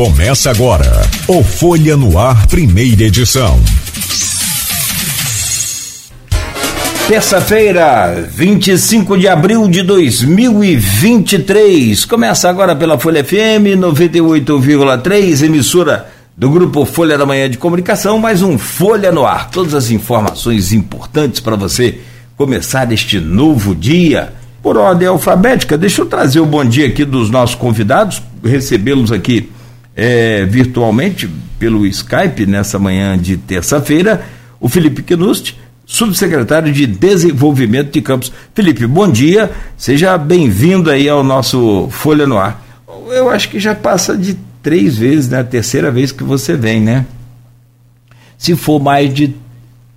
[0.00, 3.60] Começa agora o Folha no Ar, primeira edição.
[7.06, 12.06] Terça-feira, 25 de abril de 2023.
[12.06, 18.40] Começa agora pela Folha FM 98,3, emissora do grupo Folha da Manhã de Comunicação, mais
[18.40, 19.50] um Folha no Ar.
[19.50, 22.00] Todas as informações importantes para você
[22.38, 24.32] começar este novo dia.
[24.62, 29.50] Por ordem alfabética, deixa eu trazer o bom dia aqui dos nossos convidados, recebê-los aqui
[29.96, 34.24] é, virtualmente pelo Skype nessa manhã de terça-feira,
[34.60, 38.32] o Felipe Quinust, subsecretário de Desenvolvimento de Campos.
[38.54, 42.64] Felipe, bom dia, seja bem-vindo aí ao nosso Folha no Ar.
[43.08, 45.40] Eu acho que já passa de três vezes, né?
[45.40, 47.06] A terceira vez que você vem, né?
[48.38, 49.34] Se for mais de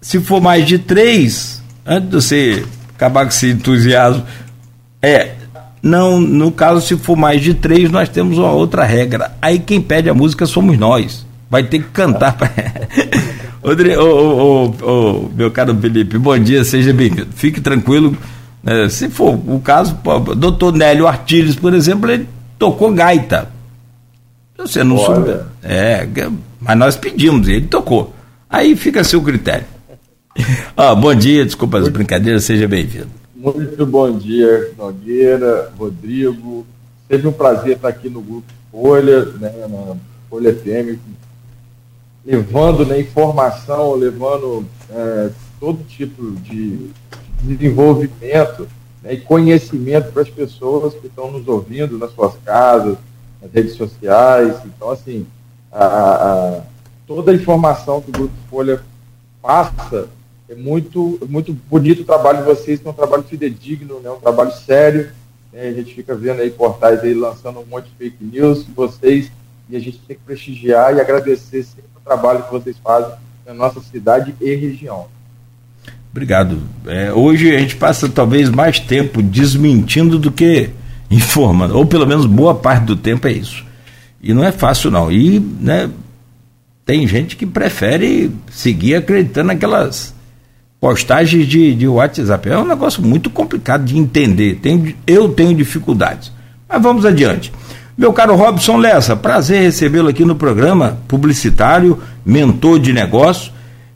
[0.01, 4.25] se for mais de três, antes de você acabar com esse entusiasmo,
[5.01, 5.31] é
[5.83, 9.33] não, no caso, se for mais de três, nós temos uma outra regra.
[9.41, 11.25] Aí quem pede a música somos nós.
[11.49, 12.37] Vai ter que cantar.
[12.37, 12.49] Pra...
[13.61, 17.27] Rodrigo, oh, oh, oh, meu caro Felipe, bom dia, seja bem-vindo.
[17.35, 18.17] Fique tranquilo.
[18.65, 19.99] É, se for o caso,
[20.37, 23.49] doutor Nélio Artires, por exemplo, ele tocou gaita.
[24.57, 25.35] Você não soube.
[25.61, 26.07] É,
[26.61, 28.15] mas nós pedimos, ele tocou.
[28.49, 29.65] Aí fica a seu critério.
[30.77, 33.22] ah, bom dia, desculpa as brincadeiras, seja bem-vindo.
[33.43, 36.65] Muito bom dia, Nogueira, Rodrigo.
[37.09, 39.97] Sempre um prazer estar aqui no Grupo Folha, né, na
[40.29, 40.97] Folha FM,
[42.25, 46.89] levando né, informação, levando é, todo tipo de
[47.41, 48.65] desenvolvimento
[49.01, 52.95] né, e conhecimento para as pessoas que estão nos ouvindo nas suas casas,
[53.41, 54.55] nas redes sociais.
[54.65, 55.27] Então, assim,
[55.69, 56.61] a, a,
[57.05, 58.81] toda a informação que o Grupo Folha
[59.41, 60.07] passa
[60.53, 64.11] é muito, muito bonito o trabalho de vocês, que é um trabalho fidedigno, né?
[64.11, 65.11] um trabalho sério.
[65.51, 65.67] Né?
[65.69, 69.31] A gente fica vendo aí portais aí lançando um monte de fake news, vocês,
[69.69, 73.13] e a gente tem que prestigiar e agradecer sempre o trabalho que vocês fazem
[73.45, 75.07] na nossa cidade e região.
[76.11, 76.61] Obrigado.
[76.85, 80.69] É, hoje a gente passa talvez mais tempo desmentindo do que
[81.09, 83.65] informando, ou pelo menos boa parte do tempo é isso.
[84.21, 85.11] E não é fácil não.
[85.11, 85.89] E né,
[86.85, 90.12] tem gente que prefere seguir acreditando naquelas
[90.83, 92.49] postagens de, de WhatsApp.
[92.49, 94.55] É um negócio muito complicado de entender.
[94.55, 96.29] Tem, eu tenho dificuldades.
[96.67, 97.53] Mas vamos adiante.
[97.97, 103.53] Meu caro Robson Lessa, prazer recebê-lo aqui no programa, publicitário, mentor de negócio,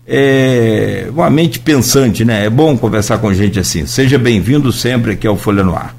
[0.08, 2.46] é, uma mente pensante, né?
[2.46, 3.86] É bom conversar com gente assim.
[3.86, 5.94] Seja bem-vindo sempre aqui ao Folha no Ar.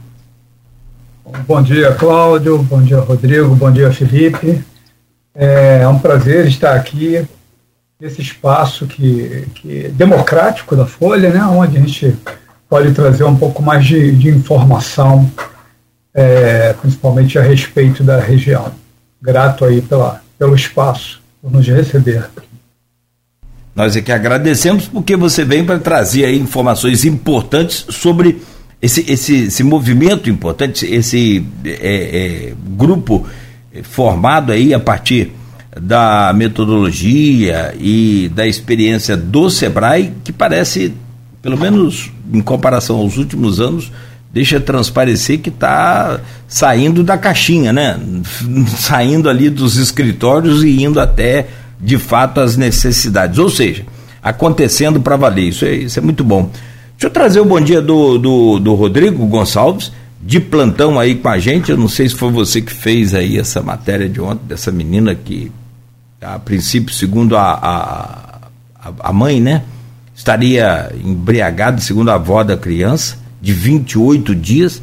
[1.47, 2.63] Bom dia, Cláudio.
[2.63, 3.55] Bom dia, Rodrigo.
[3.55, 4.65] Bom dia, Felipe.
[5.35, 7.29] É um prazer estar aqui
[8.01, 12.17] esse espaço que, que democrático da Folha, né, onde a gente
[12.69, 15.29] pode trazer um pouco mais de, de informação,
[16.15, 18.71] é, principalmente a respeito da região.
[19.21, 22.29] Grato aí pela, pelo espaço, por nos receber.
[23.75, 28.41] Nós é que agradecemos porque você vem para trazer informações importantes sobre
[28.81, 33.27] esse, esse, esse movimento importante, esse é, é, grupo
[33.83, 35.33] formado aí a partir
[35.81, 40.93] da metodologia e da experiência do Sebrae, que parece,
[41.41, 43.91] pelo menos em comparação aos últimos anos,
[44.33, 47.99] deixa transparecer que está saindo da caixinha, né?
[48.77, 51.49] Saindo ali dos escritórios e indo até,
[51.81, 53.39] de fato, as necessidades.
[53.39, 53.85] Ou seja,
[54.23, 55.49] acontecendo para valer.
[55.49, 56.51] Isso é, isso é muito bom.
[56.93, 61.29] Deixa eu trazer o bom dia do, do, do Rodrigo Gonçalves, de plantão aí com
[61.29, 61.71] a gente.
[61.71, 65.15] Eu não sei se foi você que fez aí essa matéria de ontem, dessa menina
[65.15, 65.51] que
[66.21, 69.63] a princípio, segundo a, a, a mãe, né?
[70.15, 74.83] Estaria embriagada, segundo a avó da criança, de 28 dias,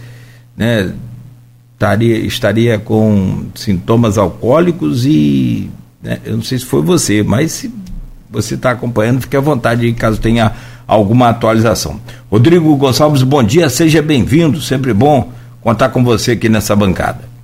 [0.56, 0.94] né?
[1.74, 5.69] Estaria, estaria com sintomas alcoólicos e
[6.01, 7.74] né, eu não sei se foi você, mas se
[8.29, 10.53] você está acompanhando, fique à vontade caso tenha
[10.88, 12.00] alguma atualização.
[12.31, 15.31] Rodrigo Gonçalves, bom dia, seja bem-vindo, sempre bom
[15.62, 17.34] contar com você aqui nessa bancada.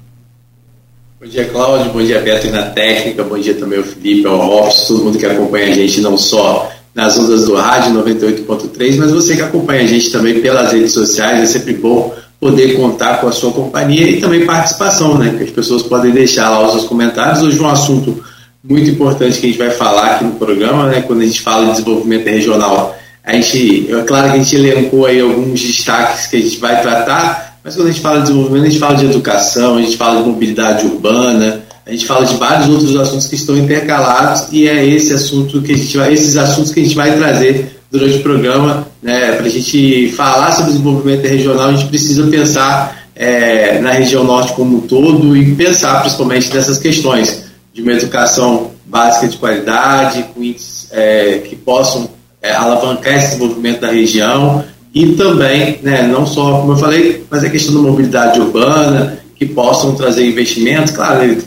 [1.31, 1.93] Dia, Cláudio.
[1.93, 3.23] Bom dia, Beto, na técnica.
[3.23, 6.69] Bom dia também ao Felipe, ao Robson, todo mundo que acompanha a gente, não só
[6.93, 11.39] nas ondas do rádio 98.3, mas você que acompanha a gente também pelas redes sociais.
[11.39, 15.33] É sempre bom poder contar com a sua companhia e também participação, né?
[15.37, 17.41] Que as pessoas podem deixar lá os seus comentários.
[17.41, 18.21] Hoje um assunto
[18.61, 21.01] muito importante que a gente vai falar aqui no programa, né?
[21.01, 22.93] Quando a gente fala de desenvolvimento regional,
[23.23, 26.81] a gente, é claro que a gente elencou aí alguns destaques que a gente vai
[26.81, 29.97] tratar, mas quando a gente fala de desenvolvimento, a gente fala de educação, a gente
[29.97, 34.67] fala de mobilidade urbana, a gente fala de vários outros assuntos que estão intercalados e
[34.67, 38.17] é esse assunto que a gente vai, esses assuntos que a gente vai trazer durante
[38.17, 43.79] o programa, né, para a gente falar sobre desenvolvimento regional, a gente precisa pensar é,
[43.79, 47.43] na região norte como um todo e pensar principalmente nessas questões
[47.73, 52.09] de uma educação básica de qualidade, com índices é, que possam
[52.41, 57.43] é, alavancar esse desenvolvimento da região e também, né, não só, como eu falei, mas
[57.43, 61.37] a questão da mobilidade urbana, que possam trazer investimentos, claro,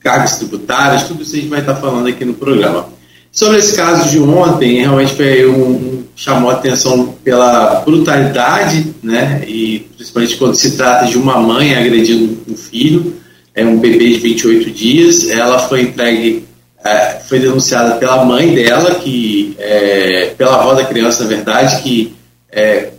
[0.00, 2.88] cargas tributárias, tudo isso a gente vai estar falando aqui no programa.
[3.30, 9.44] Sobre esse caso de ontem, realmente foi um, um, chamou a atenção pela brutalidade, né,
[9.46, 13.16] e principalmente quando se trata de uma mãe agredindo um filho,
[13.54, 16.44] é um bebê de 28 dias, ela foi entregue
[16.84, 22.14] é, foi denunciada pela mãe dela, que é, pela avó da criança, na verdade, que
[22.52, 22.90] é,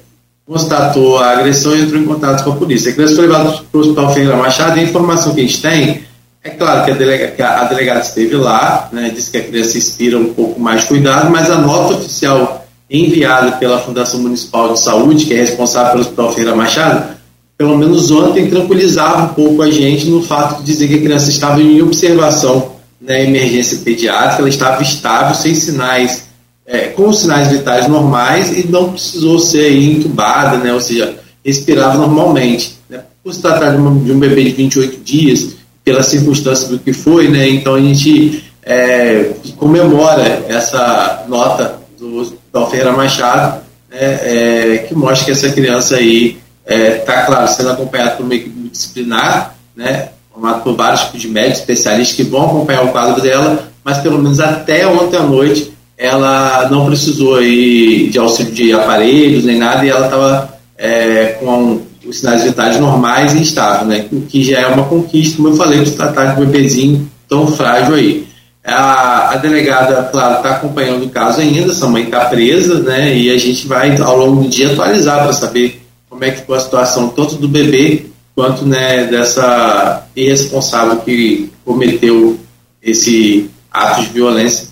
[0.46, 2.92] constatou a agressão e entrou em contato com a polícia.
[2.92, 5.62] A criança foi levada para o Hospital Ferreira Machado e a informação que a gente
[5.62, 6.06] tem
[6.46, 9.80] é claro que a, delega, que a delegada esteve lá, né, disse que a criança
[9.80, 14.80] inspira um pouco mais de cuidado, mas a nota oficial enviada pela Fundação Municipal de
[14.80, 17.16] Saúde, que é responsável pelo Hospital Ferreira Machado,
[17.58, 21.32] pelo menos ontem tranquilizava um pouco a gente no fato de dizer que a criança
[21.32, 26.26] estava em observação na emergência pediátrica, ela estava estável, sem sinais
[26.66, 32.80] é, com sinais vitais normais e não precisou ser entubada, né, ou seja, respirava normalmente.
[32.90, 33.02] Né.
[33.24, 36.92] Por se tratar de, uma, de, um bebê de 28 dias, pela circunstância do que
[36.92, 44.86] foi, né, então a gente é, comemora essa nota do Hospital Ferreira Machado, né, é,
[44.88, 49.56] que mostra que essa criança aí está, é, claro, sendo acompanhada por uma equipe disciplinar,
[49.76, 54.00] né, formado por vários tipos de médicos, especialistas que vão acompanhar o quadro dela, mas
[54.00, 59.58] pelo menos até ontem à noite ela não precisou aí de auxílio de aparelhos nem
[59.58, 64.06] nada e ela estava é, com os sinais vitais normais e estável, né?
[64.12, 67.48] O que já é uma conquista, como eu falei, de tratar de um bebezinho tão
[67.48, 68.28] frágil aí.
[68.64, 73.16] A, a delegada, claro, está acompanhando o caso ainda, essa mãe está presa, né?
[73.16, 76.56] E a gente vai, ao longo do dia, atualizar para saber como é que ficou
[76.56, 78.06] a situação tanto do bebê
[78.36, 82.38] quanto né, dessa irresponsável que cometeu
[82.84, 84.65] esse ato de violência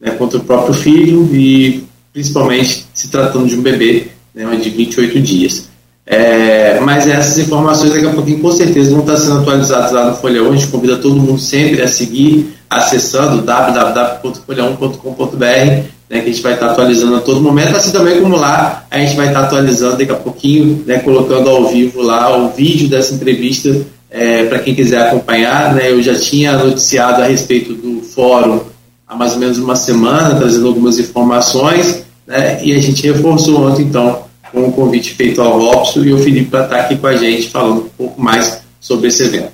[0.00, 5.20] né, contra o próprio filho e principalmente se tratando de um bebê né, de 28
[5.20, 5.68] dias.
[6.06, 10.16] É, mas essas informações daqui a pouquinho com certeza vão estar sendo atualizadas lá no
[10.16, 10.48] Folha 1.
[10.48, 16.54] A gente convida todo mundo sempre a seguir acessando www.folha1.com.br, né, que a gente vai
[16.54, 20.10] estar atualizando a todo momento, assim também como lá a gente vai estar atualizando daqui
[20.10, 25.02] a pouquinho, né, colocando ao vivo lá o vídeo dessa entrevista é, para quem quiser
[25.02, 25.72] acompanhar.
[25.74, 28.62] Né, eu já tinha noticiado a respeito do fórum
[29.10, 33.82] há mais ou menos uma semana, trazendo algumas informações, né, e a gente reforçou ontem,
[33.82, 34.22] então,
[34.52, 37.50] com o convite feito ao Robson e o Felipe para estar aqui com a gente
[37.50, 39.50] falando um pouco mais sobre esse evento.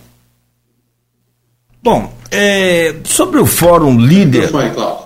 [1.83, 4.51] Bom, é, sobre o Fórum Líder.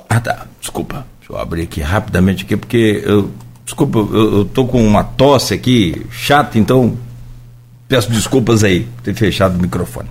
[0.09, 0.47] Ah, tá.
[0.61, 1.07] Desculpa.
[1.19, 3.31] Deixa eu abrir aqui rapidamente aqui, porque eu.
[3.65, 6.97] Desculpa, eu, eu tô com uma tosse aqui chata, então
[7.87, 10.09] peço desculpas aí por ter fechado o microfone.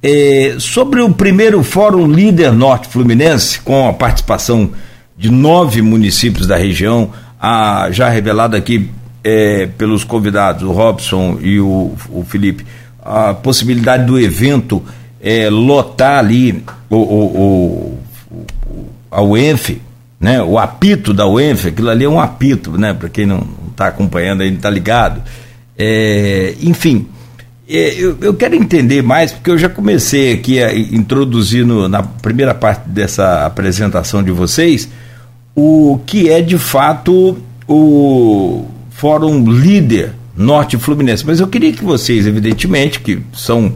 [0.00, 4.70] É, sobre o primeiro Fórum Líder Norte Fluminense, com a participação
[5.16, 7.10] de nove municípios da região,
[7.40, 8.88] a, já revelado aqui
[9.24, 12.64] é, pelos convidados, o Robson e o, o Felipe,
[13.04, 14.80] a possibilidade do evento
[15.20, 17.98] é, lotar ali o, o,
[18.30, 19.80] o, a UENF,
[20.20, 23.88] né, o apito da UENF, aquilo ali é um apito, né, para quem não está
[23.88, 25.22] acompanhando não está ligado.
[26.60, 27.06] Enfim,
[27.76, 32.54] eu, eu, quero entender mais, porque eu já comecei aqui a introduzir no, na primeira
[32.54, 34.88] parte dessa apresentação de vocês
[35.54, 41.26] o que é de fato o Fórum Líder Norte Fluminense.
[41.26, 43.74] Mas eu queria que vocês, evidentemente, que são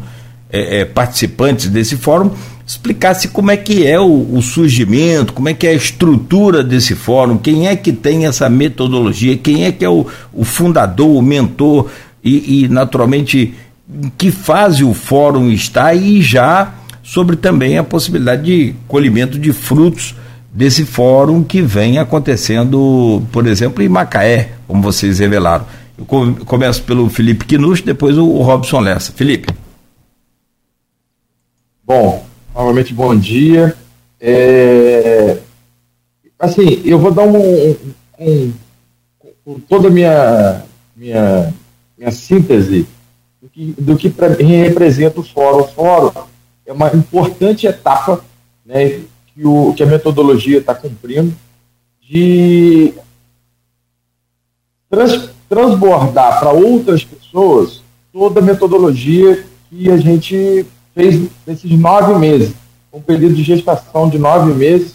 [0.50, 2.30] é, é, participantes desse fórum
[2.64, 6.94] explicasse como é que é o, o, surgimento, como é que é a estrutura desse
[6.94, 11.20] fórum, quem é que tem essa metodologia, quem é que é o, o fundador, o
[11.20, 11.90] mentor
[12.22, 13.52] e, e, naturalmente,
[13.92, 19.52] em que fase o fórum está e já sobre também a possibilidade de colhimento de
[19.52, 20.14] frutos
[20.52, 25.66] desse fórum que vem acontecendo, por exemplo, em Macaé, como vocês revelaram.
[25.98, 29.12] Eu começo pelo Felipe Quinuch, depois o Robson Lessa.
[29.12, 29.52] Felipe.
[31.84, 33.74] Bom, novamente bom dia.
[34.20, 35.38] É,
[36.38, 37.76] assim, eu vou dar um,
[38.18, 38.52] um,
[39.46, 40.62] um toda a minha,
[40.96, 41.52] minha,
[41.98, 42.86] minha síntese
[43.42, 44.08] do que, do que
[44.38, 45.62] mim representa o fórum.
[45.62, 46.12] O fórum
[46.64, 48.24] é uma importante etapa
[48.64, 49.00] né,
[49.34, 51.34] que, o, que a metodologia está cumprindo
[52.00, 52.94] de
[54.88, 57.82] trans, transbordar para outras pessoas
[58.12, 62.54] toda a metodologia que a gente fez nesses nove meses,
[62.92, 64.94] um período de gestação de nove meses,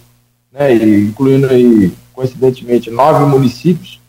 [0.52, 4.00] né, incluindo aí, coincidentemente, nove municípios,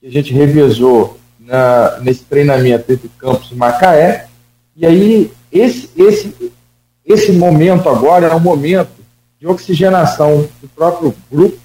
[0.00, 1.19] que a gente revezou
[1.50, 4.28] na, nesse treinamento entre Campos e Macaé,
[4.76, 6.52] e aí esse, esse,
[7.04, 8.92] esse momento agora é um momento
[9.40, 11.58] de oxigenação do próprio grupo.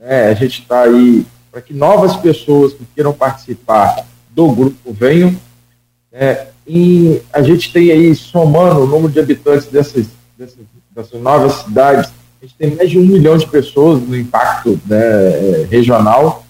[0.00, 0.28] Né?
[0.28, 5.36] A gente está aí para que novas pessoas que queiram participar do grupo venham.
[6.10, 6.46] Né?
[6.66, 10.06] E a gente tem aí, somando o número de habitantes dessas,
[10.38, 14.80] dessas, dessas novas cidades, a gente tem mais de um milhão de pessoas no impacto
[14.86, 16.46] né, regional.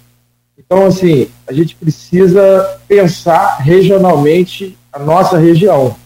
[0.58, 5.96] Então, assim, a gente precisa pensar regionalmente a nossa região.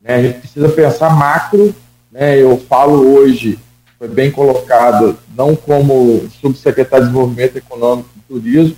[0.00, 0.14] Né?
[0.14, 1.74] A gente precisa pensar macro.
[2.12, 2.40] Né?
[2.40, 3.58] Eu falo hoje,
[3.98, 8.76] foi bem colocado, não como subsecretário de Desenvolvimento Econômico e Turismo,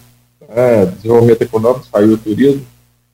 [0.48, 0.86] né?
[0.86, 2.66] desenvolvimento econômico, saiu o turismo,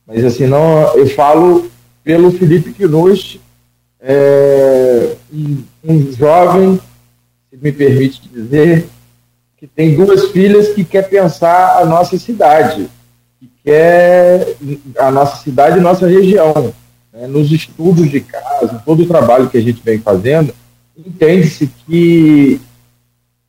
[0.07, 1.71] mas assim, não, eu falo
[2.03, 3.39] pelo Felipe Quinus,
[4.01, 6.81] é, um, um jovem,
[7.51, 8.89] se me permite dizer,
[9.59, 12.89] que tem duas filhas que quer pensar a nossa cidade,
[13.41, 14.57] que quer
[14.99, 16.73] a nossa cidade e nossa região.
[17.13, 17.27] Né?
[17.27, 20.55] Nos estudos de casa, todo o trabalho que a gente vem fazendo,
[20.97, 22.61] entende-se que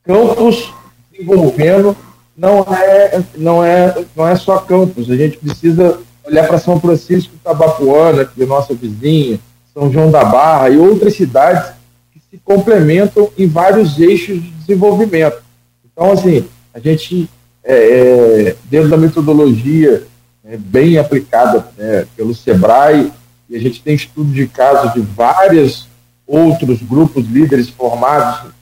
[0.02, 0.72] campos
[1.12, 1.96] desenvolvendo
[2.36, 7.34] não é, não, é, não é só campos, a gente precisa olhar para São Francisco
[7.44, 9.38] Tabapuana, que é nossa vizinha,
[9.72, 11.72] São João da Barra e outras cidades
[12.12, 15.49] que se complementam em vários eixos de desenvolvimento.
[15.92, 17.28] Então, assim, a gente,
[17.64, 20.06] é, é, dentro da metodologia
[20.44, 23.12] é, bem aplicada né, pelo SEBRAE,
[23.48, 25.88] e a gente tem estudo de casos de vários
[26.26, 28.52] outros grupos líderes formados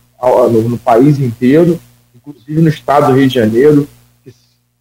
[0.51, 1.79] no, no país inteiro,
[2.15, 3.89] inclusive no estado do Rio de Janeiro,
[4.25, 4.35] que,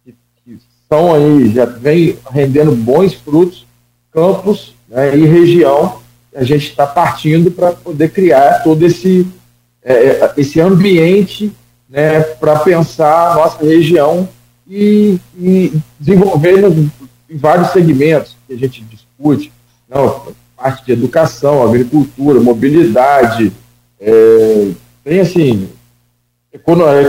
[0.04, 0.14] que,
[0.44, 3.66] que são aí, já vem rendendo bons frutos,
[4.10, 6.00] campos né, e região,
[6.34, 9.26] a gente está partindo para poder criar todo esse,
[9.82, 11.52] é, esse ambiente
[11.88, 14.28] né, para pensar a nossa região
[14.68, 16.64] e, e desenvolver
[17.30, 19.50] em vários segmentos que a gente discute,
[19.88, 20.22] não,
[20.56, 23.52] parte de educação, agricultura, mobilidade,
[24.00, 24.68] é,
[25.02, 25.68] tem assim,
[26.54, 26.58] a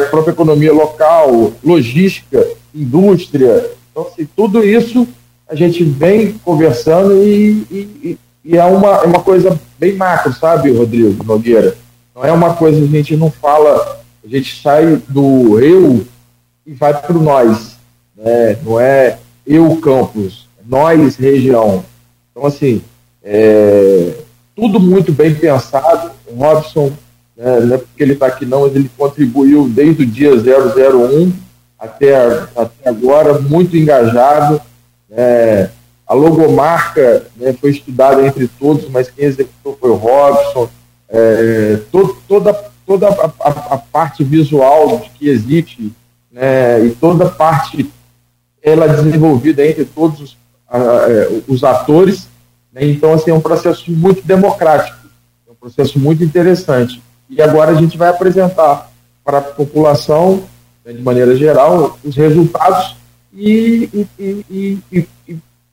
[0.10, 5.08] própria economia local, logística, indústria, então assim, tudo isso
[5.48, 10.72] a gente vem conversando e, e, e é uma, é uma coisa bem macro, sabe,
[10.72, 11.76] Rodrigo Nogueira?
[12.16, 13.99] Não é uma coisa que a gente não fala
[14.30, 16.06] a gente sai do eu
[16.66, 17.76] e vai para o nós.
[18.16, 18.58] Né?
[18.64, 21.84] Não é eu campus, é nós região.
[22.32, 22.84] Então, assim,
[23.24, 24.14] é,
[24.56, 26.12] tudo muito bem pensado.
[26.28, 26.92] O Robson,
[27.36, 31.34] né, não é porque ele está aqui não, mas ele contribuiu desde o dia 001
[31.80, 32.16] até,
[32.56, 34.62] até agora, muito engajado.
[35.10, 35.70] É,
[36.06, 40.70] a logomarca né, foi estudada entre todos, mas quem executou foi o Robson.
[41.12, 45.93] É, todo, toda toda a, a, a parte visual que existe
[46.31, 47.88] né, e toda a parte
[48.63, 50.38] ela é desenvolvida entre todos os,
[50.72, 52.27] é, os atores.
[52.74, 54.98] Né, então, assim, é um processo muito democrático,
[55.48, 57.00] é um processo muito interessante.
[57.29, 58.91] E agora a gente vai apresentar
[59.24, 60.46] para a população,
[60.84, 62.96] né, de maneira geral, os resultados
[63.31, 65.08] e, e, e,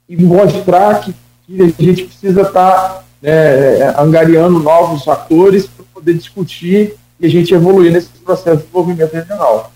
[0.06, 1.14] e mostrar que,
[1.46, 7.54] que, a gente precisa estar né, angariando novos atores para poder discutir e a gente
[7.54, 9.73] evoluir nesse processo de desenvolvimento regional.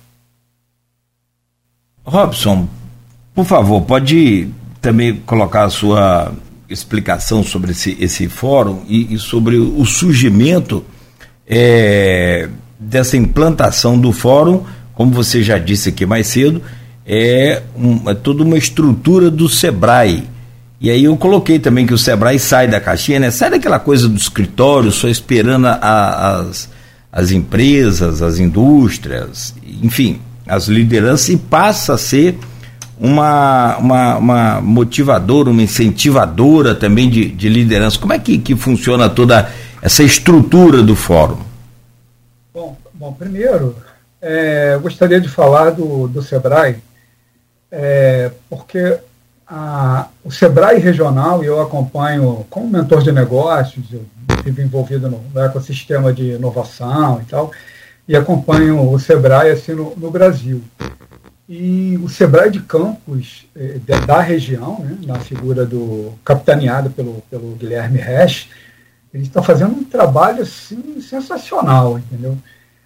[2.04, 2.68] Robson,
[3.34, 4.48] por favor, pode
[4.80, 6.32] também colocar a sua
[6.68, 10.84] explicação sobre esse, esse fórum e, e sobre o surgimento
[11.46, 16.62] é, dessa implantação do fórum, como você já disse aqui mais cedo,
[17.06, 20.28] é, um, é toda uma estrutura do SEBRAE.
[20.80, 23.30] E aí eu coloquei também que o SEBRAE sai da caixinha, né?
[23.30, 26.70] Sai daquela coisa do escritório, só esperando a, as,
[27.12, 32.38] as empresas, as indústrias, enfim, as lideranças e passa a ser
[32.98, 37.98] uma, uma, uma motivadora, uma incentivadora também de, de liderança.
[37.98, 39.50] Como é que, que funciona toda
[39.80, 41.38] essa estrutura do fórum?
[42.52, 43.74] Bom, bom primeiro,
[44.20, 46.76] é, gostaria de falar do, do SEBRAE,
[47.72, 48.98] é, porque
[49.46, 54.04] a, o SEBRAE regional, eu acompanho como mentor de negócios, eu
[54.40, 57.52] estive envolvido no, no, ecossistema de inovação e tal,
[58.08, 60.62] e acompanho o SEBRAE assim, no, no Brasil.
[61.48, 67.54] E o SEBRAE de Campos, eh, da região, né, na figura do capitaneado pelo, pelo
[67.56, 68.48] Guilherme Resch,
[69.12, 72.38] ele está fazendo um trabalho assim, sensacional, entendeu?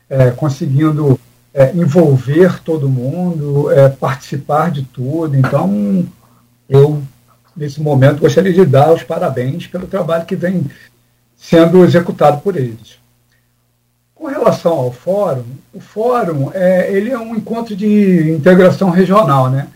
[0.09, 1.21] É, conseguindo
[1.53, 5.37] é, envolver todo mundo, é, participar de tudo.
[5.37, 6.07] Então,
[6.69, 7.03] eu,
[7.55, 10.67] nesse momento, gostaria de dar os parabéns pelo trabalho que vem
[11.49, 12.99] sendo executado por eles.
[14.15, 19.51] Com relação ao fórum, o fórum é, ele é um encontro de integração regional.
[19.51, 19.69] Né?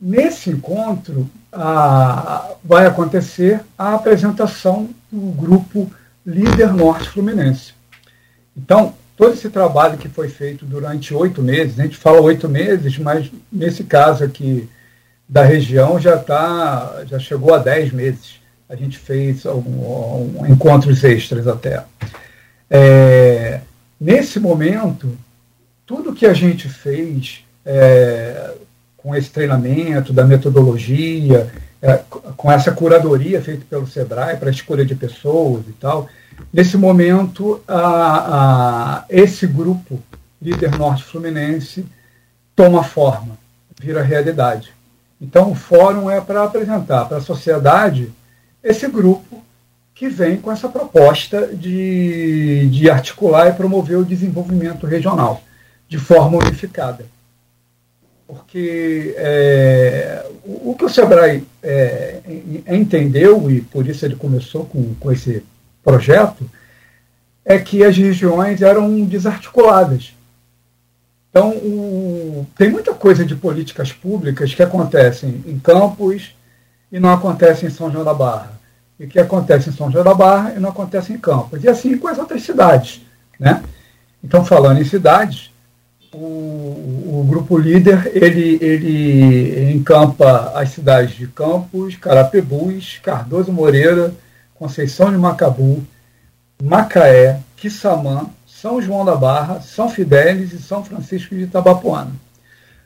[0.00, 5.88] Nesse encontro a, vai acontecer a apresentação do grupo
[6.26, 7.72] líder norte fluminense.
[8.56, 12.98] Então, todo esse trabalho que foi feito durante oito meses, a gente fala oito meses,
[12.98, 14.68] mas nesse caso aqui
[15.28, 18.40] da região já tá, já chegou a dez meses.
[18.68, 19.60] A gente fez um,
[20.40, 21.84] um, encontros extras até.
[22.68, 23.60] É,
[24.00, 25.16] nesse momento,
[25.86, 28.54] tudo que a gente fez é,
[28.96, 31.48] com esse treinamento, da metodologia,
[31.80, 32.00] é,
[32.36, 36.08] com essa curadoria feita pelo SEBRAE para a escolha de pessoas e tal,
[36.52, 40.02] nesse momento, a, a, esse grupo,
[40.42, 41.86] Líder Norte Fluminense,
[42.56, 43.38] toma forma,
[43.78, 44.72] vira realidade.
[45.20, 48.12] Então, o fórum é para apresentar para a sociedade
[48.68, 49.42] esse grupo
[49.94, 55.42] que vem com essa proposta de, de articular e promover o desenvolvimento regional
[55.88, 57.06] de forma unificada
[58.26, 62.18] porque é, o, o, que o Sebrae é,
[62.68, 65.44] entendeu, e por isso ele começou com, com esse
[65.82, 66.48] projeto,
[67.44, 70.12] é que as regiões eram desarticuladas.
[71.30, 76.34] Então, o, tem muita coisa de políticas públicas que acontecem em Campos
[76.90, 78.55] e não acontecem em São João da Barra.
[78.98, 81.62] E que acontece em São João da Barra e não acontece em Campos.
[81.62, 83.02] E assim com as outras cidades.
[83.38, 83.62] Né?
[84.24, 85.50] Então, falando em cidades,
[86.12, 94.14] o, o, grupo líder ele, ele encampa as cidades de Campos, Carapebus, Cardoso Moreira,
[94.54, 95.84] Conceição de Macabu,
[96.62, 102.12] Macaé, Quissamã, São João da Barra, São Fidélis e São Francisco de Itabapuana.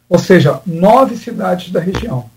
[0.09, 2.29] Ou seja, nove cidades da região.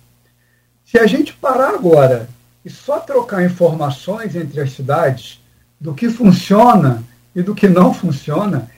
[0.86, 2.30] Se a gente parar agora
[2.66, 5.42] e só trocar informações entre as cidades
[5.80, 7.04] do que funciona
[7.36, 8.70] e do que não funciona,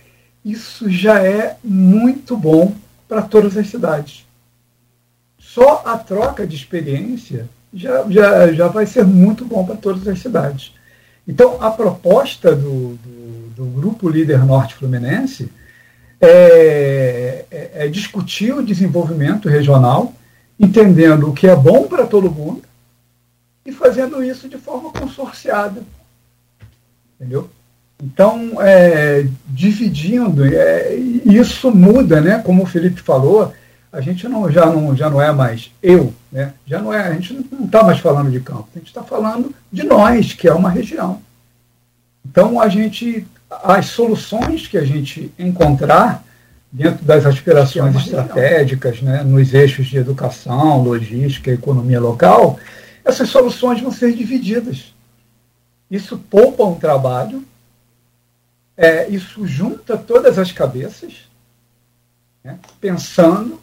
[0.44, 2.74] isso já é muito bom
[3.08, 4.26] para todas as cidades.
[5.38, 10.20] Só a troca de experiência já, já, já vai ser muito bom para todas as
[10.20, 10.74] cidades.
[11.28, 15.52] Então, a proposta do, do, do Grupo Líder Norte Fluminense
[16.22, 20.14] é, é, é discutir o desenvolvimento regional,
[20.60, 22.62] entendendo o que é bom para todo mundo
[23.66, 25.82] e fazendo isso de forma consorciada.
[27.20, 27.50] Entendeu?
[28.02, 32.40] Então, é, dividindo, é, isso muda, né?
[32.40, 33.54] Como o Felipe falou,
[33.92, 36.54] a gente não, já, não, já não é mais eu, né?
[36.68, 39.56] já não é, a gente não está mais falando de campo, a gente está falando
[39.72, 41.22] de nós, que é uma região.
[42.26, 43.26] Então, a gente,
[43.64, 46.26] as soluções que a gente encontrar
[46.70, 52.60] dentro das aspirações é estratégicas, né, nos eixos de educação, logística, economia local,
[53.06, 54.94] essas soluções vão ser divididas.
[55.90, 57.46] Isso poupa um trabalho,
[58.76, 61.14] é, isso junta todas as cabeças,
[62.44, 63.62] né, pensando,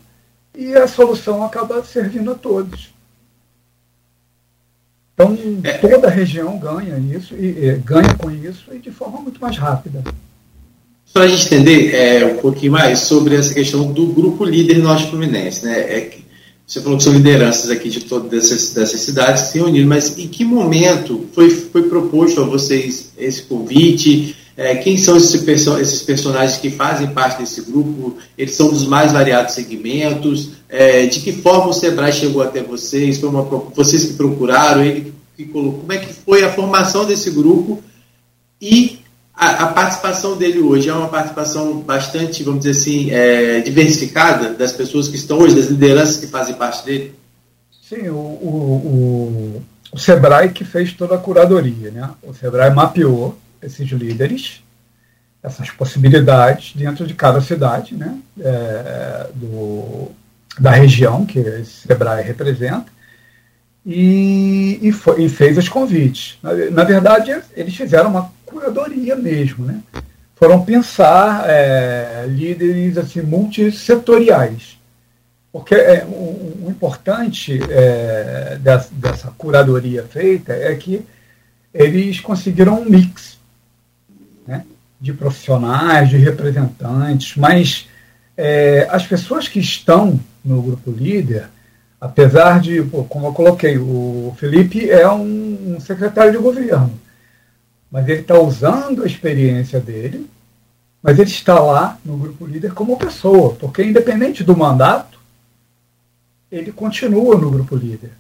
[0.55, 2.93] e a solução acaba servindo a todos.
[5.15, 5.73] Então, é.
[5.79, 9.59] toda a região ganha isso, e, e, ganha com isso e de forma muito mais
[9.59, 10.03] rápida.
[11.05, 15.11] Só a gente entender é, um pouquinho mais sobre essa questão do grupo líder Norte
[15.11, 15.67] Fluminense.
[15.67, 15.79] Né?
[15.81, 16.22] É
[16.73, 20.27] você falou que são lideranças aqui de todas essas, dessas cidades se reuniram, mas em
[20.27, 24.35] que momento foi, foi proposto a vocês esse convite?
[24.57, 28.17] É, quem são esses, esses, personagens que fazem parte desse grupo?
[28.39, 30.53] Eles são dos mais variados segmentos?
[30.67, 33.19] É, de que forma o Sebrae chegou até vocês?
[33.19, 34.83] Foi uma, vocês que procuraram?
[34.83, 35.81] Ele que colocou?
[35.81, 37.83] Como é que foi a formação desse grupo?
[38.59, 38.99] E
[39.43, 44.73] a, a participação dele hoje é uma participação bastante, vamos dizer assim, é, diversificada das
[44.73, 47.15] pessoas que estão hoje, das lideranças que fazem parte dele?
[47.83, 51.91] Sim, o, o, o, o Sebrae que fez toda a curadoria.
[51.91, 52.09] Né?
[52.23, 54.63] O Sebrae mapeou esses líderes,
[55.43, 60.13] essas possibilidades dentro de cada cidade né, é, do,
[60.57, 62.87] da região que esse SEBRAE representa,
[63.85, 66.39] e, e, foi, e, fez os convites.
[66.43, 69.81] Na, na, verdade, eles fizeram uma curadoria mesmo, né?
[70.37, 74.79] Foram pensar é, líderes assim, multissetoriais.
[75.53, 81.05] Porque é, o, o importante é, dessa, dessa curadoria feita é que
[81.75, 83.39] eles conseguiram um mix
[84.47, 84.65] né,
[85.01, 87.89] de profissionais, de representantes, mas
[88.37, 91.49] é, as pessoas que estão no grupo líder,
[92.03, 96.99] apesar de, como eu coloquei, o Felipe é um, um secretário de governo,
[97.89, 100.29] mas ele está usando a experiência dele,
[101.01, 105.21] mas ele está lá no grupo líder como pessoa, porque independente do mandato,
[106.51, 108.11] ele continua no grupo líder.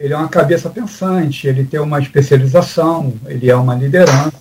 [0.00, 4.32] Ele é uma cabeça pensante, ele tem uma especialização, ele é uma liderança.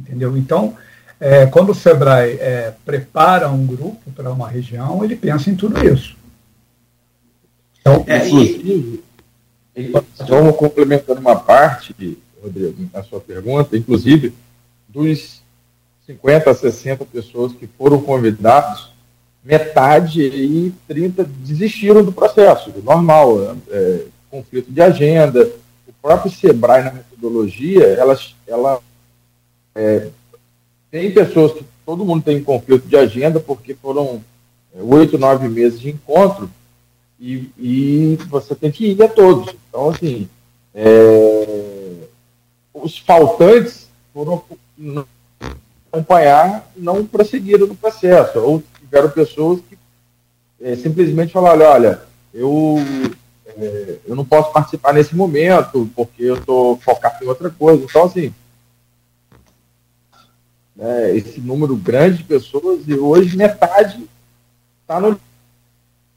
[0.00, 0.36] Entendeu?
[0.36, 0.76] Então,
[1.18, 5.84] é, quando o Sebrae é, prepara um grupo para uma região, ele pensa em tudo
[5.84, 6.21] isso.
[7.82, 9.02] Então, é, inclusive,
[9.76, 9.92] e...
[10.14, 14.32] só complementando uma parte, Rodrigo, a sua pergunta, inclusive,
[14.88, 15.42] dos
[16.06, 18.92] 50, 60 pessoas que foram convidados,
[19.44, 25.50] metade e 30 desistiram do processo, normal, é, conflito de agenda.
[25.86, 28.80] O próprio Sebrae, na metodologia, ela, ela
[29.74, 30.08] é,
[30.90, 34.22] tem pessoas que todo mundo tem conflito de agenda, porque foram
[34.74, 36.48] é, oito, nove meses de encontro,
[37.22, 39.54] e, e, você tem que ir a todos.
[39.68, 40.28] Então, assim,
[40.74, 41.94] é,
[42.74, 44.42] os faltantes foram
[45.92, 49.78] acompanhar, não prosseguiram no processo, ou tiveram pessoas que
[50.60, 52.02] é, simplesmente falaram, olha,
[52.34, 52.76] eu,
[53.46, 57.84] é, eu não posso participar nesse momento, porque eu estou focado em outra coisa.
[57.84, 58.34] Então, assim,
[60.74, 64.04] né, esse número grande de pessoas, e hoje metade
[64.80, 65.20] está no.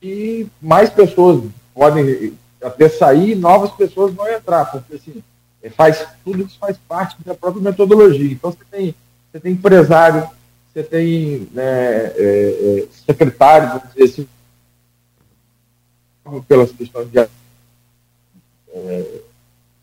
[0.08, 5.24] E mais pessoas podem até sair, novas pessoas vão entrar, porque assim,
[5.64, 8.32] é, faz, tudo isso faz parte da própria metodologia.
[8.32, 8.94] Então você tem,
[9.32, 10.30] você tem empresário,
[10.72, 14.28] você tem né, é, é, secretário, vamos dizer assim,
[16.48, 17.28] pelas questões de é,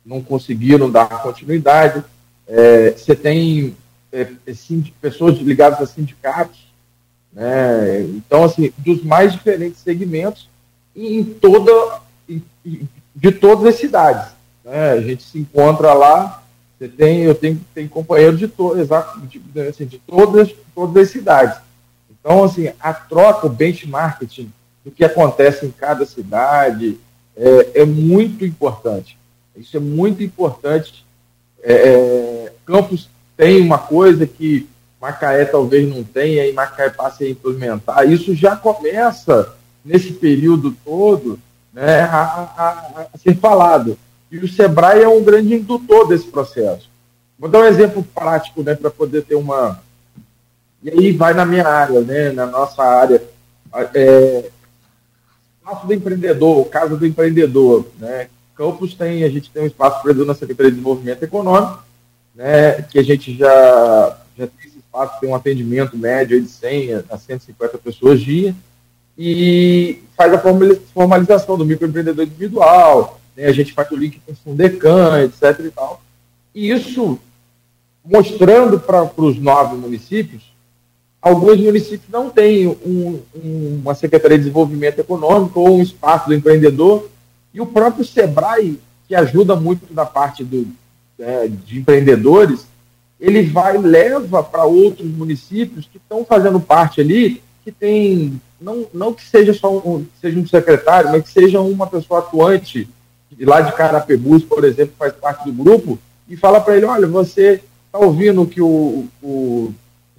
[0.06, 2.04] não conseguiram dar continuidade.
[2.46, 3.76] É, você tem
[4.12, 4.28] é,
[5.00, 6.71] pessoas ligadas a sindicatos,
[7.32, 8.02] né?
[8.02, 10.48] então, assim, dos mais diferentes segmentos
[10.94, 12.00] em toda,
[13.14, 14.32] de todas as cidades.
[14.64, 14.92] Né?
[14.92, 16.42] A gente se encontra lá,
[16.78, 21.10] você tem, eu tenho, tenho companheiros de, to, exato, de, assim, de todas, todas as
[21.10, 21.58] cidades.
[22.10, 24.52] Então, assim, a troca, o benchmarking
[24.84, 26.98] do que acontece em cada cidade
[27.36, 29.16] é, é muito importante.
[29.56, 31.04] Isso é muito importante.
[31.62, 34.68] É, é Campos tem uma coisa que
[35.02, 38.08] Macaé talvez não tenha e Macaé passe a implementar.
[38.08, 39.52] Isso já começa
[39.84, 41.40] nesse período todo
[41.72, 42.22] né, a,
[42.56, 43.98] a, a, ser falado.
[44.30, 46.88] E o Sebrae é um grande indutor desse processo.
[47.36, 49.82] Vou dar um exemplo prático né, para poder ter uma.
[50.80, 53.20] E aí vai na minha área, né, na nossa área.
[53.94, 54.50] É,
[55.58, 57.88] espaço do empreendedor, casa do empreendedor.
[57.98, 58.28] Né?
[58.54, 61.82] Campos tem, a gente tem um espaço empreendedor na Secretaria de Desenvolvimento Econômico,
[62.34, 67.16] né, que a gente já, já tem espaço, tem um atendimento médio de 100 a
[67.16, 68.54] 150 pessoas dia,
[69.16, 70.42] e faz a
[70.92, 75.66] formalização do microempreendedor individual, né, a gente faz o link com o Fundecan, etc.
[75.66, 76.02] E, tal.
[76.54, 77.18] e isso
[78.04, 80.52] mostrando para os nove municípios,
[81.20, 86.34] alguns municípios não têm um, um, uma Secretaria de Desenvolvimento Econômico ou um espaço do
[86.34, 87.08] empreendedor,
[87.54, 90.66] e o próprio SEBRAE, que ajuda muito na parte do,
[91.18, 92.66] é, de empreendedores,
[93.22, 99.14] ele vai leva para outros municípios que estão fazendo parte ali, que tem não, não
[99.14, 102.88] que seja só um, seja um secretário, mas que seja uma pessoa atuante
[103.40, 107.60] lá de Carapebus, por exemplo, faz parte do grupo, e fala para ele, olha, você
[107.86, 109.72] está ouvindo o que o, o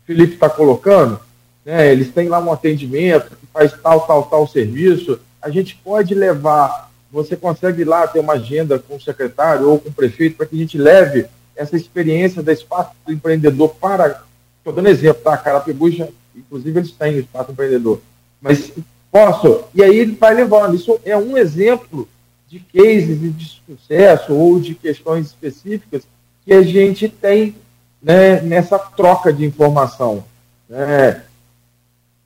[0.06, 1.20] Felipe está colocando?
[1.66, 1.92] Né?
[1.92, 5.20] Eles têm lá um atendimento que faz tal, tal, tal serviço.
[5.42, 9.90] A gente pode levar você consegue lá ter uma agenda com o secretário ou com
[9.90, 14.24] o prefeito para que a gente leve essa experiência da espaço do empreendedor para.
[14.58, 15.38] Estou dando exemplo, tá?
[15.38, 18.02] Carapibuja, inclusive eles têm o espaço empreendedor.
[18.42, 18.72] Mas
[19.12, 19.66] posso?
[19.74, 20.76] E aí ele vai levando.
[20.76, 22.08] Isso é um exemplo
[22.48, 26.04] de cases de sucesso ou de questões específicas
[26.46, 27.56] que a gente tem
[28.02, 30.24] né, nessa troca de informação.
[30.68, 31.24] Né?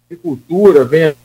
[0.06, 1.16] Agricultura, vem.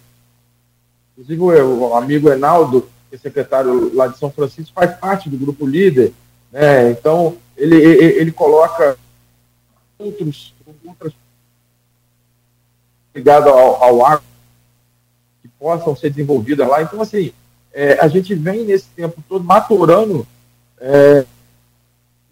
[1.12, 5.66] Inclusive o amigo Enaldo que é secretário lá de São Francisco, faz parte do grupo
[5.66, 6.14] líder.
[6.52, 6.90] Né?
[6.90, 8.96] Então, ele, ele, ele coloca
[9.98, 10.54] outros,
[10.86, 11.12] outras
[13.14, 14.24] ligadas ao, ao agro
[15.40, 16.82] que possam ser desenvolvidas lá.
[16.82, 17.32] Então, assim,
[17.72, 20.26] é, a gente vem nesse tempo todo maturando
[20.78, 21.24] é,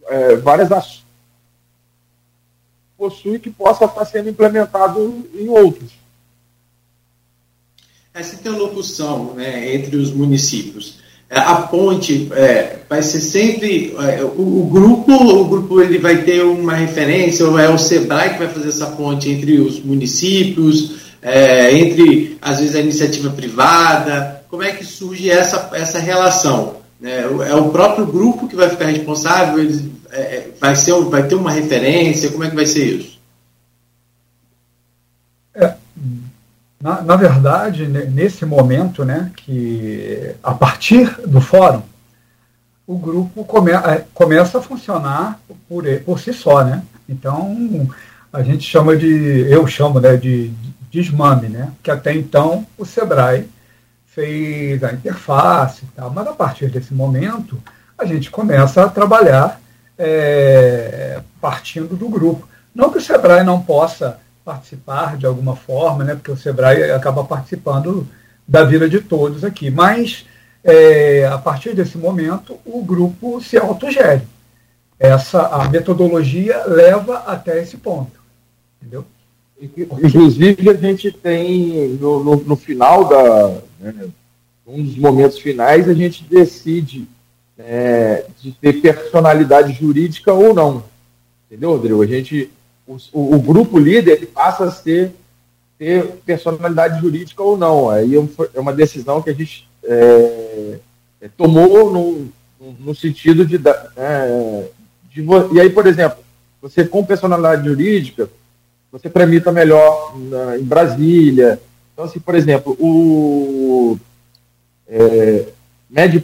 [0.06, 1.00] é, várias ações
[2.98, 6.00] possui que possa estar sendo implementado em outros
[8.12, 10.98] essa interlocução né, entre os municípios.
[11.30, 16.24] É, a ponte é, vai ser sempre é, o, o, grupo, o grupo ele vai
[16.24, 20.96] ter uma referência, ou é o Sebrae que vai fazer essa ponte entre os municípios,
[21.22, 24.42] é, entre às vezes a iniciativa privada.
[24.50, 26.80] Como é que surge essa, essa relação?
[27.00, 29.60] É, é o próprio grupo que vai ficar responsável?
[29.60, 32.30] Ele, é, vai, ser, vai ter uma referência?
[32.30, 33.19] Como é que vai ser isso?
[36.80, 41.82] Na, na verdade, nesse momento, né, que a partir do fórum,
[42.86, 45.38] o grupo come, é, começa a funcionar
[45.68, 46.82] por, por si só, né?
[47.08, 47.88] Então,
[48.32, 50.50] a gente chama de, eu chamo né, de
[50.90, 51.70] desmame, né?
[51.82, 53.48] Que até então o Sebrae
[54.06, 57.62] fez a interface e tal, mas a partir desse momento
[57.96, 59.60] a gente começa a trabalhar
[59.96, 62.48] é, partindo do grupo.
[62.74, 64.18] Não que o SEBRAE não possa
[64.50, 68.06] participar de alguma forma, né, porque o SEBRAE acaba participando
[68.46, 70.26] da vida de todos aqui, mas
[70.64, 74.22] é, a partir desse momento o grupo se autogere.
[74.98, 78.20] Essa, a metodologia leva até esse ponto.
[78.80, 79.04] Entendeu?
[79.60, 83.60] Inclusive, a gente tem, no, no, no final da.
[83.78, 84.08] Né,
[84.66, 87.06] um dos momentos finais, a gente decide
[87.58, 90.84] é, de ter personalidade jurídica ou não.
[91.46, 92.02] Entendeu, Rodrigo?
[92.02, 92.50] A gente,
[93.12, 95.12] o, o, grupo líder ele passa a ser
[95.78, 97.88] ter personalidade jurídica ou não.
[97.88, 98.22] Aí é,
[98.54, 100.78] é uma decisão que a gente é,
[101.20, 102.28] é tomou no,
[102.78, 103.60] no sentido de,
[103.96, 104.68] é,
[105.10, 106.18] de, E aí, por exemplo,
[106.60, 108.28] você com personalidade jurídica,
[108.90, 111.60] você tramita melhor na, em Brasília.
[111.92, 113.98] Então, assim, por exemplo, o
[114.88, 115.46] é,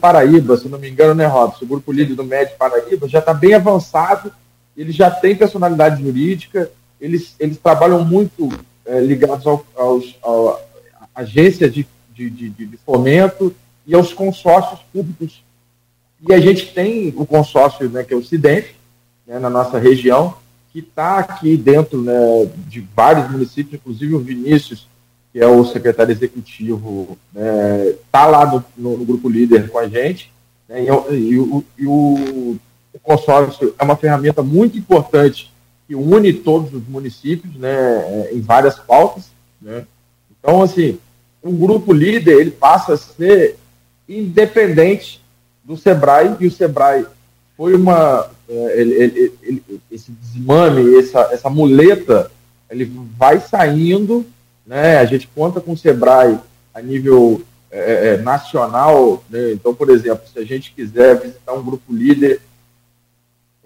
[0.00, 1.64] Paraíba, se não me engano, né, Robson?
[1.64, 4.32] O grupo líder do Med Paraíba já está bem avançado,
[4.76, 8.48] ele já tem personalidade jurídica, eles, eles trabalham muito
[8.84, 10.60] é, ligados ao, aos, ao,
[11.14, 13.54] agências de, de, de, de fomento
[13.86, 15.42] e aos consórcios públicos.
[16.28, 18.74] E a gente tem o consórcio, né, que é o CIDENF,
[19.26, 20.34] né, na nossa região,
[20.72, 22.14] que está aqui dentro né,
[22.68, 24.86] de vários municípios, inclusive o Vinícius,
[25.32, 29.78] que é o secretário executivo, está né, tá lá no, no, no, grupo líder com
[29.78, 30.32] a gente,
[30.68, 32.56] né, e, e, o, e o,
[32.96, 35.52] o, consórcio é uma ferramenta muito importante
[35.86, 39.30] que une todos os municípios né, é, em várias pautas.
[39.60, 39.86] Né.
[40.30, 40.98] Então, assim,
[41.42, 43.56] o grupo líder ele passa a ser
[44.08, 45.22] independente
[45.64, 47.06] do SEBRAE, e o SEBRAE
[47.56, 52.30] foi uma, é, ele, ele, ele, esse desmame, essa, essa muleta,
[52.70, 54.26] ele vai saindo,
[54.66, 54.98] né?
[54.98, 56.38] A gente conta com o Sebrae
[56.74, 59.52] a nível é, é, nacional, né?
[59.52, 62.40] Então, por exemplo, se a gente quiser visitar um grupo líder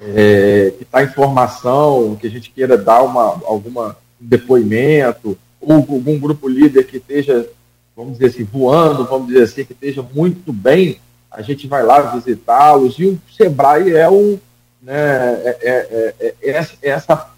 [0.01, 6.19] é, que está em formação, que a gente queira dar uma, alguma depoimento, ou algum
[6.19, 7.49] grupo líder que esteja,
[7.95, 10.99] vamos dizer assim, voando, vamos dizer assim, que esteja muito bem,
[11.31, 14.39] a gente vai lá visitá-los, e o Sebrae é um,
[14.83, 14.95] né,
[15.45, 17.31] é, é, é, é, essa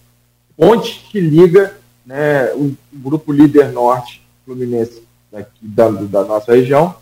[0.57, 6.95] ponte que liga né, o, grupo líder norte fluminense daqui, da, da nossa região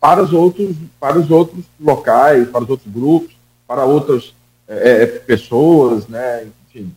[0.00, 3.34] para os outros para os outros locais, para os outros grupos,
[3.66, 4.34] para outras
[4.68, 6.92] é, é, pessoas, né, enfim.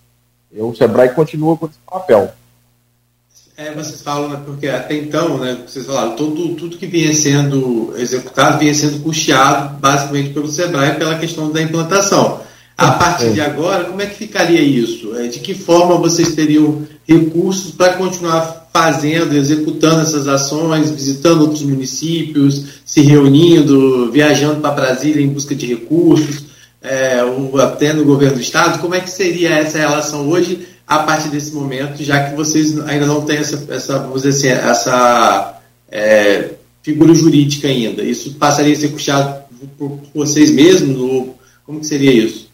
[0.57, 2.33] O Sebrae continua com esse papel.
[3.55, 7.93] É, vocês falam, né, porque até então, né, vocês falaram, tudo, tudo que vinha sendo
[7.97, 12.41] executado vinha sendo custeado basicamente pelo Sebrae pela questão da implantação.
[12.77, 15.13] A partir de agora, como é que ficaria isso?
[15.17, 21.63] É, de que forma vocês teriam recursos para continuar fazendo, executando essas ações, visitando outros
[21.63, 26.45] municípios, se reunindo, viajando para Brasília em busca de recursos,
[26.81, 27.19] é,
[27.61, 28.79] até no governo do estado?
[28.79, 33.05] Como é que seria essa relação hoje a partir desse momento, já que vocês ainda
[33.05, 35.61] não têm essa, essa vamos dizer assim, essa
[35.91, 38.03] é, figura jurídica ainda?
[38.03, 39.43] Isso passaria a ser puxado
[39.77, 40.97] por vocês mesmos?
[40.97, 42.49] Ou como que seria isso?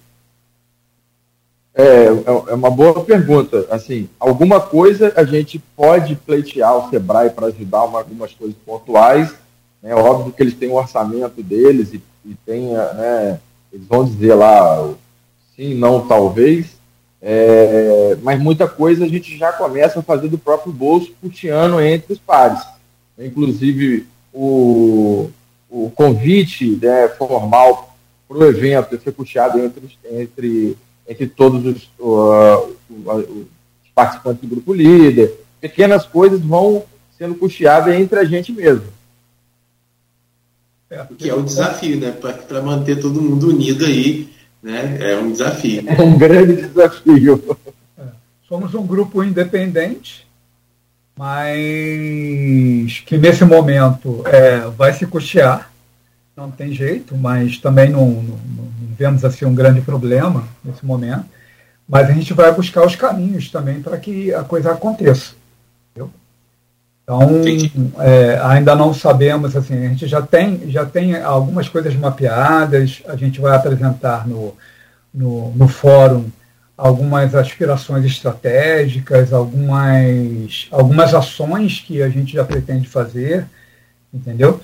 [1.78, 3.68] É, é, é uma boa pergunta.
[3.70, 9.34] Assim, alguma coisa a gente pode pleitear o Sebrae para ajudar uma, algumas coisas pontuais.
[9.84, 13.40] É óbvio que eles têm um orçamento deles e, e tem, né,
[13.76, 14.94] eles vão dizer lá
[15.56, 16.76] sim, não, talvez.
[17.22, 22.14] É, mas muita coisa a gente já começa a fazer do próprio bolso, puxando entre
[22.14, 22.62] os pares.
[23.18, 25.30] Inclusive, o,
[25.70, 27.96] o convite né, formal
[28.28, 34.74] para o evento ser puxado entre, entre entre todos os, uh, os participantes do grupo
[34.74, 35.34] líder.
[35.62, 36.84] Pequenas coisas vão
[37.18, 38.86] sendo custeadas entre a gente mesmo.
[40.90, 42.12] É, que é o desafio, né?
[42.12, 44.30] Para manter todo mundo unido aí,
[44.62, 44.98] né?
[45.00, 45.84] É um desafio.
[45.88, 47.58] É um grande desafio.
[47.98, 48.04] É.
[48.48, 50.28] Somos um grupo independente,
[51.18, 55.72] mas que nesse momento é, vai se custear
[56.36, 58.68] não tem jeito, mas também não, não, não,
[58.98, 61.26] vemos assim um grande problema nesse momento.
[61.88, 65.34] Mas a gente vai buscar os caminhos também para que a coisa aconteça.
[67.06, 67.22] Então,
[68.00, 73.16] é, ainda não sabemos, assim, a gente já tem, já tem algumas coisas mapeadas, a
[73.16, 74.56] gente vai apresentar no,
[75.14, 76.26] no, no fórum
[76.76, 83.46] algumas aspirações estratégicas, algumas, algumas ações que a gente já pretende fazer,
[84.12, 84.60] entendeu?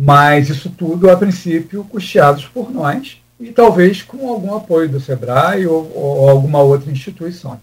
[0.00, 5.66] Mas isso tudo, a princípio, custeados por nós e talvez com algum apoio do SEBRAE
[5.66, 7.60] ou, ou alguma outra instituição.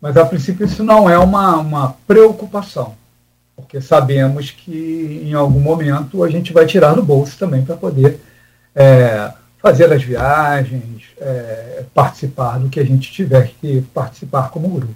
[0.00, 2.94] Mas, a princípio, isso não é uma, uma preocupação,
[3.58, 8.20] porque sabemos que em algum momento a gente vai tirar no bolso também para poder
[8.74, 14.94] é, fazer as viagens, é, participar do que a gente tiver que participar como grupo.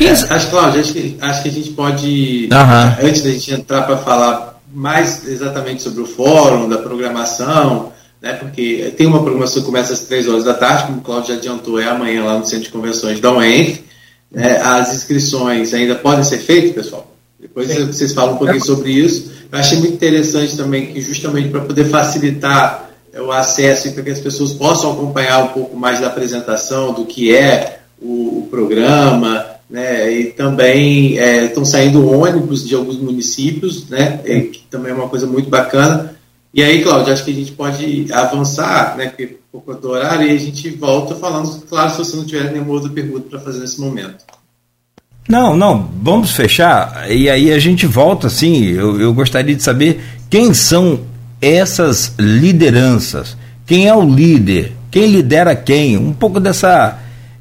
[0.00, 3.08] É, acho, Cláudio, acho que, acho que a gente pode, uhum.
[3.08, 8.92] antes da gente entrar para falar mais exatamente sobre o fórum, da programação, né, porque
[8.96, 11.78] tem uma programação que começa às três horas da tarde, como o Cláudio já adiantou,
[11.78, 13.84] é amanhã lá no Centro de Convenções da UENF.
[14.32, 17.13] Né, as inscrições ainda podem ser feitas, pessoal?
[17.44, 17.84] Depois Sim.
[17.84, 19.30] vocês falam um pouquinho sobre isso.
[19.52, 24.02] Eu achei muito interessante também que, justamente para poder facilitar é, o acesso e para
[24.02, 28.48] que as pessoas possam acompanhar um pouco mais da apresentação, do que é o, o
[28.50, 30.10] programa, né?
[30.10, 34.20] E também é, estão saindo ônibus de alguns municípios, né?
[34.24, 36.16] É, que também é uma coisa muito bacana.
[36.52, 39.08] E aí, Cláudio, acho que a gente pode avançar, né?
[39.08, 42.50] Porque um pouco do horário, e a gente volta falando, claro, se você não tiver
[42.50, 44.24] nenhuma outra pergunta para fazer nesse momento.
[45.28, 48.64] Não, não, vamos fechar e aí a gente volta assim.
[48.64, 51.00] Eu, eu gostaria de saber quem são
[51.40, 56.98] essas lideranças, quem é o líder, quem lidera quem, um pouco dessa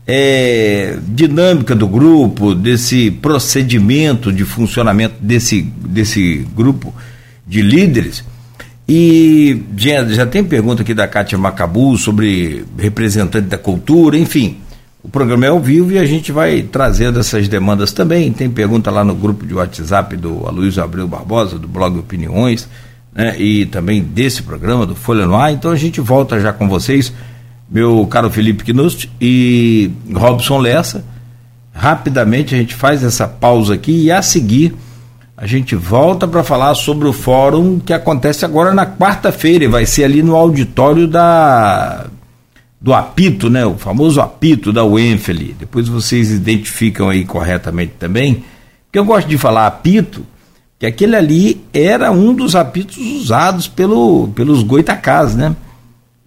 [0.08, 6.94] é, dinâmica do grupo, desse procedimento de funcionamento desse, desse grupo
[7.46, 8.24] de líderes.
[8.88, 14.58] E já, já tem pergunta aqui da Kátia Macabu sobre representante da cultura, enfim.
[15.04, 18.32] O programa é ao vivo e a gente vai trazendo essas demandas também.
[18.32, 22.70] Tem pergunta lá no grupo de WhatsApp do Aloysio Abreu Barbosa, do blog Opiniões,
[23.14, 25.52] né, e também desse programa, do Folha no Ar.
[25.52, 27.12] Então a gente volta já com vocês
[27.70, 31.04] meu caro Felipe Knust e Robson Lessa.
[31.74, 34.74] Rapidamente a gente faz essa pausa aqui e a seguir
[35.36, 39.86] a gente volta para falar sobre o fórum que acontece agora na quarta-feira e vai
[39.86, 42.06] ser ali no auditório da
[42.84, 48.44] do apito, né, o famoso apito da UENF Depois vocês identificam aí corretamente também,
[48.86, 50.26] porque eu gosto de falar apito,
[50.78, 55.56] que aquele ali era um dos apitos usados pelo, pelos goitacás, né?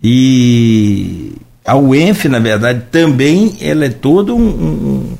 [0.02, 5.14] E a UENF, na verdade, também ela é todo um,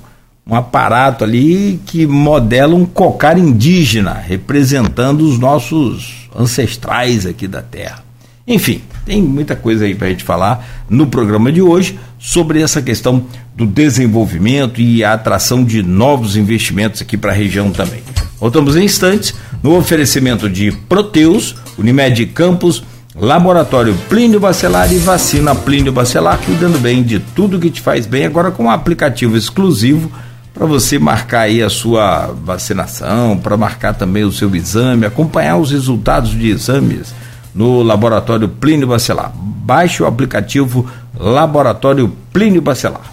[0.46, 8.02] um aparato ali que modela um cocar indígena, representando os nossos ancestrais aqui da terra.
[8.48, 12.82] Enfim, tem muita coisa aí para a gente falar no programa de hoje sobre essa
[12.82, 18.02] questão do desenvolvimento e a atração de novos investimentos aqui para a região também.
[18.40, 22.82] Voltamos em instantes no oferecimento de Proteus, Unimed Campos,
[23.14, 28.26] Laboratório Plínio Bacelar e Vacina Plínio Bacelar, cuidando bem de tudo que te faz bem,
[28.26, 30.10] agora com um aplicativo exclusivo
[30.52, 35.70] para você marcar aí a sua vacinação, para marcar também o seu exame, acompanhar os
[35.70, 37.14] resultados de exames
[37.56, 39.32] no Laboratório Plínio Bacelar.
[39.34, 40.86] Baixe o aplicativo
[41.18, 43.10] Laboratório Plínio Bacelar.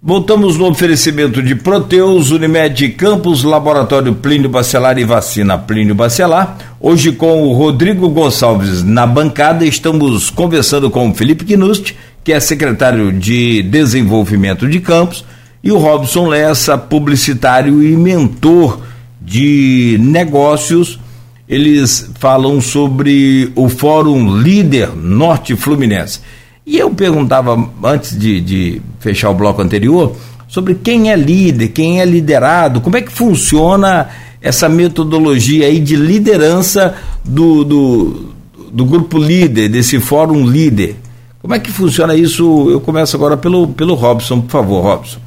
[0.00, 6.58] Voltamos no oferecimento de Proteus, Unimed Campos, Laboratório Plínio Bacelar e Vacina Plínio Bacelar.
[6.78, 12.38] Hoje com o Rodrigo Gonçalves na bancada, estamos conversando com o Felipe Knust, que é
[12.38, 15.24] secretário de Desenvolvimento de Campos,
[15.64, 18.82] e o Robson Lessa, publicitário e mentor
[19.20, 21.00] de negócios.
[21.48, 26.20] Eles falam sobre o Fórum Líder Norte Fluminense.
[26.66, 30.16] E eu perguntava, antes de, de fechar o bloco anterior,
[30.48, 34.08] sobre quem é líder, quem é liderado, como é que funciona
[34.40, 38.34] essa metodologia aí de liderança do, do,
[38.72, 40.96] do grupo líder, desse fórum líder.
[41.40, 42.68] Como é que funciona isso?
[42.70, 45.20] Eu começo agora pelo, pelo Robson, por favor, Robson.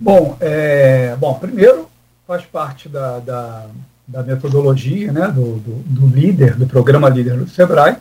[0.00, 1.86] Bom, é, bom primeiro
[2.26, 3.66] faz parte da, da,
[4.06, 7.96] da metodologia né, do, do, do, líder, do programa líder do SEBRAE,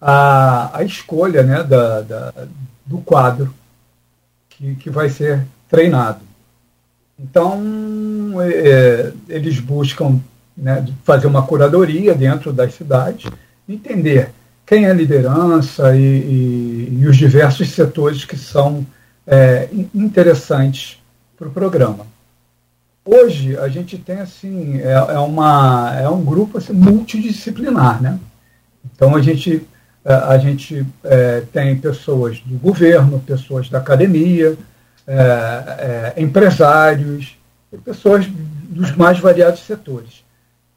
[0.00, 2.32] a, a escolha né, da, da,
[2.86, 3.52] do quadro
[4.48, 6.20] que, que vai ser treinado.
[7.18, 7.60] Então,
[8.40, 10.20] é, é, eles buscam
[10.56, 13.30] né, fazer uma curadoria dentro das cidades,
[13.68, 14.30] entender
[14.64, 18.86] quem é a liderança e, e, e os diversos setores que são
[19.26, 20.98] é, interessantes
[21.36, 22.06] para o programa.
[23.10, 28.18] Hoje a gente tem assim é, é, uma é um grupo assim, multidisciplinar, né?
[28.84, 29.66] Então a gente
[30.04, 34.58] é, a gente é, tem pessoas do governo, pessoas da academia,
[35.06, 37.34] é, é, empresários,
[37.82, 40.22] pessoas dos mais variados setores.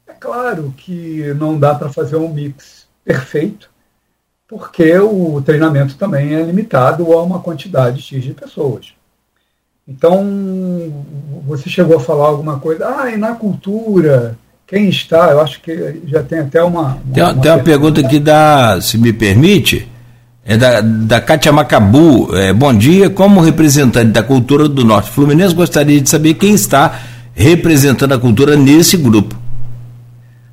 [0.06, 3.68] É claro que não dá para fazer um mix perfeito,
[4.48, 8.94] porque o treinamento também é limitado a uma quantidade X de pessoas.
[9.86, 10.92] Então,
[11.46, 16.02] você chegou a falar alguma coisa, ah, e na cultura, quem está, eu acho que
[16.06, 16.82] já tem até uma.
[16.82, 19.88] uma tem, uma, tem uma pergunta aqui da, se me permite,
[20.44, 22.34] é da, da Cátia Macabu.
[22.36, 27.00] É, bom dia, como representante da cultura do Norte Fluminense, gostaria de saber quem está
[27.34, 29.36] representando a cultura nesse grupo.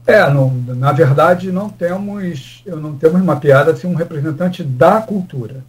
[0.07, 5.63] É, não, na verdade não temos, eu não temos mapeado assim, um representante da cultura.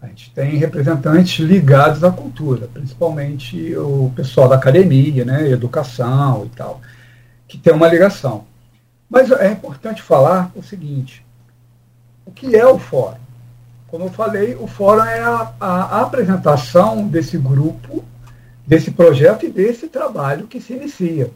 [0.00, 6.56] A gente tem representantes ligados à cultura, principalmente o pessoal da academia, né, educação e
[6.56, 6.80] tal,
[7.48, 8.44] que tem uma ligação.
[9.10, 11.26] Mas é importante falar o seguinte:
[12.24, 13.18] o que é o fórum?
[13.88, 18.04] Como eu falei, o fórum é a, a apresentação desse grupo,
[18.64, 21.30] desse projeto e desse trabalho que se inicia.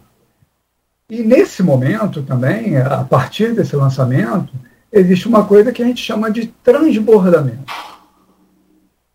[1.11, 4.53] E nesse momento também, a partir desse lançamento,
[4.93, 7.92] existe uma coisa que a gente chama de transbordamento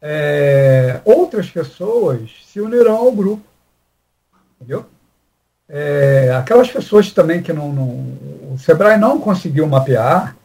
[0.02, 3.44] é, outras pessoas se unirão ao grupo.
[4.56, 4.86] Entendeu?
[5.70, 7.88] É, aquelas pessoas também que não, não,
[8.54, 10.36] o Sebrae não conseguiu mapear,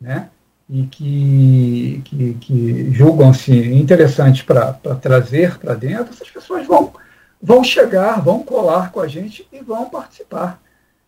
[0.00, 0.28] né?
[0.68, 6.92] E que, que, que julgam-se interessantes para trazer para dentro, essas pessoas vão,
[7.40, 10.60] vão chegar, vão colar com a gente e vão participar.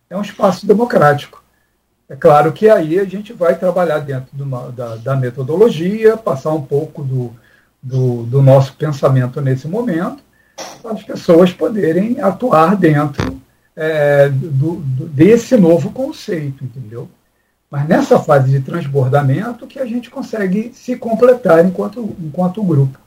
[0.09, 1.43] É um espaço democrático.
[2.07, 6.63] É claro que aí a gente vai trabalhar dentro uma, da, da metodologia, passar um
[6.63, 7.35] pouco do,
[7.81, 10.23] do, do nosso pensamento nesse momento,
[10.83, 13.39] as pessoas poderem atuar dentro
[13.75, 17.07] é, do, do, desse novo conceito, entendeu?
[17.69, 22.97] Mas nessa fase de transbordamento que a gente consegue se completar enquanto, enquanto grupo.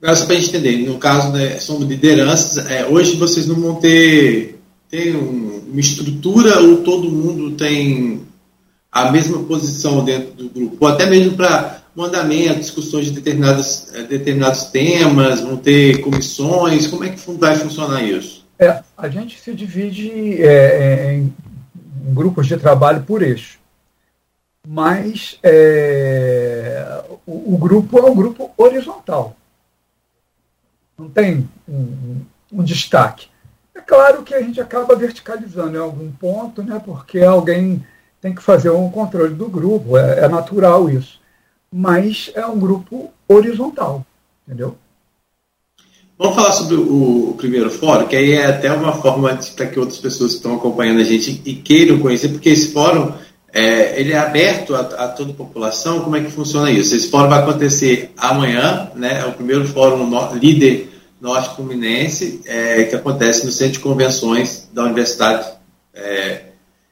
[0.00, 3.76] Agora, só para a gente entender, no caso, né, lideranças, é, hoje vocês não vão
[3.76, 4.58] ter,
[4.90, 8.22] ter um, uma estrutura ou todo mundo tem
[8.90, 14.02] a mesma posição dentro do grupo, ou até mesmo para mandamentos, discussões de determinados, eh,
[14.02, 16.86] determinados temas, vão ter comissões?
[16.86, 18.46] Como é que vai funcionar isso?
[18.58, 21.34] É, a gente se divide é, em,
[22.12, 23.58] grupos de trabalho por eixo.
[24.68, 29.34] Mas é, o, o, grupo é um grupo horizontal.
[30.98, 32.20] Não tem um,
[32.52, 33.28] um, destaque.
[33.74, 37.84] É claro que a gente acaba verticalizando em algum ponto, né, porque alguém
[38.20, 41.20] tem que fazer um controle do grupo, é, é natural isso
[41.72, 44.04] mas é um grupo horizontal,
[44.46, 44.76] entendeu?
[46.18, 49.98] Vamos falar sobre o, primeiro fórum, que aí é até uma forma para que outras
[49.98, 53.12] pessoas que estão acompanhando a gente e queiram conhecer, porque esse fórum
[53.52, 56.00] é, ele é aberto a, a, toda a população.
[56.00, 56.94] Como é que funciona isso?
[56.94, 59.20] Esse fórum vai acontecer amanhã, né?
[59.20, 60.90] É o primeiro fórum no, líder
[61.20, 65.48] norte fluminense é, que acontece no Centro de Convenções da Universidade
[65.94, 66.42] é,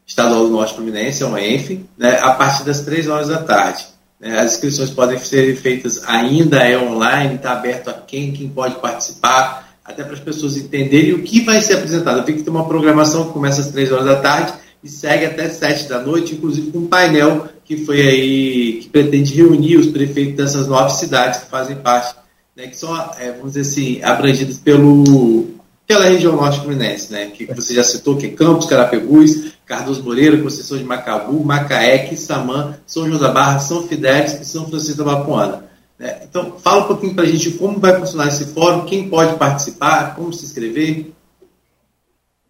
[0.06, 2.18] Estadual do Norte Fluminense, é uma ENF, né?
[2.20, 3.86] a partir das três horas da tarde.
[4.20, 8.76] É, as inscrições podem ser feitas ainda é online, está aberto a quem, quem pode
[8.76, 12.24] participar, até para as pessoas entenderem o que vai ser apresentado.
[12.24, 15.48] Tem que ter uma programação que começa às 3 horas da tarde e segue até
[15.48, 20.36] 7 da noite, inclusive com um painel que foi aí, que pretende reunir os prefeitos
[20.36, 22.14] dessas nove cidades que fazem parte,
[22.54, 25.46] né, que são, é, vamos dizer assim, abrangidas pelo,
[25.86, 30.40] pela região norte fluminense, né, que você já citou, que é Campos, Carapebus, Cardoso Moreira,
[30.42, 35.64] Conceição de Macabu, Macaé, Quissamã, São da Barra, São Fidélis e São Francisco da Bapuana.
[35.98, 39.38] É, então, fala um pouquinho para a gente como vai funcionar esse fórum, quem pode
[39.38, 41.12] participar, como se inscrever.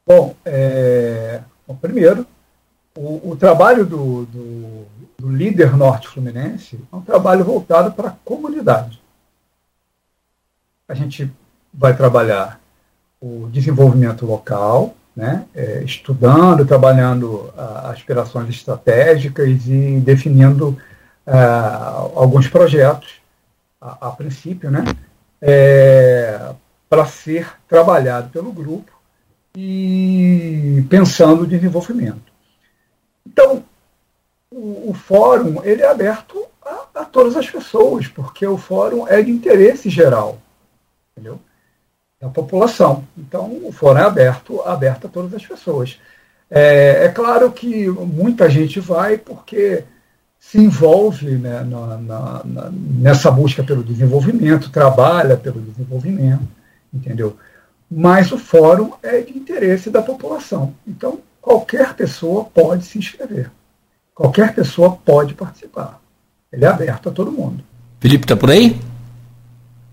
[0.06, 2.26] Bom, é, bom primeiro,
[2.96, 4.86] o, o trabalho do, do,
[5.18, 9.00] do, líder norte fluminense é um trabalho voltado para a comunidade.
[10.88, 11.30] A gente
[11.72, 12.60] vai trabalhar
[13.20, 20.70] o desenvolvimento local, né, é, estudando, trabalhando uh, aspirações estratégicas e definindo
[21.26, 23.20] uh, alguns projetos,
[23.80, 24.84] a, a princípio, né,
[25.40, 26.52] é,
[26.88, 28.90] para ser trabalhado pelo grupo
[29.56, 32.32] e pensando o desenvolvimento.
[33.24, 33.64] Então,
[34.50, 39.22] o, o fórum ele é aberto a, a todas as pessoas, porque o fórum é
[39.22, 40.38] de interesse geral.
[41.12, 41.38] Entendeu?
[42.24, 43.04] Da população.
[43.16, 45.98] Então, o fórum é aberto, aberto a todas as pessoas.
[46.50, 49.84] É, é claro que muita gente vai porque
[50.40, 56.48] se envolve né, na, na, na, nessa busca pelo desenvolvimento, trabalha pelo desenvolvimento,
[56.92, 57.36] entendeu?
[57.90, 60.74] Mas o fórum é de interesse da população.
[60.86, 63.50] Então, qualquer pessoa pode se inscrever.
[64.14, 66.00] Qualquer pessoa pode participar.
[66.50, 67.62] Ele é aberto a todo mundo.
[68.00, 68.80] Felipe, está por aí?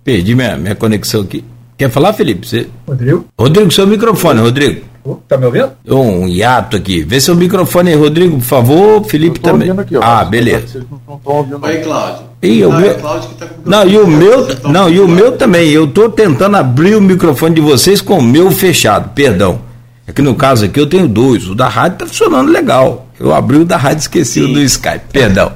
[0.03, 1.43] Perdi minha, minha conexão aqui.
[1.81, 2.47] Quer falar, Felipe?
[2.47, 2.67] Você...
[2.87, 3.25] Rodrigo?
[3.39, 4.81] Rodrigo, seu microfone, Rodrigo.
[5.27, 5.71] Tá me ouvindo?
[5.89, 7.01] Um hiato aqui.
[7.01, 9.03] Vê seu microfone aí, Rodrigo, por favor.
[9.03, 9.71] Felipe também.
[9.71, 10.85] Aqui, ó, ah, beleza.
[11.07, 12.23] Oi, Cláudio.
[12.39, 12.93] E o meu...
[12.99, 15.71] Tá não, e o meu, não, e o meu também.
[15.71, 19.09] Eu estou tentando abrir o microfone de vocês com o meu fechado.
[19.15, 19.61] Perdão.
[20.05, 21.47] É que no caso aqui eu tenho dois.
[21.47, 23.07] O da rádio está funcionando legal.
[23.19, 24.51] Eu abri o da rádio e esqueci Sim.
[24.51, 25.05] o do Skype.
[25.11, 25.51] Perdão.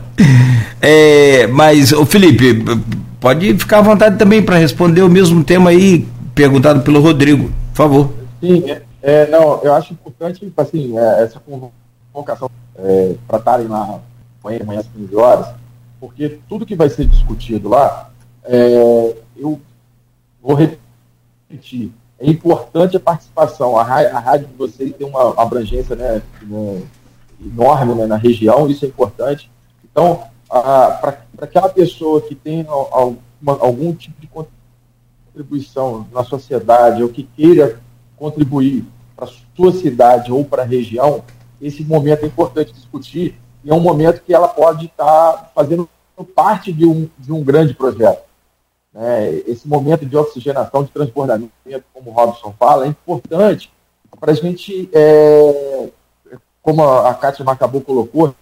[0.82, 2.66] É, mas, o Felipe,
[3.20, 7.50] pode ficar à vontade também para responder o mesmo tema aí perguntado pelo Rodrigo.
[7.70, 8.14] Por favor.
[8.42, 14.02] Sim, é, É, não, eu acho importante, assim, é, essa convocação é, para estarem lá
[14.44, 15.48] amanhã às 15 horas,
[16.00, 18.10] porque tudo que vai ser discutido lá,
[18.44, 19.62] é, eu
[20.42, 23.78] vou repetir, é importante a participação.
[23.78, 26.22] A, a rádio de vocês tem uma abrangência né,
[27.40, 29.52] enorme né, na região, isso é importante.
[29.84, 33.20] Então, para aquela pessoa que tem alguma,
[33.60, 34.28] algum tipo de
[35.36, 37.80] contribuição na sociedade ou que queira
[38.18, 41.24] contribuir para a sua cidade ou para a região,
[41.62, 45.90] esse momento é importante discutir e é um momento que ela pode estar fazendo
[46.34, 48.24] parte de um, de um grande projeto.
[48.94, 49.34] Né?
[49.48, 51.52] Esse momento de oxigenação, de transbordamento,
[51.94, 53.72] como o Robson fala, é importante
[54.18, 55.90] para a gente, é,
[56.62, 58.34] como a Cátia Macabou colocou,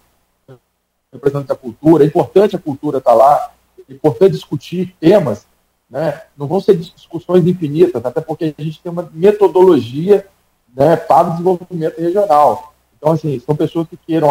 [1.12, 3.52] representante da cultura, é importante a cultura estar lá,
[3.88, 5.46] é importante discutir temas,
[5.94, 6.22] né?
[6.36, 10.26] não vão ser discussões infinitas, até porque a gente tem uma metodologia
[10.74, 12.74] né, para o desenvolvimento regional.
[12.98, 14.28] Então, assim, são pessoas que queiram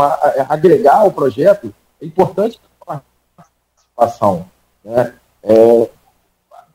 [0.49, 2.99] agregar o projeto, é importante a
[3.37, 4.45] participação.
[4.83, 5.13] Né?
[5.41, 5.89] É,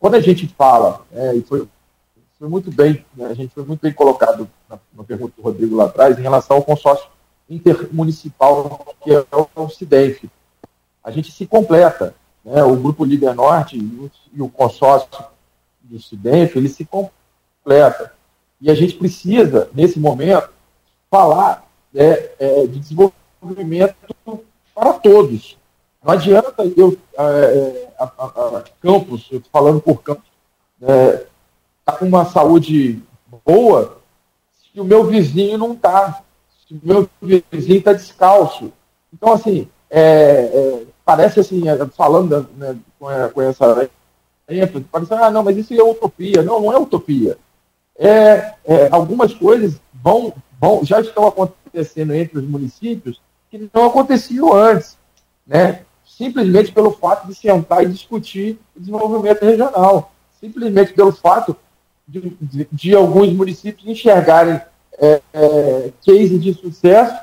[0.00, 1.68] quando a gente fala, é, e foi,
[2.38, 5.76] foi muito bem, né, a gente foi muito bem colocado na, na, pergunta do Rodrigo
[5.76, 7.10] lá atrás, em relação ao consórcio
[7.50, 9.22] intermunicipal que é
[9.54, 10.30] o CIDEF.
[11.04, 12.14] A gente se completa,
[12.48, 15.08] né, o Grupo Líder Norte e o, consórcio
[15.82, 18.12] do CIDEF, ele se completa.
[18.60, 20.48] E a gente precisa, nesse momento,
[21.10, 23.94] falar é, é, de desenvolvimento
[24.74, 25.56] para todos.
[26.02, 30.24] Não adianta eu, é, é, a, a, a Campos, eu falando por Campos,
[30.80, 31.26] é,
[31.84, 33.02] tá com uma saúde
[33.44, 33.98] boa
[34.72, 36.22] se o meu vizinho não está,
[36.66, 37.08] se o meu
[37.50, 38.72] vizinho está descalço.
[39.12, 41.62] Então, assim, é, é, parece assim,
[41.96, 43.88] falando né, com, com, essa
[44.46, 46.42] ênfase, parece, ah, não, mas isso é utopia.
[46.42, 47.38] Não, não é utopia.
[47.96, 48.52] É,
[48.90, 54.98] algumas coisas vão, vão, já estão acontecendo entre os municípios que não aconteciam antes.
[55.46, 55.80] Né?
[56.18, 61.56] simplesmente pelo fato de sentar e discutir o desenvolvimento regional, simplesmente pelo fato
[62.08, 64.60] de, de, de alguns municípios enxergarem
[64.98, 67.16] é, é, cases de sucesso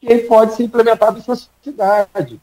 [0.00, 2.40] que pode ser implementado em sua cidade.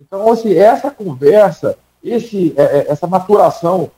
[0.00, 3.90] Então, assim, essa conversa, esse, é, é essa maturação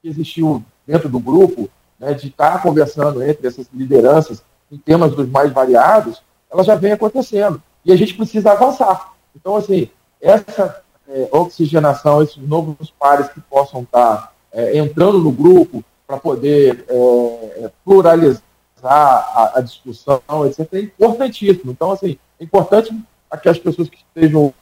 [0.00, 1.68] que existiu dentro do grupo,
[1.98, 6.92] né, de estar conversando entre essas lideranças em temas dos mais variados, ela já vem
[6.92, 7.60] acontecendo.
[7.84, 9.12] E a gente precisa avançar.
[9.34, 9.88] Então, assim,
[10.20, 16.84] essa é, oxigenação, esses novos pares que possam estar é, entrando no grupo para poder
[16.88, 18.42] é, pluralizar
[18.82, 21.72] a, a, discussão, etc., é importantíssimo.
[21.72, 22.96] Então, assim, é importante
[23.42, 24.52] que as pessoas que estejam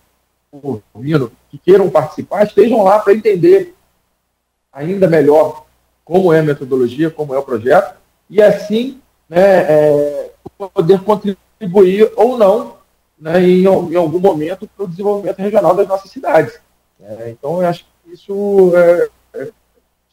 [0.94, 3.74] ouvindo, que queiram participar, estejam lá para entender
[4.72, 5.64] ainda melhor
[6.04, 7.96] como é a metodologia, como é o projeto,
[8.28, 10.30] e assim né, é,
[10.72, 12.76] poder contribuir ou não
[13.18, 16.58] né, em, em, algum momento para o desenvolvimento regional das nossas cidades.
[17.00, 19.50] É, então, eu acho que isso é, é,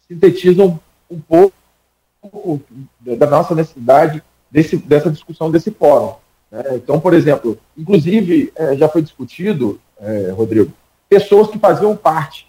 [0.07, 0.79] sintetiza um,
[1.09, 2.61] um, pouco
[2.99, 6.15] da nossa necessidade desse, dessa discussão desse fórum.
[6.51, 6.63] Né?
[6.73, 10.71] Então, por exemplo, inclusive, é, já foi discutido, é, Rodrigo,
[11.07, 12.47] pessoas que faziam parte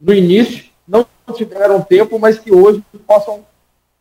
[0.00, 3.44] no início não tiveram tempo, mas que hoje possam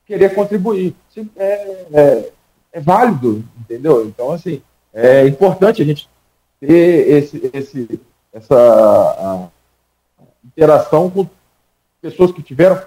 [0.06, 0.96] querer contribuir.
[1.38, 2.32] É, é,
[2.74, 4.06] é válido, entendeu?
[4.06, 4.62] Então, assim,
[4.94, 6.10] é importante a gente
[6.60, 8.02] ter esse, esse,
[8.34, 9.52] essa
[10.44, 11.28] interação com
[12.02, 12.82] pessoas que tiveram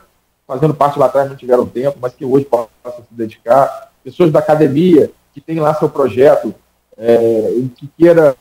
[0.47, 4.41] fazendo parte lá atrás, não tiveram tempo, mas que hoje possam se dedicar, pessoas da
[4.41, 6.55] academia que tem lá seu projeto
[6.97, 8.37] é, e que queira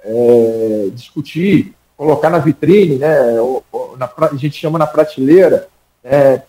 [0.00, 5.68] é, discutir, colocar na vitrine, né, ou, ou na, a gente chama na prateleira,
[6.04, 6.42] é,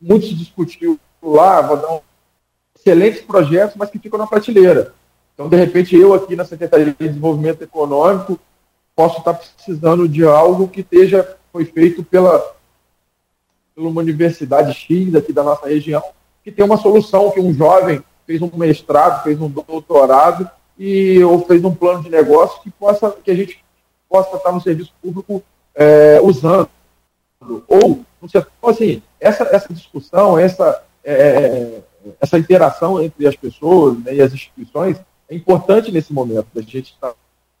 [0.00, 2.00] muito se discutiu lá, vou dar um,
[2.74, 4.94] excelentes projetos, mas que ficam na prateleira.
[5.34, 8.38] Então, de repente, eu aqui na Secretaria de Desenvolvimento Econômico
[8.96, 12.38] posso estar precisando de algo que esteja, foi feito pela,
[13.74, 16.02] pela uma universidade X aqui da nossa região,
[16.42, 21.44] que tem uma solução que um jovem fez um mestrado, fez um doutorado e ou
[21.46, 23.58] fez um plano de negócio que possa que a gente
[24.08, 25.42] possa estar no serviço público
[25.74, 26.68] é, usando
[27.66, 31.80] ou então, assim essa essa discussão essa é, é,
[32.20, 34.96] essa interação entre as pessoas né, e as instituições
[35.28, 37.14] é importante nesse momento, da gente estar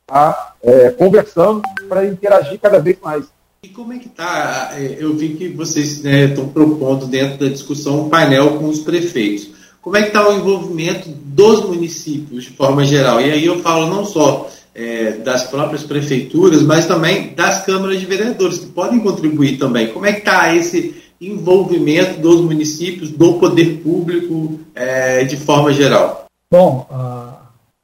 [0.06, 3.26] tá, é, conversando para interagir cada vez mais.
[3.62, 4.72] E como é que está?
[4.74, 8.80] É, eu vi que vocês né, estão propondo dentro da discussão um painel com os
[8.80, 9.59] prefeitos.
[9.82, 13.20] Como é que está o envolvimento dos municípios de forma geral?
[13.20, 18.06] E aí eu falo não só é, das próprias prefeituras, mas também das câmaras de
[18.06, 19.92] vereadores, que podem contribuir também.
[19.92, 26.26] Como é que está esse envolvimento dos municípios, do poder público é, de forma geral?
[26.50, 27.34] Bom, uh,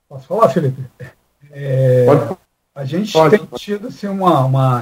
[0.09, 0.83] posso falar, Felipe?
[1.51, 2.07] É,
[2.75, 3.39] a gente Pode.
[3.39, 4.79] tem tido assim, uma, uma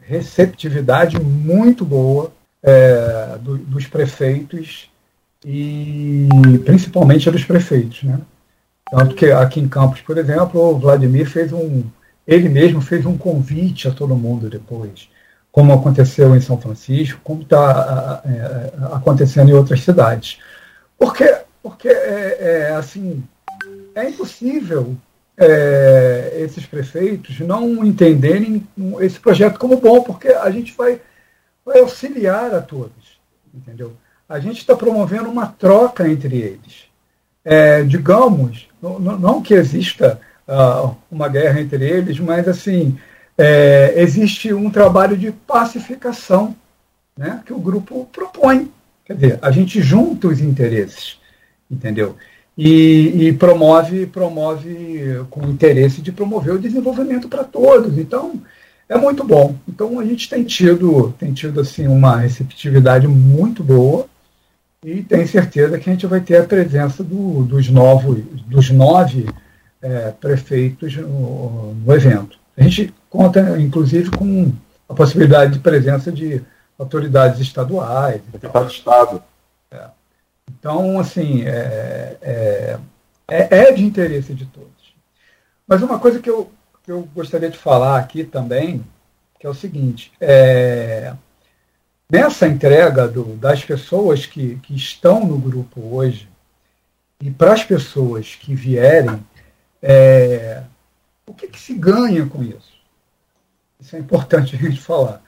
[0.00, 4.90] receptividade muito boa é, do, dos prefeitos
[5.44, 6.28] e
[6.64, 8.02] principalmente dos prefeitos.
[8.02, 8.18] Né?
[8.90, 11.84] Tanto que aqui em Campos, por exemplo, o Vladimir fez um.
[12.26, 15.08] Ele mesmo fez um convite a todo mundo depois,
[15.50, 20.38] como aconteceu em São Francisco, como está é, acontecendo em outras cidades.
[20.98, 23.24] Porque, porque é, é assim,
[23.94, 24.96] é impossível
[25.36, 28.66] é, esses prefeitos não entenderem
[29.00, 31.00] esse projeto como bom, porque a gente vai,
[31.64, 33.18] vai auxiliar a todos,
[33.52, 33.96] entendeu?
[34.32, 36.84] A gente está promovendo uma troca entre eles.
[37.44, 40.18] É, digamos, não, que exista
[40.48, 42.96] uh, uma guerra entre eles, mas assim
[43.36, 46.56] é, existe um trabalho de pacificação
[47.16, 48.72] né, que o grupo propõe.
[49.04, 51.18] Quer dizer, a gente junta os interesses,
[51.70, 52.16] entendeu?
[52.56, 57.98] e, e, promove promove com interesse de promover o desenvolvimento para todos.
[57.98, 58.40] Então
[58.88, 59.56] é muito bom.
[59.68, 64.06] Então a gente tem tido tem tido assim uma receptividade muito boa
[64.84, 69.28] e tenho certeza que a gente vai ter a presença do, dos novos dos nove
[69.80, 72.38] é, prefeitos no, no evento.
[72.56, 74.52] A gente conta inclusive com
[74.88, 76.42] a possibilidade de presença de
[76.78, 78.20] autoridades estaduais.
[78.32, 79.22] Deputado de Estado.
[79.70, 79.86] É.
[80.50, 82.78] Então, assim, é, é,
[83.28, 84.70] é, é, de interesse de todos.
[85.66, 86.50] Mas uma coisa que eu,
[86.84, 88.84] que eu gostaria de falar aqui também,
[89.38, 91.14] que é o seguinte, é,
[92.12, 96.28] nessa entrega do, das pessoas que, que estão no grupo hoje,
[97.18, 99.24] e para as pessoas que vierem,
[99.80, 100.62] é,
[101.26, 102.74] o que, que, se ganha com isso?
[103.80, 105.22] Isso é importante a gente falar.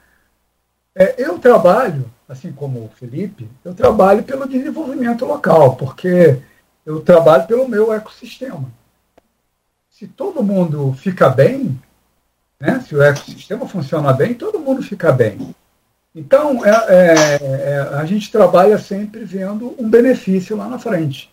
[0.93, 6.39] É, eu trabalho assim como o Felipe, eu trabalho pelo desenvolvimento local, porque
[6.85, 8.69] eu trabalho pelo meu ecossistema.
[9.89, 11.79] Se todo mundo fica bem,
[12.59, 15.55] né, se o ecossistema funciona bem, todo mundo fica bem.
[16.15, 21.29] Então, é, é, é, a gente trabalha sempre vendo um benefício lá na frente.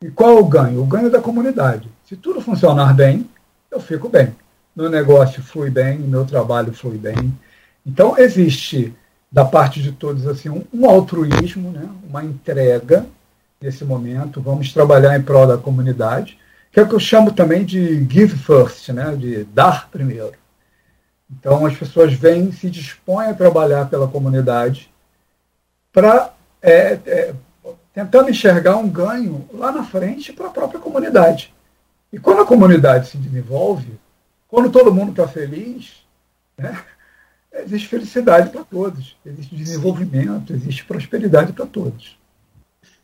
[0.00, 0.80] E qual é o ganho?
[0.80, 1.88] O ganho da comunidade.
[2.08, 3.28] Se tudo funcionar bem,
[3.68, 4.34] eu fico bem.
[4.76, 7.36] Meu negócio flui bem, meu trabalho flui bem.
[7.84, 8.94] Então, existe
[9.30, 11.88] da parte de todos assim um, um altruísmo, né?
[12.08, 13.04] uma entrega
[13.60, 14.40] nesse momento.
[14.40, 16.38] Vamos trabalhar em prol da comunidade,
[16.70, 19.16] que é o que eu chamo também de give first, né?
[19.16, 20.39] de dar primeiro.
[21.38, 24.90] Então as pessoas vêm, se dispõem a trabalhar pela comunidade
[25.92, 27.34] para é, é,
[27.94, 31.52] tentando enxergar um ganho lá na frente para a própria comunidade.
[32.12, 33.98] E quando a comunidade se desenvolve,
[34.48, 35.92] quando todo mundo está feliz,
[36.58, 36.76] né,
[37.64, 42.18] existe felicidade para todos, existe desenvolvimento, existe prosperidade para todos.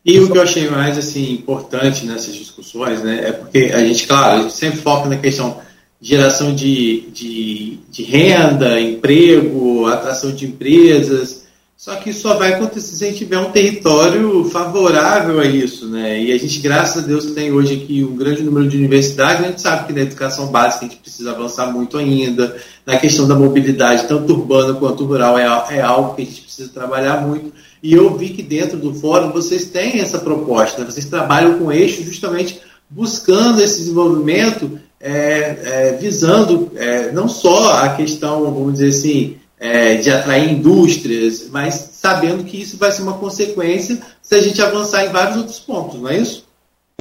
[0.03, 4.07] E o que eu achei mais assim importante nessas discussões, né, é porque a gente,
[4.07, 5.61] claro, a gente sempre foca na questão
[6.01, 12.95] geração de, de, de renda, emprego, atração de empresas, só que isso só vai acontecer
[12.95, 16.19] se a gente tiver um território favorável a isso, né?
[16.23, 19.43] E a gente, graças a Deus, tem hoje aqui um grande número de universidades.
[19.45, 22.57] A gente sabe que na educação básica a gente precisa avançar muito ainda.
[22.83, 25.43] Na questão da mobilidade, tanto urbana quanto rural, é,
[25.77, 27.53] é algo que a gente precisa trabalhar muito.
[27.83, 30.89] E eu vi que dentro do fórum vocês têm essa proposta, né?
[30.89, 37.95] vocês trabalham com eixo justamente buscando esse desenvolvimento, é, é, visando é, não só a
[37.95, 43.17] questão, vamos dizer assim, é, de atrair indústrias, mas sabendo que isso vai ser uma
[43.17, 46.45] consequência se a gente avançar em vários outros pontos, não é isso?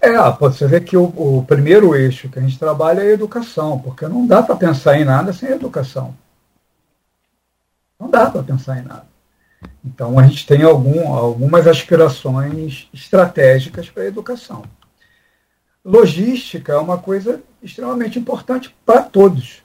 [0.02, 3.78] É, você vê que o, o primeiro eixo que a gente trabalha é a educação,
[3.78, 6.14] porque não dá para pensar em nada sem educação.
[7.98, 9.06] Não dá para pensar em nada.
[9.84, 14.64] Então a gente tem algum, algumas aspirações estratégicas para a educação.
[15.84, 19.62] Logística é uma coisa extremamente importante para todos.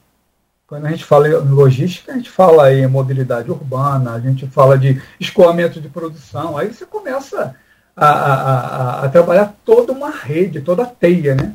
[0.66, 4.78] Quando a gente fala em logística, a gente fala em mobilidade urbana, a gente fala
[4.78, 7.54] de escoamento de produção, aí você começa
[7.94, 11.54] a, a, a, trabalhar toda uma rede, toda a teia, né?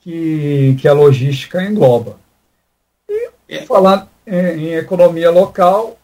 [0.00, 2.18] Que, que a logística engloba.
[3.08, 3.64] E é.
[3.64, 5.96] falar em, em economia local,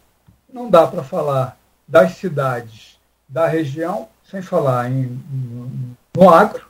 [0.53, 2.97] não dá para falar das cidades
[3.29, 5.21] da região sem falar em,
[6.17, 6.67] no agro,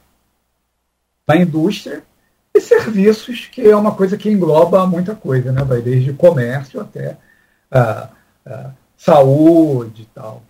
[1.27, 2.03] na indústria
[2.59, 5.63] e serviços, que é uma coisa que engloba muita coisa, né?
[5.65, 7.17] vai desde comércio até
[7.71, 8.09] ah,
[8.47, 10.43] ah, saúde e tal.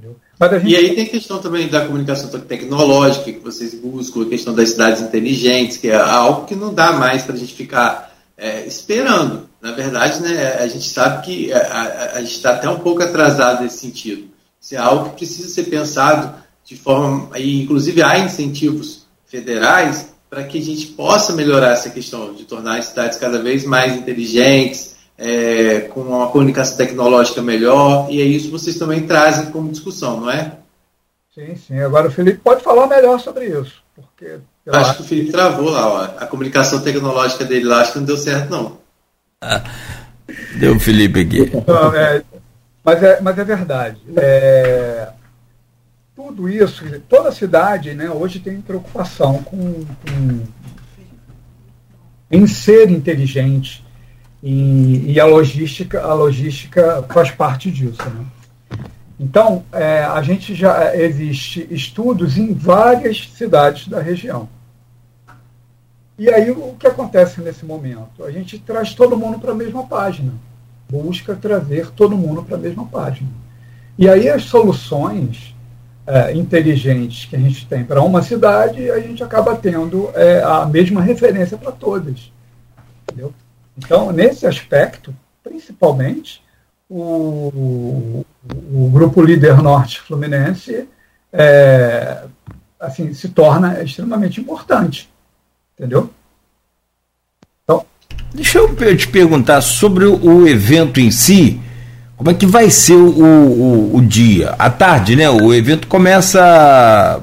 [0.00, 0.24] Gente...
[0.66, 4.70] E aí tem a questão também da comunicação tecnológica que vocês buscam, a questão das
[4.70, 9.48] cidades inteligentes, que é algo que não dá mais para a gente ficar é, esperando.
[9.62, 13.02] Na verdade, né, a gente sabe que a, a, a gente está até um pouco
[13.02, 14.28] atrasado nesse sentido.
[14.60, 16.34] Isso é algo que precisa ser pensado
[16.64, 22.34] de forma, e inclusive há incentivos federais para que a gente possa melhorar essa questão
[22.34, 28.20] de tornar as cidades cada vez mais inteligentes, é, com uma comunicação tecnológica melhor, e
[28.20, 30.54] é isso que vocês também trazem como discussão, não é?
[31.32, 31.78] Sim, sim.
[31.78, 33.80] Agora o Felipe pode falar melhor sobre isso.
[33.94, 36.02] Porque acho, acho que o Felipe travou lá, ó.
[36.18, 38.78] a comunicação tecnológica dele lá, acho que não deu certo, não.
[40.58, 41.52] deu o Felipe aqui.
[41.64, 42.24] Não, é,
[42.82, 44.00] mas, é, mas é verdade.
[44.16, 45.08] É,
[46.14, 50.44] tudo isso, toda a cidade né, hoje tem preocupação com, com
[52.30, 53.84] em ser inteligente
[54.42, 58.02] e, e, a logística a logística faz parte disso.
[58.10, 58.26] Né?
[59.18, 64.48] Então, é, a gente já existe estudos em várias cidades da região.
[66.18, 68.22] E aí o que acontece nesse momento?
[68.24, 70.32] A gente traz todo mundo para a mesma página,
[70.88, 73.28] busca trazer todo mundo para a mesma página.
[73.98, 75.53] E aí as soluções
[76.06, 80.66] é, inteligentes que a gente tem para uma cidade, a gente acaba tendo é, a
[80.66, 82.32] mesma referência para todas.
[83.02, 83.32] Entendeu?
[83.76, 86.42] Então, nesse aspecto, principalmente,
[86.88, 88.24] o,
[88.72, 90.88] o Grupo Líder Norte Fluminense
[91.32, 92.24] é,
[92.78, 95.10] assim, se torna extremamente importante.
[95.76, 96.10] Entendeu?
[97.64, 97.84] Então,
[98.32, 101.60] Deixa eu te perguntar sobre o evento em si.
[102.24, 104.54] Como é que vai ser o, o, o dia?
[104.58, 105.28] À tarde, né?
[105.28, 107.20] O evento começa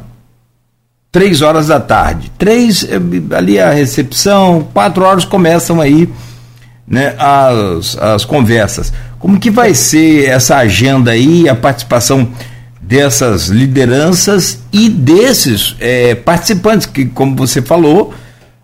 [1.11, 2.31] três horas da tarde.
[2.37, 2.99] Três, eh,
[3.35, 6.07] ali a recepção, quatro horas começam aí
[6.87, 8.93] né, as, as conversas.
[9.17, 12.29] Como que vai ser essa agenda aí, a participação
[12.79, 18.13] dessas lideranças e desses é, participantes que, como você falou,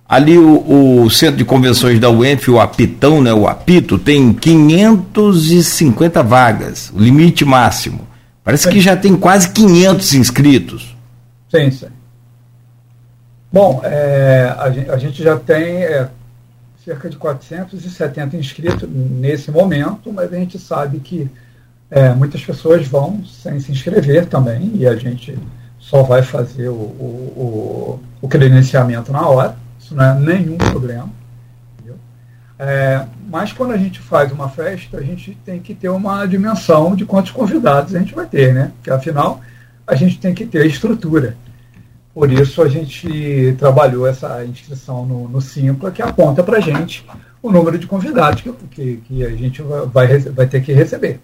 [0.07, 6.23] Ali o, o, Centro de Convenções da UENF, o Apitão, né, o Apito, tem 550
[6.23, 8.07] vagas, o limite máximo.
[8.41, 10.95] Parece que já tem quase 500 inscritos.
[11.51, 11.87] Sim, sim.
[13.51, 16.07] Bom, é, a, gente, a, gente, já tem é,
[16.85, 21.29] cerca de 470 inscritos nesse momento, mas a gente sabe que
[21.91, 25.37] é, muitas pessoas vão sem se inscrever também, e a gente
[25.77, 31.09] só vai fazer o, o, o, o credenciamento na hora isso não é nenhum problema.
[32.59, 36.95] É, mas quando a gente faz uma festa, a gente tem que ter uma dimensão
[36.95, 38.71] de quantos convidados a gente vai ter, né?
[38.75, 39.41] Porque afinal
[39.85, 41.37] a gente tem que ter estrutura.
[42.13, 47.05] Por isso a gente trabalhou essa inscrição no, no Simpla, que aponta para a gente
[47.43, 51.19] o número de convidados que, que, que, a gente vai, vai ter que receber.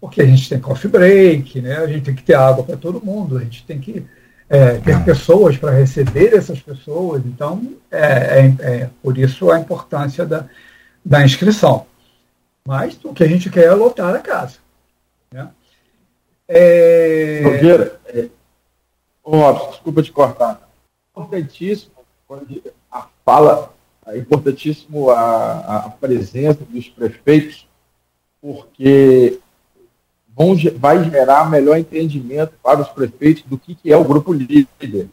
[0.00, 1.78] Porque a gente tem coffee break, né?
[1.78, 4.06] a gente tem que ter água para todo mundo, a gente tem que
[4.50, 7.22] é, ter pessoas para receber essas pessoas.
[7.24, 10.46] Então, é, é, é, por isso a importância da,
[11.04, 11.86] da inscrição.
[12.66, 14.58] Mas o que a gente quer é lotar a casa.
[15.32, 15.48] Né?
[16.48, 17.40] É...
[17.42, 18.28] Nogueira, é,
[19.22, 20.68] oh, desculpa te cortar.
[21.12, 21.92] Importantíssimo
[22.90, 23.72] a fala,
[24.06, 27.68] é importantíssimo a, a presença dos prefeitos,
[28.40, 29.38] porque
[30.40, 35.10] vão, vai gerar melhor entendimento para os prefeitos do que, que é o grupo líder.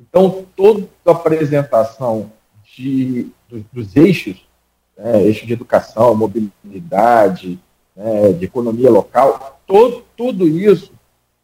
[0.00, 2.32] Então, toda a apresentação
[2.74, 4.48] de, dos, dos eixos,
[4.96, 7.58] né, eixo de educação, mobilidade,
[7.94, 10.90] né, de economia local, todo, tudo isso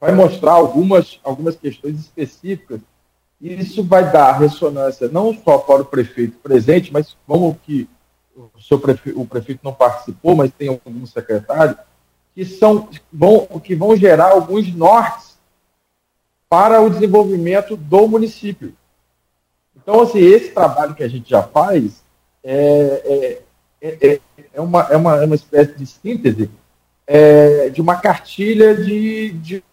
[0.00, 2.80] vai mostrar algumas, algumas questões específicas
[3.40, 7.88] e isso vai dar ressonância não só para o prefeito presente, mas como que
[8.34, 11.76] o, seu prefeito, o prefeito não participou, mas tem algum secretário,
[12.35, 15.39] que, são, vão, que vão gerar alguns nortes
[16.49, 18.74] para o desenvolvimento do município.
[19.76, 22.03] Então, assim, esse trabalho que a gente já faz
[22.43, 23.43] é,
[23.80, 24.20] é, é,
[24.53, 26.51] é, uma, é, uma, é uma espécie de síntese
[27.07, 29.64] é, de uma cartilha de, de,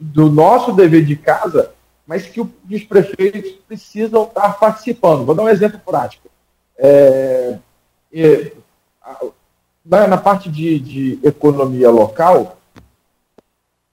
[0.00, 1.72] do nosso dever de casa,
[2.06, 5.24] mas que os prefeitos precisam estar participando.
[5.24, 6.28] Vou dar um exemplo prático.
[6.76, 7.58] É,
[8.12, 8.52] é,
[9.84, 12.58] na, na parte de, de economia local,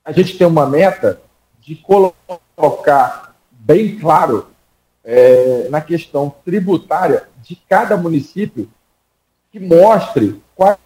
[0.03, 1.21] a gente tem uma meta
[1.59, 4.47] de colocar bem claro
[5.03, 8.69] é, na questão tributária de cada município
[9.51, 10.77] que mostre quais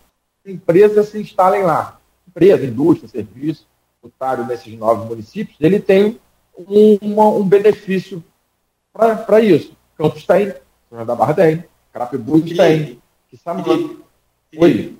[0.45, 1.99] empresas se instalem lá.
[2.27, 3.67] Empresa, indústria, serviço,
[3.99, 6.19] tributário nesses nove municípios, ele tem
[6.57, 8.23] um, uma, um benefício
[8.93, 9.75] para isso.
[9.97, 10.53] Campos tem,
[10.89, 12.99] São da Barra tem, Carapibuí tem,
[13.29, 13.63] Quissamã.
[14.57, 14.95] Oi.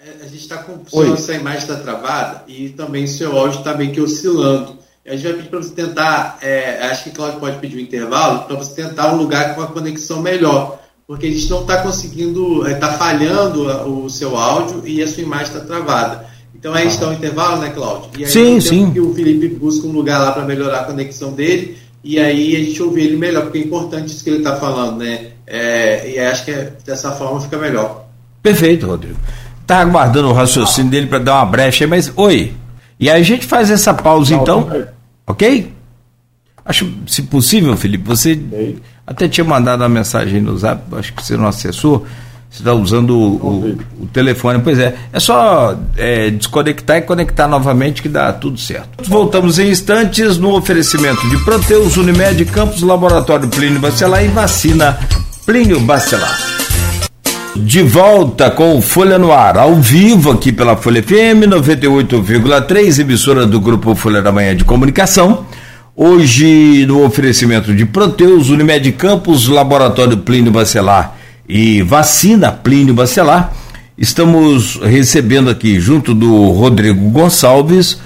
[0.00, 1.12] É, a gente está com Oi.
[1.12, 4.78] essa imagem está travada e também o seu áudio está meio que oscilando.
[5.04, 8.44] A gente vai pedir para você tentar, é, acho que Claudio pode pedir um intervalo,
[8.44, 12.66] para você tentar um lugar com uma conexão melhor, porque a gente não está conseguindo,
[12.66, 16.26] está é, falhando o seu áudio e a sua imagem está travada.
[16.54, 18.10] Então a gente está um intervalo, né, Cláudio?
[18.18, 18.90] E aí sim, sim.
[18.90, 22.60] que o Felipe busca um lugar lá para melhorar a conexão dele e aí a
[22.60, 25.32] gente ouvir ele melhor, porque é importante isso que ele está falando, né?
[25.46, 28.05] É, e acho que é, dessa forma fica melhor.
[28.46, 29.16] Perfeito, Rodrigo.
[29.66, 32.54] Tá aguardando o raciocínio dele para dar uma brecha, mas oi.
[32.98, 34.70] E aí a gente faz essa pausa então,
[35.26, 35.72] ok?
[36.64, 38.40] Acho, se possível, Felipe, você
[39.04, 42.06] até tinha mandado uma mensagem no zap, acho que você não acessou.
[42.48, 44.94] Você está usando o, o, o, telefone, pois é.
[45.12, 49.02] É só é, desconectar e conectar novamente que dá tudo certo.
[49.10, 54.96] Voltamos em instantes no oferecimento de Proteus, Unimed, Campos, Laboratório Plínio Bacelar e Vacina
[55.44, 56.45] Plínio Bacelar.
[57.58, 63.60] De volta com Folha no Ar, ao vivo aqui pela Folha FM 98,3, emissora do
[63.60, 65.46] Grupo Folha da Manhã de Comunicação.
[65.94, 71.16] Hoje, no oferecimento de Proteus, Unimed Campos, Laboratório Plínio Bacelar
[71.48, 73.52] e vacina Plínio Bacelar.
[73.96, 77.98] Estamos recebendo aqui, junto do Rodrigo Gonçalves,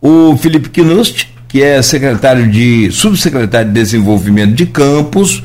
[0.00, 5.42] o Felipe Knust, que é secretário de subsecretário de Desenvolvimento de Campos,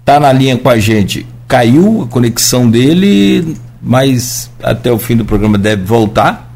[0.00, 1.26] está na linha com a gente.
[1.48, 6.54] Caiu a conexão dele, mas até o fim do programa deve voltar.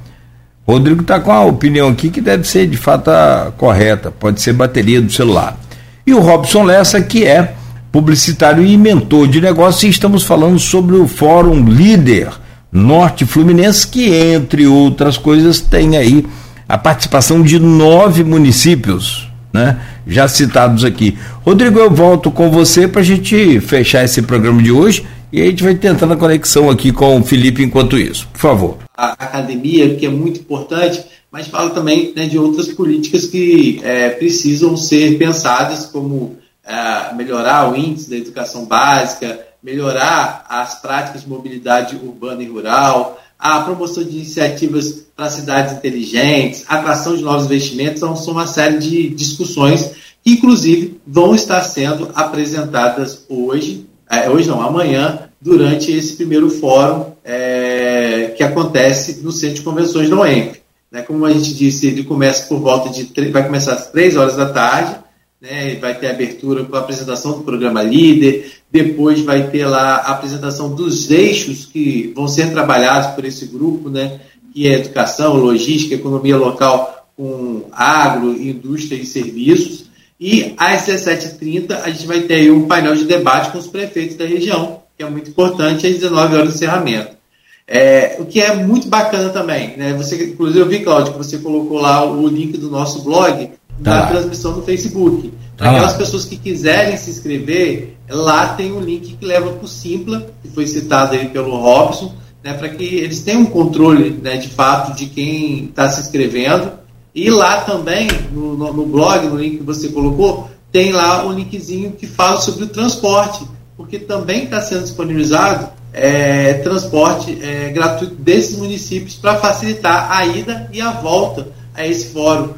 [0.67, 3.11] Rodrigo está com a opinião aqui que deve ser de fato
[3.57, 5.59] correta, pode ser bateria do celular.
[6.07, 7.55] E o Robson Lessa, que é
[7.93, 12.31] publicitário e mentor de negócios, e estamos falando sobre o Fórum Líder
[12.73, 16.27] Norte Fluminense, que, entre outras coisas, tem aí
[16.69, 19.81] a participação de nove municípios, né?
[20.07, 21.17] Já citados aqui.
[21.45, 25.47] Rodrigo, eu volto com você para a gente fechar esse programa de hoje e a
[25.47, 28.29] gente vai tentando a conexão aqui com o Felipe enquanto isso.
[28.33, 28.79] Por favor.
[28.97, 34.11] A academia, que é muito importante, mas fala também né, de outras políticas que é,
[34.11, 41.29] precisam ser pensadas, como é, melhorar o índice da educação básica, melhorar as práticas de
[41.29, 47.47] mobilidade urbana e rural, a promoção de iniciativas para cidades inteligentes, a atração de novos
[47.47, 54.29] investimentos, então, são uma série de discussões que, inclusive, vão estar sendo apresentadas hoje, é,
[54.29, 60.21] hoje não, amanhã, durante esse primeiro fórum é, que acontece no Centro de Convenções da
[60.21, 60.61] UEMP.
[60.93, 64.37] Né, como a gente disse, ele começa por volta de, vai começar às três horas
[64.37, 64.97] da tarde,
[65.41, 70.13] né, vai ter abertura com a apresentação do programa Líder, depois vai ter lá a
[70.13, 74.21] apresentação dos eixos que vão ser trabalhados por esse grupo, né,
[74.53, 79.87] que é educação, logística, economia local com agro, indústria e serviços.
[80.19, 84.27] E às 17h30 a gente vai ter um painel de debate com os prefeitos da
[84.27, 87.21] região, que é muito importante, às 19 horas do encerramento.
[87.67, 89.93] É, o que é muito bacana também, né?
[89.95, 93.49] Você, inclusive eu vi, Cláudio, que você colocou lá o link do nosso blog,
[93.81, 94.07] da tá.
[94.09, 95.33] transmissão no Facebook.
[95.57, 99.65] Para tá aquelas pessoas que quiserem se inscrever, lá tem um link que leva para
[99.65, 104.11] o Simpla, que foi citado aí pelo Robson, né, para que eles tenham um controle
[104.23, 106.73] né, de fato de quem está se inscrevendo.
[107.15, 111.33] E lá também, no, no, no, blog, no link que você colocou, tem lá um
[111.33, 113.45] linkzinho que fala sobre o transporte,
[113.77, 120.69] porque também está sendo disponibilizado é, transporte é, gratuito desses municípios para facilitar a ida
[120.73, 122.51] e a volta a esse fórum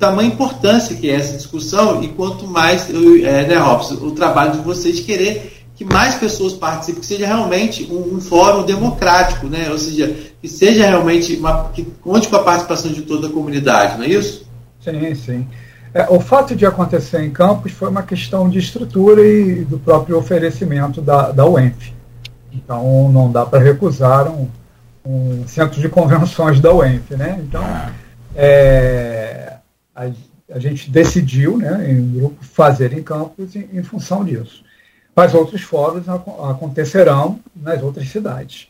[0.00, 4.58] tamanha importância que é essa discussão e quanto mais, é, né, Robson, o trabalho de
[4.58, 9.70] vocês querer que mais pessoas participem, que seja realmente um, um, fórum democrático, né?
[9.70, 13.96] ou seja, que seja realmente uma, que conte com a participação de toda a comunidade,
[13.96, 14.46] não é isso?
[14.80, 15.46] Sim, sim.
[15.92, 20.18] É, o fato de acontecer em campos foi uma questão de estrutura e do próprio
[20.18, 21.92] oferecimento da, da UENF.
[22.52, 24.48] Então, não dá para recusar um,
[25.04, 27.10] um centro de convenções da UENF.
[27.12, 27.40] Né?
[27.42, 27.64] Então,
[28.36, 29.49] é,
[30.00, 34.64] a, a gente decidiu, né, em grupo, fazer em campos em, em função disso.
[35.14, 38.68] Mas outros fóruns acontecerão nas outras cidades.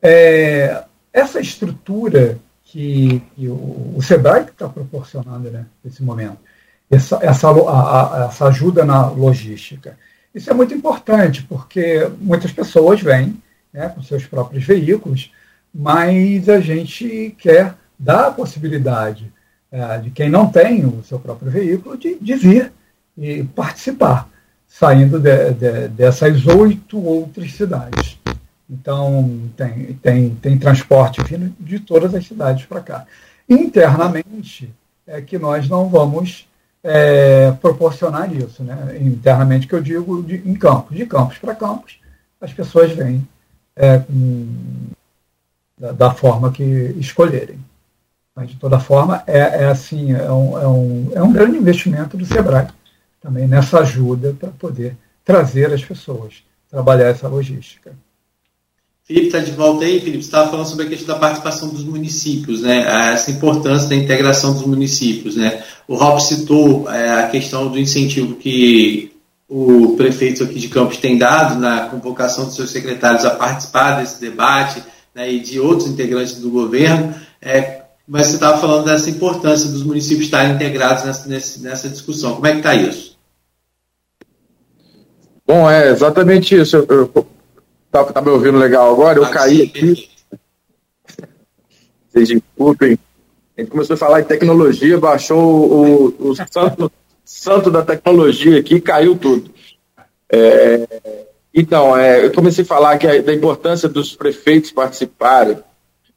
[0.00, 6.38] É, essa estrutura que, que o, o, SEBRAE está proporcionando né, nesse momento,
[6.90, 9.98] essa, essa, a, a, essa ajuda na logística,
[10.34, 13.42] isso é muito importante, porque muitas pessoas vêm
[13.72, 15.32] né, com seus próprios veículos,
[15.74, 19.32] mas a gente quer dar a possibilidade
[19.70, 22.72] é, de quem não tem o seu próprio veículo de, de vir
[23.16, 24.28] e participar,
[24.68, 28.18] saindo de, de, dessas oito outras cidades.
[28.68, 33.06] Então, tem, tem, tem transporte vindo de todas as cidades para cá.
[33.48, 34.72] Internamente,
[35.06, 36.48] é que nós não vamos
[36.82, 38.62] é, proporcionar isso.
[38.64, 38.98] Né?
[39.00, 40.96] Internamente, que eu digo de, em campos.
[40.96, 41.98] De campos para campos,
[42.40, 43.26] as pessoas vêm
[43.76, 44.46] é, com,
[45.78, 46.64] da, da forma que
[46.98, 47.58] escolherem.
[48.36, 52.18] Mas, de toda forma, é, é assim, é um, é, um, é um grande investimento
[52.18, 52.68] do SEBRAE
[53.22, 56.34] também nessa ajuda para poder trazer as pessoas,
[56.70, 57.92] trabalhar essa logística.
[59.04, 60.22] Felipe está de volta aí, Felipe.
[60.22, 63.12] Você estava falando sobre a questão da participação dos municípios, né?
[63.14, 65.62] Essa importância da integração dos municípios, né?
[65.88, 69.16] O Rob citou é, a questão do incentivo que
[69.48, 74.20] o prefeito aqui de Campos tem dado na convocação dos seus secretários a participar desse
[74.20, 74.82] debate
[75.14, 77.14] né, e de outros integrantes do governo.
[77.40, 82.36] É, mas você estava falando dessa importância dos municípios estarem integrados nessa, nessa discussão.
[82.36, 83.16] Como é que está isso?
[85.46, 86.76] Bom, é exatamente isso.
[86.76, 87.26] Eu, eu,
[87.90, 89.18] tá, tá me ouvindo legal agora?
[89.18, 90.08] Eu ah, caí sim, aqui.
[92.08, 92.98] Vocês desculpem.
[93.56, 96.92] A gente começou a falar em tecnologia, baixou o, o santo,
[97.24, 99.50] santo da tecnologia aqui caiu tudo.
[100.30, 100.86] É,
[101.54, 105.58] então, é, eu comecei a falar que a, da importância dos prefeitos participarem,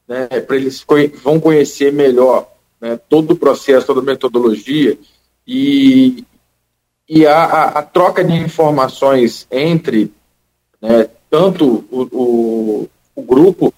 [0.10, 0.84] né, para eles
[1.22, 2.51] vão conhecer melhor
[2.82, 4.97] né, todo o processo, toda a metodologia
[5.45, 6.26] e,
[7.07, 10.12] e a, a, a troca de informações entre
[10.82, 13.72] né, tanto o, o, o grupo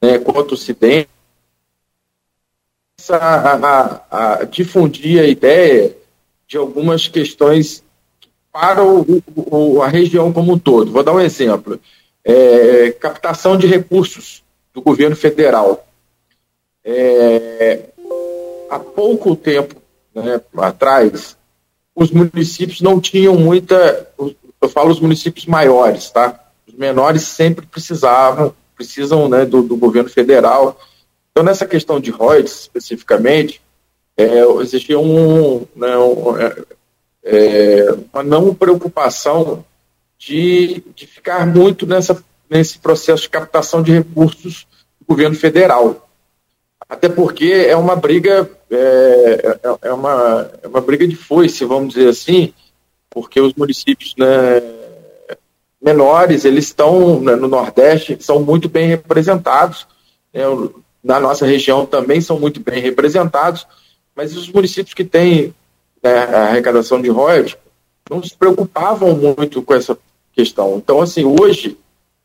[0.00, 1.08] né, quanto o CIDEM,
[3.10, 5.96] a, a, difundir a ideia
[6.46, 7.82] de algumas questões
[8.52, 10.92] para o, o, a região como um todo.
[10.92, 11.80] Vou dar um exemplo.
[12.24, 14.43] É, captação de recursos
[14.74, 15.86] do governo federal.
[16.84, 17.80] É,
[18.68, 19.76] há pouco tempo
[20.14, 21.36] né, atrás,
[21.94, 24.08] os municípios não tinham muita.
[24.60, 26.40] Eu falo os municípios maiores, tá?
[26.66, 30.78] Os menores sempre precisavam, precisam né, do, do governo federal.
[31.30, 33.60] Então, nessa questão de royalties, especificamente,
[34.16, 36.56] é, existia um, né, um, é,
[37.24, 39.64] é, uma não preocupação
[40.18, 44.66] de, de ficar muito nessa, nesse processo de captação de recursos
[45.00, 46.08] do governo federal.
[46.88, 51.94] Até porque é uma briga, é, é, é uma, é uma briga de foice, vamos
[51.94, 52.52] dizer assim,
[53.10, 54.62] porque os municípios né,
[55.80, 59.86] menores, eles estão né, no Nordeste, são muito bem representados,
[60.32, 60.42] né,
[61.02, 63.66] na nossa região também são muito bem representados,
[64.14, 65.54] mas os municípios que têm
[66.02, 67.56] né, a arrecadação de royalties
[68.08, 69.96] não se preocupavam muito com essa
[70.32, 70.76] questão.
[70.76, 71.76] Então, assim, hoje,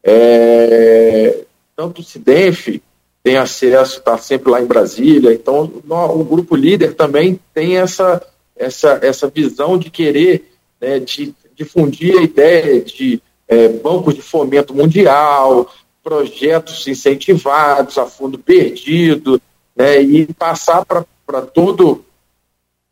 [0.03, 1.43] é,
[1.75, 2.81] tanto o CIDENF
[3.23, 8.25] tem acesso, está sempre lá em Brasília, então o, grupo líder também tem essa,
[8.55, 14.73] essa, essa visão de querer né, de difundir a ideia de é, bancos de fomento
[14.73, 15.69] mundial,
[16.01, 19.41] projetos incentivados a fundo perdido,
[19.75, 21.99] né, e passar para todos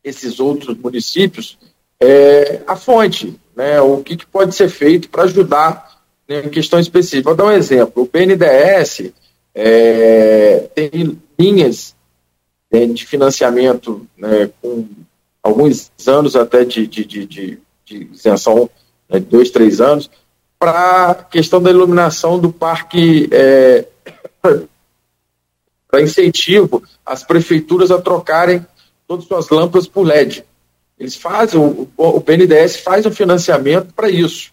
[0.04, 1.58] esses outros municípios
[2.00, 5.87] é, a fonte, né, o que, que pode ser feito para ajudar
[6.28, 7.30] em questão específica.
[7.30, 8.04] Vou dar um exemplo.
[8.04, 9.12] O BNDES
[9.56, 11.96] é, tem linhas
[12.72, 14.88] é, de financiamento né, com
[15.42, 18.70] alguns anos até de, de, de, de, de isenção,
[19.10, 20.10] né, dois, três anos,
[20.60, 23.86] para a questão da iluminação do parque é,
[25.88, 28.66] para incentivo às prefeituras a trocarem
[29.08, 30.44] todas as suas lâmpadas por LED.
[31.00, 34.52] Eles fazem, o, o BNDES faz o financiamento para isso.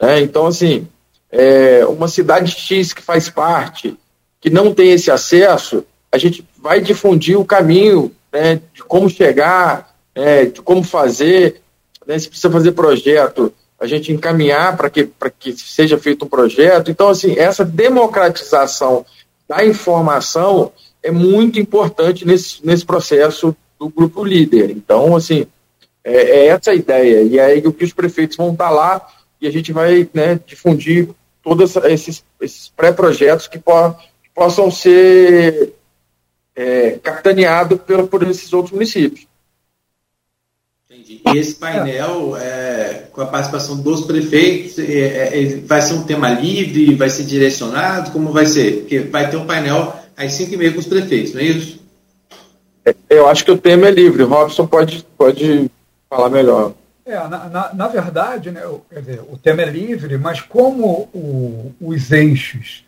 [0.00, 0.20] Né?
[0.20, 0.86] Então, assim,
[1.30, 3.96] é, uma cidade X que faz parte,
[4.40, 9.94] que não tem esse acesso, a gente vai difundir o caminho né, de como chegar,
[10.16, 11.60] né, de como fazer,
[12.06, 16.90] né, se precisa fazer projeto, a gente encaminhar para que, que seja feito um projeto.
[16.90, 19.04] Então, assim, essa democratização
[19.48, 20.72] da informação
[21.02, 24.70] é muito importante nesse, nesse processo do grupo líder.
[24.70, 25.46] Então, assim,
[26.02, 27.22] é, é essa a ideia.
[27.22, 29.06] E aí o que os prefeitos vão estar lá
[29.40, 31.08] e a gente vai né, difundir
[31.42, 35.72] todos esses, esses pré-projetos que, po que, possam ser
[36.54, 39.26] é, capitaneados por, por esses outros municípios.
[40.90, 41.20] Entendi.
[41.26, 46.30] E esse painel, é, com a participação dos prefeitos, é, é, vai ser um tema
[46.30, 48.10] livre, vai ser direcionado?
[48.10, 48.80] Como vai ser?
[48.80, 51.78] Porque vai ter um painel às 5 e meia com os prefeitos, não é isso?
[52.84, 54.22] É, eu acho que o tema é livre.
[54.22, 55.70] O Robson pode, pode
[56.08, 56.74] falar melhor.
[57.08, 61.74] É, na, na, na verdade, né, o, dizer, o tema é livre, mas como o,
[61.80, 62.84] os eixos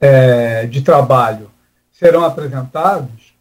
[0.00, 1.48] é, de trabalho
[1.92, 3.32] serão apresentados,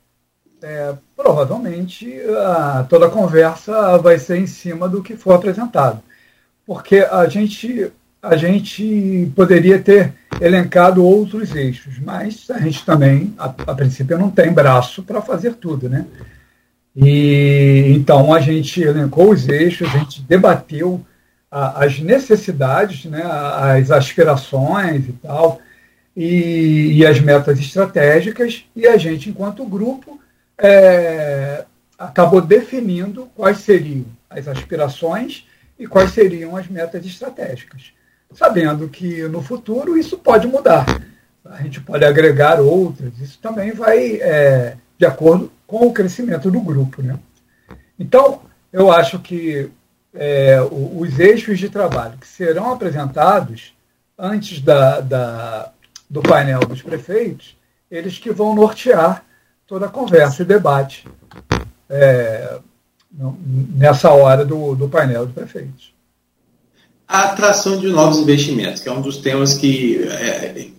[0.62, 6.00] é, provavelmente a, toda a conversa vai ser em cima do que for apresentado.
[6.64, 13.46] Porque a gente, a gente poderia ter elencado outros eixos, mas a gente também, a,
[13.46, 16.06] a princípio, não tem braço para fazer tudo, né?
[17.02, 21.06] E então a gente elencou os eixos, a gente debateu
[21.50, 25.62] a, as necessidades, né, as aspirações e tal,
[26.16, 30.20] e, e, as metas estratégicas, e a gente, enquanto grupo,
[30.58, 31.64] é,
[31.98, 35.48] acabou definindo quais seriam as aspirações
[35.78, 37.94] e quais seriam as metas estratégicas,
[38.34, 40.86] sabendo que no futuro isso pode mudar.
[41.46, 43.18] a gente pode agregar outras.
[43.20, 47.02] Isso também vai é, de acordo com o crescimento do grupo.
[47.02, 47.18] Né?
[47.98, 48.42] Então,
[48.72, 49.72] eu acho que
[50.14, 53.74] é, os eixos de trabalho que serão apresentados
[54.18, 55.72] antes da, da,
[56.10, 57.56] do painel dos prefeitos,
[57.90, 59.24] eles que vão nortear
[59.66, 61.08] toda a conversa e debate
[61.90, 62.60] é,
[63.76, 65.94] nessa hora do, do painel de prefeitos.
[67.08, 70.70] A atração de novos investimentos, que é um dos temas que é,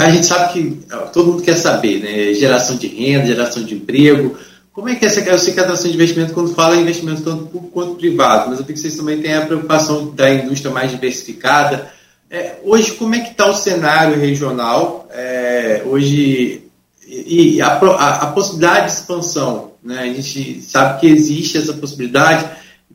[0.00, 0.78] a gente sabe que
[1.12, 2.34] todo mundo quer saber, né?
[2.34, 4.36] Geração de renda, geração de emprego.
[4.72, 6.82] Como é que é essa eu sei que a atração de investimento quando fala em
[6.82, 10.32] investimento tanto público quanto privado, mas eu sei que vocês também têm a preocupação da
[10.32, 11.90] indústria mais diversificada.
[12.30, 15.08] É, hoje, como é que está o cenário regional?
[15.12, 16.62] É, hoje,
[17.06, 19.98] e, e a, a, a, possibilidade de expansão, né?
[19.98, 22.48] A gente sabe que existe essa possibilidade,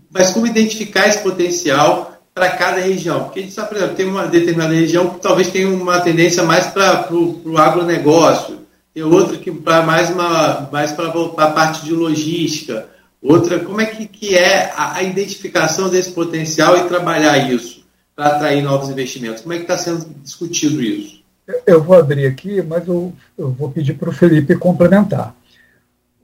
[0.09, 3.23] mas como identificar esse potencial para cada região?
[3.23, 6.43] Porque a gente sabe, por exemplo, tem uma determinada região que talvez tenha uma tendência
[6.43, 8.59] mais para o agronegócio,
[8.93, 12.89] tem outra que para mais, uma, mais para a parte de logística,
[13.21, 18.27] outra, como é que, que é a, a identificação desse potencial e trabalhar isso para
[18.27, 19.41] atrair novos investimentos?
[19.41, 21.23] Como é que está sendo discutido isso?
[21.65, 25.33] Eu vou abrir aqui, mas eu, eu vou pedir para o Felipe complementar.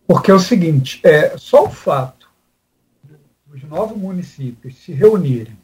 [0.06, 2.30] Porque é o seguinte, é, só o fato
[3.46, 5.61] dos nove municípios se reunirem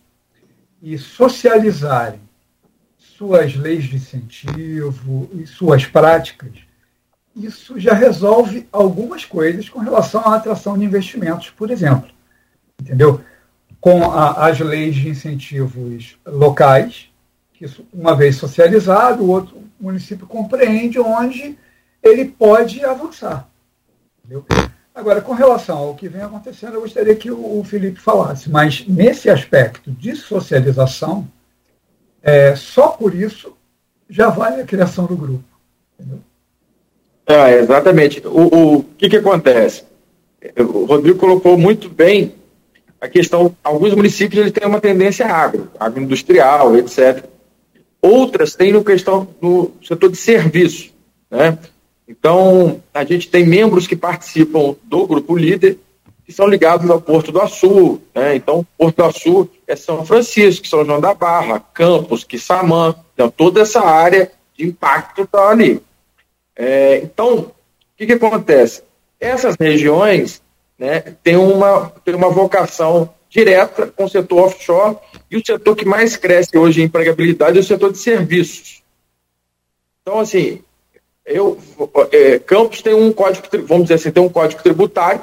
[0.81, 2.21] e socializarem
[2.97, 6.51] suas leis de incentivo e suas práticas,
[7.35, 12.09] isso já resolve algumas coisas com relação à atração de investimentos, por exemplo.
[12.79, 13.21] Entendeu?
[13.79, 17.09] Com a, as leis de incentivos locais,
[17.53, 21.57] que uma vez socializado, o outro município compreende onde
[22.01, 23.47] ele pode avançar.
[24.19, 24.45] Entendeu?
[24.97, 29.29] Agora, com relação ao que vem acontecendo, eu gostaria que o, Felipe falasse, mas nesse
[29.29, 31.27] aspecto de socialização,
[32.19, 33.55] é, só por isso
[34.09, 35.43] já vale a criação do grupo.
[35.99, 36.19] Entendeu?
[37.27, 38.25] É, exatamente.
[38.25, 39.83] O, o que, que acontece?
[40.57, 42.33] O Rodrigo colocou muito bem
[42.99, 43.55] a questão.
[43.63, 47.23] Alguns municípios eles têm uma tendência agro, agroindustrial, etc.
[48.01, 50.91] Outras têm no questão do setor de serviço,
[51.29, 51.55] né?
[52.07, 55.77] Então, a gente tem membros que participam do grupo líder,
[56.25, 58.01] que são ligados ao Porto do Açu.
[58.15, 58.35] Né?
[58.35, 62.95] Então, Porto do Açu é São Francisco, São João da Barra, Campos, Quissamã.
[63.13, 65.81] Então, toda essa área de impacto está ali.
[66.55, 67.51] É, então, o
[67.97, 68.83] que, que acontece?
[69.19, 70.41] Essas regiões
[70.77, 74.97] né, têm, uma, têm uma vocação direta com o setor offshore
[75.29, 78.81] e o setor que mais cresce hoje em empregabilidade é o setor de serviços.
[80.01, 80.61] Então, assim,
[81.27, 81.57] eu,
[82.11, 85.21] é, Campos tem um código, vamos dizer assim, tem um código tributário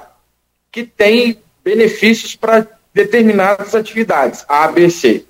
[0.71, 5.25] que tem benefícios para determinadas atividades, A, B, C.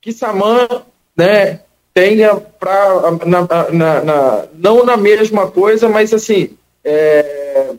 [0.00, 0.68] Quissamã,
[1.16, 1.60] né,
[1.92, 3.02] tenha para
[4.54, 7.72] não na mesma coisa, mas assim, é,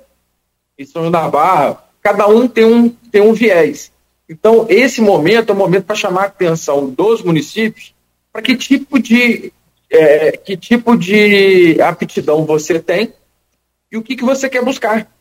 [0.77, 3.91] em São da Barra, cada um tem um, tem um viés.
[4.27, 7.93] Então, esse momento é um momento para chamar a atenção dos municípios
[8.31, 9.51] para que tipo de
[9.89, 13.13] é, que tipo de aptidão você tem
[13.91, 15.11] e o que, que você quer buscar.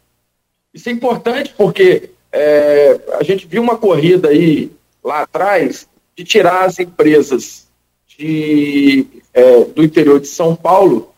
[0.73, 4.71] Isso é importante porque é, a gente viu uma corrida aí
[5.03, 7.67] lá atrás de tirar as empresas
[8.07, 11.15] de, é, do interior de São Paulo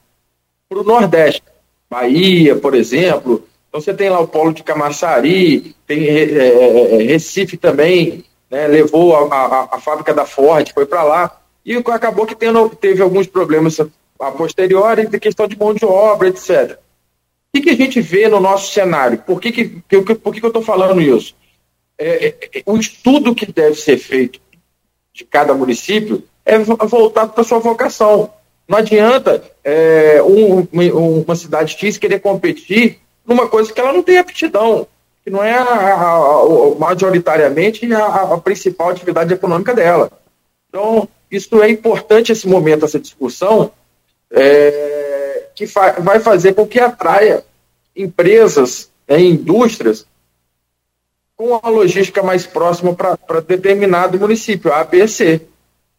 [0.68, 1.42] para o Nordeste.
[1.90, 3.45] Bahia, por exemplo.
[3.68, 9.16] Então você tem lá o polo de Camaçari, tem é, é, Recife também, né, levou
[9.16, 13.26] a, a, a fábrica da Ford, foi para lá e acabou que tendo, teve alguns
[13.26, 13.78] problemas
[14.20, 16.78] a posteriori de questão de mão de obra, etc.
[17.53, 19.18] O que, que a gente vê no nosso cenário?
[19.18, 21.34] Por que, que, que, por que, que eu estou falando isso?
[21.99, 24.41] É, é, o estudo que deve ser feito
[25.12, 28.30] de cada município é voltado para sua vocação.
[28.68, 30.66] Não adianta é, um,
[31.26, 34.87] uma cidade X querer competir numa coisa que ela não tem aptidão,
[35.24, 40.11] que não é a, a, a, majoritariamente a, principal atividade econômica dela.
[40.68, 43.70] Então, isso é importante esse momento, essa discussão,
[44.30, 47.44] é, que fa vai fazer com que atraia
[47.94, 50.07] empresas, né, indústrias,
[51.36, 55.40] com a logística mais próxima para determinado município, A, B, C.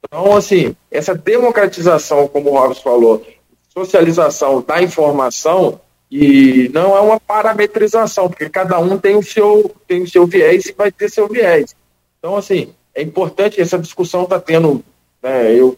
[0.03, 3.25] Então, assim, essa democratização, como o Robson falou,
[3.69, 5.79] socialização da informação,
[6.11, 10.65] e não é uma parametrização, porque cada um tem o seu, tem o seu viés
[10.65, 11.73] e vai ter seu viés.
[12.19, 14.83] Então, assim, é importante, essa discussão está tendo
[15.21, 15.53] né?
[15.53, 15.77] Eu,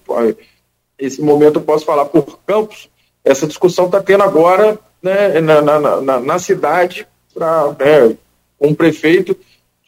[0.98, 2.90] esse momento eu posso falar por Campos,
[3.24, 8.16] essa discussão está tendo agora né, na, na, na, na cidade, pra, né,
[8.58, 9.36] com o prefeito,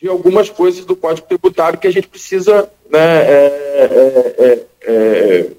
[0.02, 3.46] de algumas coisas do Código Tributário que a gente precisa né, é,
[3.80, 5.52] é, é, é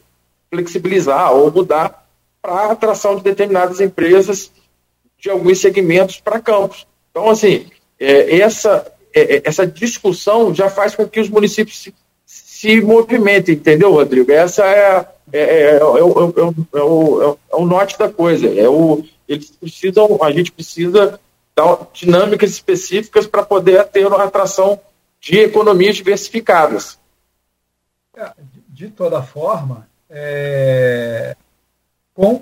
[0.50, 2.06] flexibilizar ou mudar
[2.40, 4.52] para atração de determinadas empresas
[5.18, 6.86] de alguns segmentos para campos.
[7.10, 7.66] Então, assim,
[7.98, 11.94] é, essa, é, essa discussão já faz com que os municípios se,
[12.56, 14.32] se movimentem, entendeu, Rodrigo?
[14.32, 15.98] Essa é, é, é, é, o,
[16.72, 18.48] é, o, é o norte da coisa.
[18.48, 21.20] É o, eles precisam, a gente precisa
[21.54, 24.80] dar dinâmicas específicas para poder ter uma atração
[25.20, 26.98] de economias diversificadas.
[28.68, 31.36] De toda forma, é,
[32.14, 32.40] com,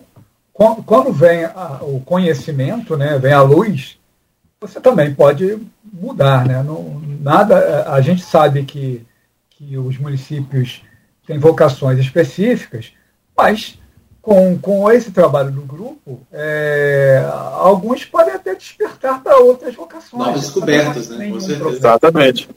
[0.53, 3.99] com, quando vem a, o conhecimento, né, vem a luz,
[4.61, 5.59] você também pode
[5.93, 6.47] mudar.
[6.47, 6.63] Né?
[6.63, 9.05] Não, nada, a gente sabe que,
[9.57, 10.83] que os municípios
[11.27, 12.93] têm vocações específicas,
[13.37, 13.79] mas
[14.21, 17.23] com, com esse trabalho do grupo, é,
[17.53, 20.27] alguns podem até despertar para outras vocações.
[20.27, 21.31] Novas descobertas, né?
[21.31, 21.77] Com certeza.
[21.77, 22.49] Exatamente.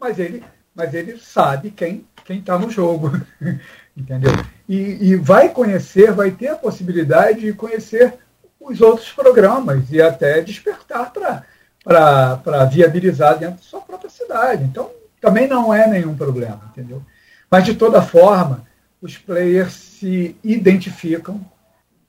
[0.00, 0.44] Mas ele,
[0.74, 3.12] mas ele sabe quem está no jogo.
[3.98, 4.30] entendeu?
[4.68, 8.14] E, e vai conhecer, vai ter a possibilidade de conhecer
[8.60, 14.62] os outros programas e até despertar para viabilizar dentro da sua própria cidade.
[14.62, 17.02] Então, também não é nenhum problema, entendeu?
[17.50, 18.64] Mas, de toda forma,
[19.00, 21.40] os players se identificam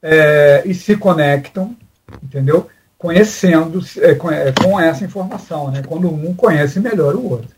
[0.02, 1.76] é, e se conectam,
[2.23, 2.68] entendeu?
[2.98, 5.81] Conhecendo, é, com, é, com essa informação, né?
[5.88, 7.49] Quando um conhece melhor o outro.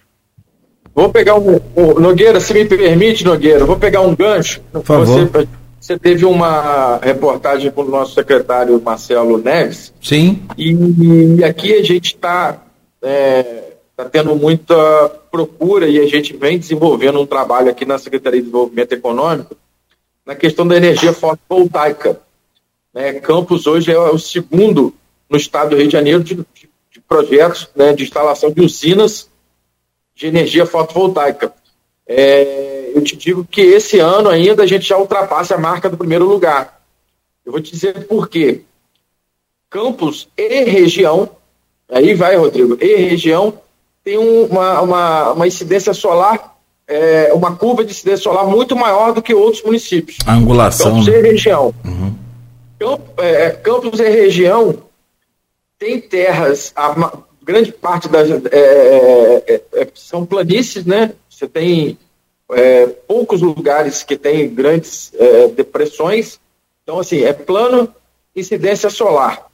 [0.93, 4.61] Vou pegar um, um, Nogueira, se me permite, Nogueira, vou pegar um gancho.
[4.71, 5.05] Por favor.
[5.05, 5.47] Você,
[5.79, 9.93] você teve uma reportagem com o nosso secretário Marcelo Neves.
[10.01, 10.43] Sim.
[10.57, 10.73] E,
[11.37, 12.61] e aqui a gente está
[13.01, 13.70] é,
[14.03, 18.45] tá tendo muita procura e a gente vem desenvolvendo um trabalho aqui na Secretaria de
[18.45, 19.55] Desenvolvimento Econômico
[20.25, 22.19] na questão da energia fotovoltaica.
[22.93, 24.93] Né, Campos hoje é o segundo
[25.29, 29.29] no estado do Rio de Janeiro de, de, de projetos né, de instalação de usinas
[30.15, 31.53] de energia fotovoltaica.
[32.07, 35.97] É, eu te digo que esse ano ainda a gente já ultrapassa a marca do
[35.97, 36.81] primeiro lugar.
[37.45, 38.61] Eu vou te dizer por quê.
[39.69, 41.29] Campos e região,
[41.87, 43.60] aí vai, Rodrigo, e região
[44.03, 46.57] tem uma, uma, uma incidência solar,
[46.87, 50.17] é, uma curva de incidência solar muito maior do que outros municípios.
[50.25, 50.91] A angulação.
[50.91, 51.73] Campos e região.
[51.85, 52.15] Uhum.
[52.79, 54.77] Camp, é, Campos e região
[55.77, 61.13] tem terras, a, grande parte das é, é, é, são planícies, né?
[61.29, 61.97] Você tem
[62.51, 66.39] é, poucos lugares que tem grandes é, depressões.
[66.83, 67.93] Então, assim, é plano,
[68.35, 69.47] incidência solar.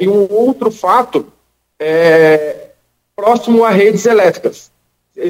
[0.00, 1.32] e um outro fato
[1.78, 2.65] é
[3.16, 4.70] próximo a redes elétricas.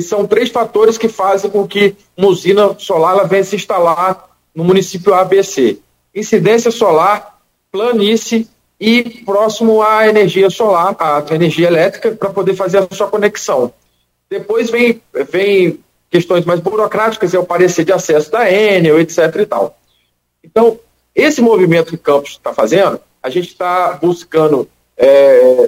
[0.03, 5.15] São três fatores que fazem com que uma usina solar venha se instalar no município
[5.15, 5.79] ABC.
[6.13, 7.41] Incidência solar,
[7.71, 8.49] planície
[8.81, 13.73] e próximo à energia solar, à energia elétrica, para poder fazer a sua conexão.
[14.29, 15.01] Depois vem,
[15.31, 15.79] vem
[16.11, 19.37] questões mais burocráticas, é o parecer de acesso da Enel, etc.
[19.41, 19.79] e tal.
[20.43, 20.81] Então,
[21.15, 25.67] esse movimento que o Campos está fazendo, a gente está buscando é,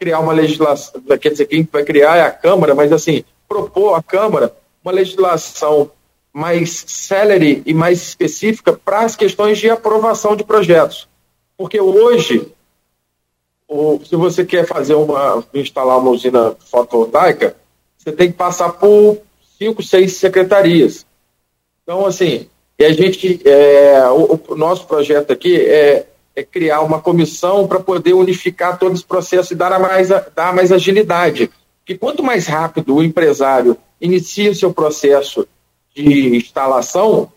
[0.00, 4.02] criar uma legislação, quer dizer, quem vai criar é a Câmara, mas assim, propor à
[4.02, 5.90] Câmara uma legislação
[6.32, 11.06] mais célere e mais específica para as questões de aprovação de projetos.
[11.56, 12.50] Porque hoje,
[14.08, 17.54] se você quer fazer uma, instalar uma usina fotovoltaica,
[17.98, 19.18] você tem que passar por
[19.58, 21.04] cinco, seis secretarias.
[21.82, 22.48] Então, assim,
[22.78, 26.06] e a gente, é, o, o, nosso projeto aqui é,
[26.40, 30.72] é criar uma comissão para poder unificar todo esse processo e dar mais, dar mais
[30.72, 31.50] agilidade.
[31.80, 35.46] Porque quanto mais rápido o empresário inicia o seu processo
[35.94, 37.30] de instalação,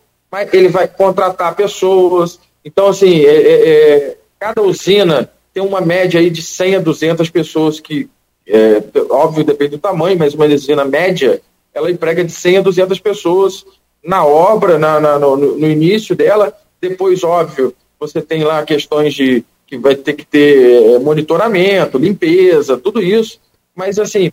[0.51, 6.29] ele vai contratar pessoas, então, assim, é, é, é, cada usina tem uma média aí
[6.29, 8.09] de 100 a 200 pessoas que,
[8.47, 11.41] é, óbvio, depende do tamanho, mas uma usina média,
[11.73, 13.65] ela emprega de 100 a 200 pessoas
[14.03, 16.53] na obra, na, na no, no, início dela.
[16.81, 17.73] Depois, óbvio,
[18.07, 23.39] você tem lá questões de que vai ter que ter é, monitoramento, limpeza, tudo isso.
[23.73, 24.31] Mas, assim,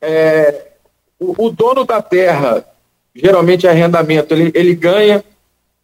[0.00, 0.72] é,
[1.18, 2.64] o, o dono da terra,
[3.14, 5.24] geralmente é arrendamento, ele, ele ganha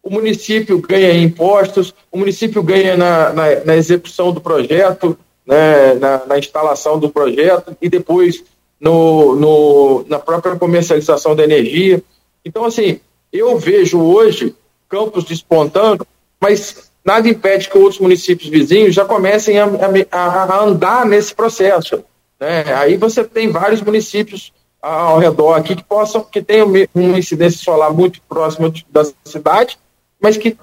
[0.01, 5.93] o município ganha em impostos, o município ganha na, na, na execução do projeto, né,
[5.95, 8.43] na, na, instalação do projeto e depois
[8.79, 12.01] no, no, na própria comercialização da energia.
[12.45, 12.99] Então, assim,
[13.31, 14.55] eu vejo hoje
[14.87, 16.07] campos despontando,
[16.39, 19.65] mas nada impede que outros municípios vizinhos já comecem a,
[20.11, 22.03] a, a andar nesse processo.
[22.39, 22.63] Né?
[22.73, 24.51] Aí você tem vários municípios
[24.81, 29.77] ao redor aqui que possam, que tenham uma incidência solar muito próxima da cidade
[30.19, 30.57] mas que,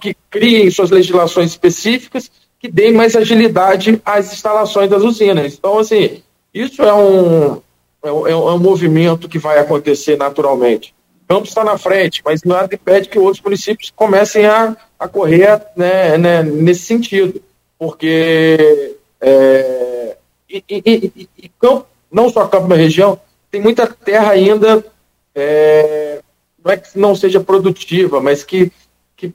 [0.00, 5.54] que criem suas legislações específicas que deem mais agilidade às instalações das usinas.
[5.54, 6.22] Então, assim,
[6.52, 7.62] isso é um,
[8.02, 10.94] é um, é um movimento que vai acontecer naturalmente.
[11.26, 16.18] Campos está na frente, mas nada impede que outros municípios comecem a, a correr né,
[16.18, 17.40] né, nesse sentido,
[17.78, 20.16] porque é,
[20.46, 23.18] e, e, e, campo, não só campo na região,
[23.50, 24.84] tem muita terra ainda,
[25.34, 26.20] é,
[26.62, 28.70] não é que não seja produtiva, mas que,
[29.16, 29.32] que,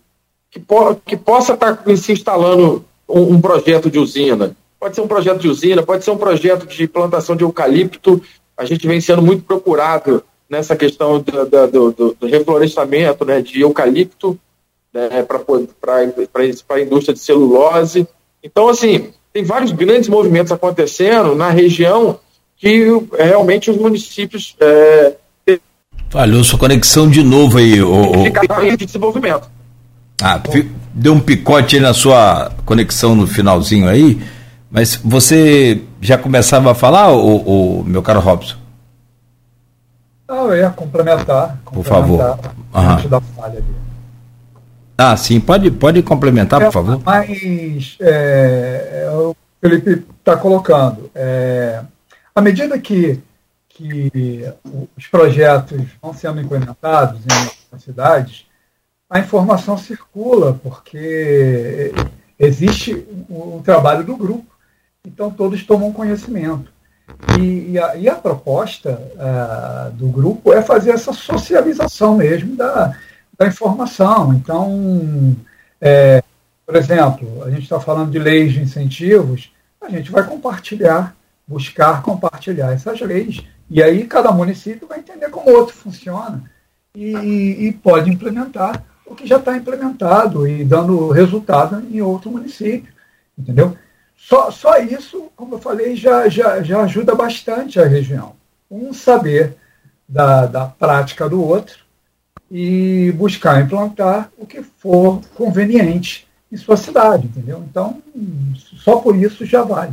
[0.52, 4.56] que, po, que possa estar se instalando um, um projeto de usina.
[4.80, 8.22] Pode ser um projeto de usina, pode ser um projeto de plantação de eucalipto.
[8.56, 13.62] A gente vem sendo muito procurado nessa questão do, do, do, do reflorestamento né, de
[13.62, 14.40] eucalipto
[14.95, 15.26] né,
[15.81, 18.07] para a indústria de celulose.
[18.41, 22.17] Então, assim, tem vários grandes movimentos acontecendo na região
[22.57, 22.88] que
[23.19, 24.55] realmente os municípios.
[24.61, 25.15] É,
[26.09, 28.11] Falhou sua conexão de novo aí, o.
[28.11, 28.77] o...
[28.77, 29.49] de desenvolvimento.
[30.22, 30.41] Ah,
[30.93, 34.22] deu um picote aí na sua conexão no finalzinho aí,
[34.72, 38.55] mas você já começava a falar, o, o meu caro Robson?
[40.30, 41.59] Não, eu ia complementar.
[41.65, 42.39] complementar Por favor.
[42.73, 43.85] Antes da falha ali.
[44.97, 47.01] Ah, sim, pode, pode complementar, é, por favor.
[47.03, 51.09] Mas é, é o Felipe está colocando.
[51.13, 51.81] É,
[52.34, 53.19] à medida que,
[53.67, 54.43] que
[54.97, 57.19] os projetos vão sendo implementados
[57.73, 58.45] em cidades,
[59.09, 61.93] a informação circula, porque
[62.39, 62.93] existe
[63.30, 64.47] o, o trabalho do grupo,
[65.05, 66.73] então todos tomam conhecimento.
[67.39, 72.97] E, e, a, e a, proposta uh, do grupo é fazer essa socialização mesmo da,
[73.38, 74.34] da informação.
[74.34, 75.36] Então,
[75.80, 76.24] é,
[76.66, 79.52] por exemplo, a gente está falando de leis de incentivos,
[79.82, 81.16] a gente vai compartilhar,
[81.48, 86.44] buscar compartilhar essas leis, e aí cada município vai entender como o outro funciona
[86.95, 92.91] e, e pode implementar o que já está implementado e dando resultado em outro município,
[93.38, 93.78] entendeu?
[94.18, 98.36] Só, só isso, como eu falei, já, já, já ajuda bastante a região.
[98.72, 99.56] Um saber
[100.07, 101.85] da, da prática do outro
[102.57, 107.61] e buscar implantar o que for conveniente em sua cidade, entendeu?
[107.69, 108.02] Então,
[108.77, 109.91] só por isso já vale.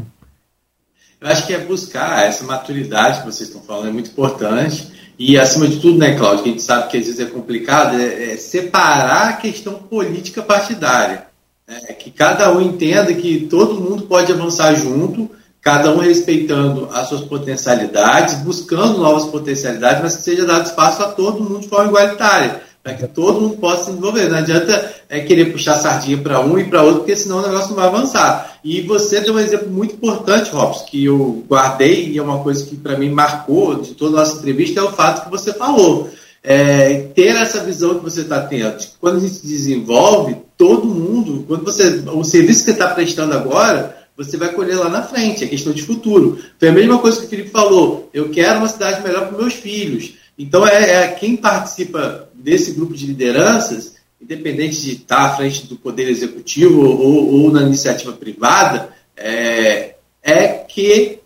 [1.20, 4.93] Eu acho que é buscar essa maturidade que vocês estão falando, é muito importante.
[5.18, 8.01] E, acima de tudo, né, Cláudio, que a gente sabe que às vezes é complicado,
[8.01, 11.26] é, é separar a questão política partidária.
[11.66, 15.28] É, que cada um entenda que todo mundo pode avançar junto,
[15.62, 21.09] cada um respeitando as suas potencialidades, buscando novas potencialidades, mas que seja dado espaço a
[21.09, 24.28] todo mundo de forma igualitária, para que todo mundo possa se desenvolver.
[24.28, 27.68] Não adianta é, querer puxar sardinha para um e para outro, porque senão o negócio
[27.68, 28.59] não vai avançar.
[28.64, 32.66] E você deu um exemplo muito importante, Robson, que eu guardei e é uma coisa
[32.66, 36.10] que para mim marcou de toda a nossa entrevista, é o fato que você falou.
[36.43, 38.76] É, ter essa visão que você está tendo.
[39.01, 42.02] Quando a gente desenvolve, todo mundo, quando você.
[42.12, 45.72] O serviço que você está prestando agora, você vai colher lá na frente, é questão
[45.72, 46.39] de futuro.
[46.59, 48.10] Foi a mesma coisa que o Felipe falou.
[48.12, 50.14] Eu quero uma cidade melhor para meus filhos.
[50.39, 55.76] Então, é, é, quem participa desse grupo de lideranças, independente de estar à frente do
[55.76, 61.18] poder executivo ou, ou na iniciativa privada, é, é que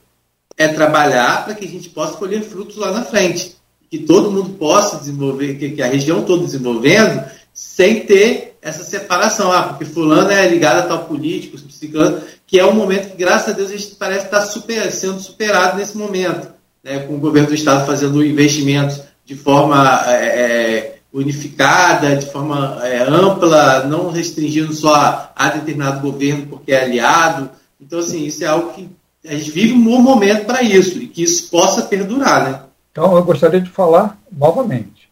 [0.56, 3.56] é trabalhar para que a gente possa colher frutos lá na frente.
[3.90, 9.52] Que todo mundo possa desenvolver, que, que a região toda desenvolvendo, sem ter essa separação.
[9.52, 13.48] Ah, porque fulano é ligado a tal político, ciclano que é um momento que, graças
[13.48, 16.48] a Deus, a gente parece estar super, sendo superado nesse momento,
[16.82, 22.80] né, com o governo do Estado fazendo investimentos de forma é, é, unificada, de forma
[22.84, 27.50] é, ampla, não restringindo só a determinado governo porque é aliado.
[27.80, 28.88] Então, assim, isso é algo que
[29.26, 32.48] a gente vive um bom momento para isso e que isso possa perdurar.
[32.48, 32.60] Né?
[32.92, 35.08] Então, eu gostaria de falar novamente.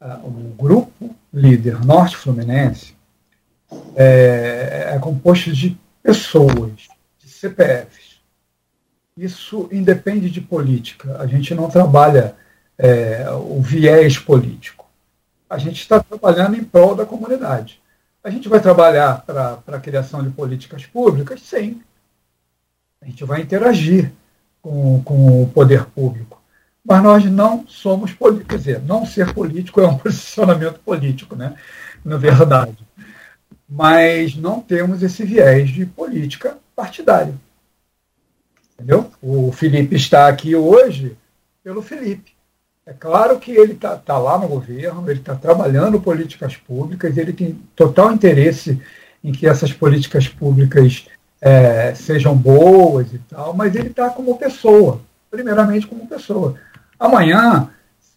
[0.00, 2.94] Ah, o grupo líder Norte Fluminense
[3.96, 6.88] é, é composto de pessoas,
[7.18, 8.20] de CPFs.
[9.16, 11.16] Isso independe de política.
[11.18, 12.34] A gente não trabalha
[12.78, 14.86] é, o viés político.
[15.48, 17.80] A gente está trabalhando em prol da comunidade.
[18.24, 21.40] A gente vai trabalhar para a criação de políticas públicas?
[21.42, 21.82] Sim.
[23.00, 24.12] A gente vai interagir
[24.62, 26.31] com, com o poder público.
[26.84, 28.48] Mas nós não somos políticos.
[28.48, 31.54] Quer dizer, não ser político é um posicionamento político, né?
[32.04, 32.76] na verdade
[33.74, 37.34] mas não temos esse viés de política partidária.
[38.74, 39.10] Entendeu?
[39.22, 41.16] O Felipe está aqui hoje
[41.64, 42.32] pelo Felipe.
[42.84, 47.32] É claro que ele está tá lá no governo, ele está trabalhando políticas públicas, ele
[47.32, 48.78] tem total interesse
[49.24, 51.06] em que essas políticas públicas
[51.40, 55.00] é, sejam boas e tal, mas ele está como pessoa,
[55.30, 56.56] primeiramente como pessoa.
[57.02, 57.68] Amanhã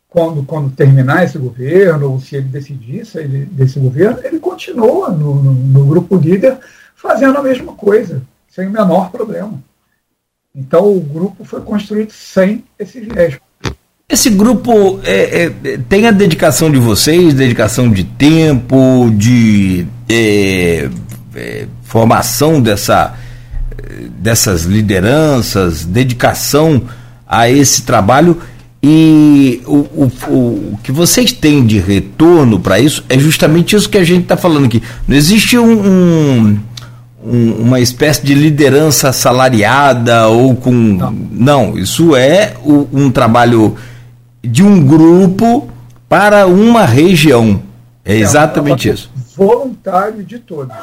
[0.08, 5.44] quando, quando terminar esse governo, ou se ele decidir sair desse governo, ele continua no,
[5.44, 6.58] no, no grupo líder
[6.96, 9.60] fazendo a mesma coisa, sem o menor problema.
[10.56, 13.38] Então o grupo foi construído sem esse viés.
[14.08, 20.90] Esse grupo é, é, tem a dedicação de vocês, dedicação de tempo, de é,
[21.36, 23.16] é, formação dessa,
[24.20, 26.84] dessas lideranças, dedicação
[27.28, 28.42] a esse trabalho
[28.88, 33.98] e o, o, o, que vocês têm de retorno para isso é justamente isso que
[33.98, 34.84] a gente está falando aqui.
[35.08, 36.60] Não existe um, um,
[37.26, 40.72] um, uma espécie de liderança salariada ou com.
[40.72, 42.54] Não, Não isso é
[42.94, 43.76] um trabalho
[44.44, 45.68] de um grupo
[46.08, 47.64] para uma região.
[48.06, 49.10] É exatamente é isso.
[49.36, 50.76] Voluntário de todos.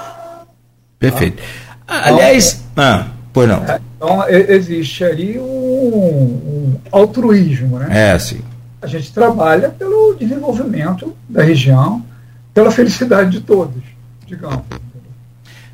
[0.98, 1.40] Perfeito.
[1.86, 2.08] Tá?
[2.08, 2.64] Aliás.
[2.76, 3.62] Ah, pois não.
[3.62, 8.14] É, então, existe ali um, um, altruísmo, né?
[8.14, 8.40] É, sim.
[8.80, 12.04] A gente trabalha pelo desenvolvimento da região,
[12.52, 13.80] pela felicidade de todos,
[14.26, 14.64] digamos.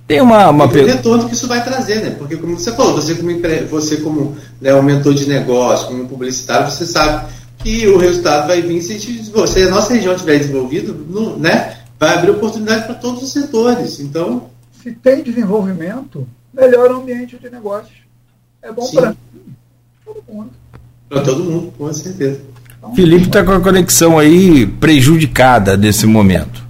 [0.07, 2.11] Tem uma, uma e o retorno que isso vai trazer, né?
[2.19, 3.31] Porque como você falou, você como,
[3.71, 8.61] você como né, um mentor de negócio, como publicitário, você sabe que o resultado vai
[8.61, 10.95] vir se você, a nossa região estiver desenvolvida,
[11.39, 11.79] né?
[11.99, 14.01] Vai abrir oportunidade para todos os setores.
[14.01, 14.51] Então.
[14.83, 18.08] Se tem desenvolvimento, melhora o ambiente de negócios.
[18.63, 19.15] É bom para
[20.05, 20.51] todo mundo.
[21.09, 22.41] Para todo mundo, com certeza.
[22.79, 26.63] Então, Felipe está com a conexão aí prejudicada nesse momento.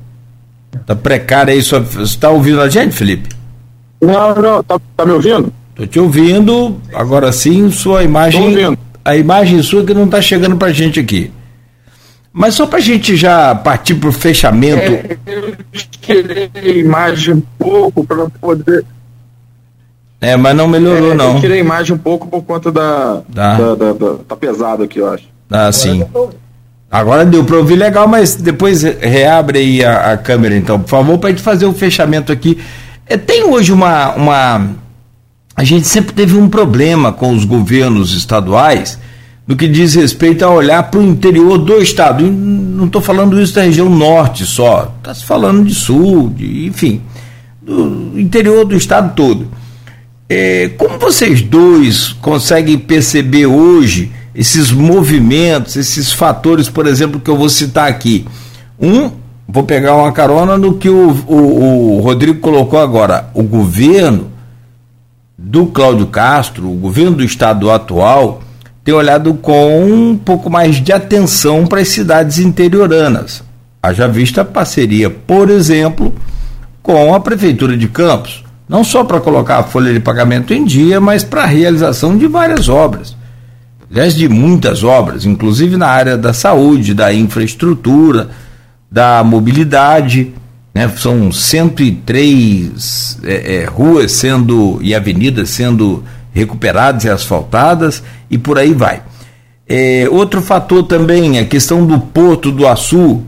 [0.74, 1.62] Está precária aí.
[1.62, 3.28] Você está ouvindo a gente, Felipe?
[4.00, 4.62] Não, não.
[4.62, 5.52] Tá, tá me ouvindo?
[5.70, 6.80] Estou te ouvindo.
[6.92, 8.76] Agora sim, sua imagem.
[9.04, 11.32] A imagem sua que não está chegando para a gente aqui.
[12.32, 14.80] Mas só para a gente já partir para o fechamento.
[14.80, 15.56] É, eu
[16.00, 18.84] tirei a imagem um pouco para poder
[20.20, 21.34] é, mas não melhorou, é, não.
[21.34, 23.22] Eu tirei a imagem um pouco por conta da.
[23.28, 25.24] Da, da, da, da tá pesado aqui, eu acho.
[25.50, 26.04] Ah, sim.
[26.90, 31.18] Agora deu para ouvir legal, mas depois reabre aí a, a câmera, então, por favor,
[31.18, 32.58] para a gente fazer o fechamento aqui.
[33.06, 34.70] É, tem hoje uma, uma.
[35.54, 38.98] A gente sempre teve um problema com os governos estaduais
[39.46, 42.24] no que diz respeito a olhar para o interior do estado.
[42.24, 46.66] E não estou falando isso da região norte só, está se falando de sul, de,
[46.66, 47.00] enfim,
[47.62, 49.48] do interior do estado todo.
[50.30, 57.36] É, como vocês dois conseguem perceber hoje esses movimentos, esses fatores, por exemplo, que eu
[57.36, 58.26] vou citar aqui?
[58.78, 59.10] Um,
[59.48, 63.30] vou pegar uma carona no que o, o, o Rodrigo colocou agora.
[63.32, 64.30] O governo
[65.36, 68.42] do Cláudio Castro, o governo do estado atual,
[68.84, 73.42] tem olhado com um pouco mais de atenção para as cidades interioranas.
[73.82, 76.14] Haja vista a parceria, por exemplo,
[76.82, 81.00] com a Prefeitura de Campos não só para colocar a folha de pagamento em dia,
[81.00, 83.16] mas para a realização de várias obras.
[83.90, 88.28] Aliás, de muitas obras, inclusive na área da saúde, da infraestrutura,
[88.90, 90.32] da mobilidade.
[90.74, 90.86] Né?
[90.96, 96.04] São 103 é, é, ruas sendo e avenidas sendo
[96.34, 99.02] recuperadas e asfaltadas e por aí vai.
[99.66, 103.22] É, outro fator também, a questão do Porto do Açu,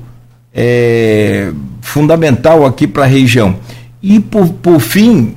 [0.52, 3.56] é fundamental aqui para a região.
[4.02, 5.34] E, por, por fim,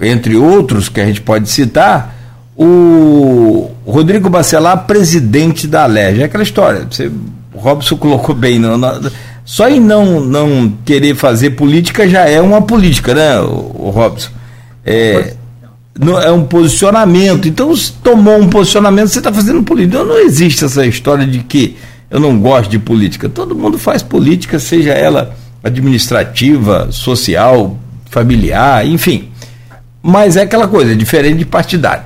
[0.00, 2.16] entre outros que a gente pode citar,
[2.56, 6.22] o Rodrigo Bacelar, presidente da Alerj.
[6.22, 7.10] É aquela história, você,
[7.52, 9.00] o Robson colocou bem, não, não,
[9.44, 14.30] só em não, não querer fazer política já é uma política, né, o, o Robson?
[14.84, 15.34] É,
[15.98, 17.46] não, é um posicionamento.
[17.46, 19.96] Então, se tomou um posicionamento, você está fazendo política.
[19.96, 21.76] Então, não existe essa história de que
[22.10, 23.28] eu não gosto de política.
[23.28, 27.76] Todo mundo faz política, seja ela administrativa, social,
[28.12, 29.30] familiar, enfim.
[30.02, 32.04] Mas é aquela coisa, diferente de partidário.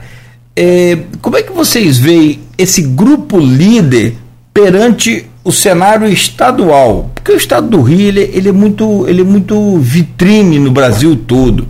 [0.55, 4.16] É, como é que vocês veem esse grupo líder
[4.55, 7.11] perante o cenário estadual?
[7.15, 11.16] Porque o estado do Rio ele, ele, é, muito, ele é muito vitrine no Brasil
[11.16, 11.66] todo.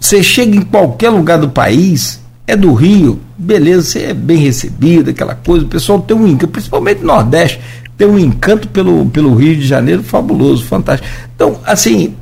[0.00, 5.10] Você chega em qualquer lugar do país, é do Rio, beleza, você é bem recebido,
[5.10, 7.60] aquela coisa, o pessoal tem um encanto, principalmente no Nordeste,
[7.98, 11.12] tem um encanto pelo, pelo Rio de Janeiro fabuloso, fantástico.
[11.34, 12.14] Então, assim,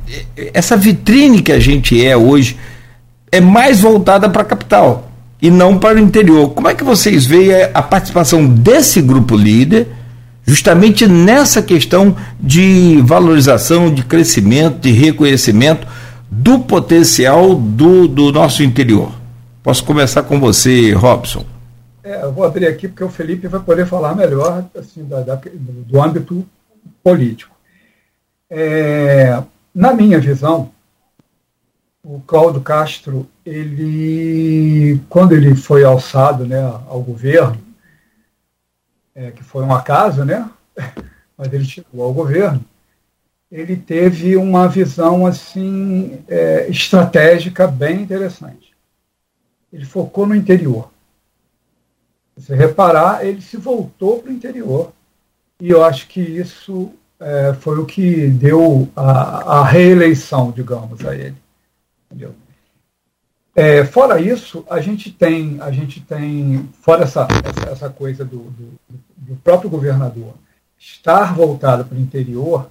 [0.54, 2.56] essa vitrine que a gente é hoje
[3.30, 6.50] é mais voltada para a capital e não para o interior.
[6.54, 9.88] Como é que vocês veem a participação desse grupo líder
[10.46, 15.86] justamente nessa questão de valorização, de crescimento, de reconhecimento
[16.30, 19.12] do potencial do, do nosso interior?
[19.62, 21.55] Posso começar com você, Robson.
[22.06, 25.34] É, eu vou abrir aqui porque o Felipe vai poder falar melhor assim, da, da,
[25.34, 26.48] do âmbito
[27.02, 27.52] político.
[28.48, 29.42] É,
[29.74, 30.70] na minha visão,
[32.04, 37.60] o Cláudio Castro, ele, quando ele foi alçado né, ao governo,
[39.12, 40.48] é, que foi um acaso, né?
[41.36, 42.64] mas ele chegou ao governo,
[43.50, 48.76] ele teve uma visão assim é, estratégica bem interessante.
[49.72, 50.94] Ele focou no interior
[52.36, 54.92] se reparar, ele se voltou para o interior.
[55.60, 61.14] E eu acho que isso é, foi o que deu a, a, reeleição, digamos, a
[61.14, 61.36] ele.
[62.10, 62.34] Entendeu?
[63.54, 68.36] É, fora isso, a gente tem, a gente tem fora essa, essa, essa coisa do,
[68.36, 68.78] do,
[69.16, 70.34] do, próprio governador
[70.78, 72.68] estar voltado para o interior,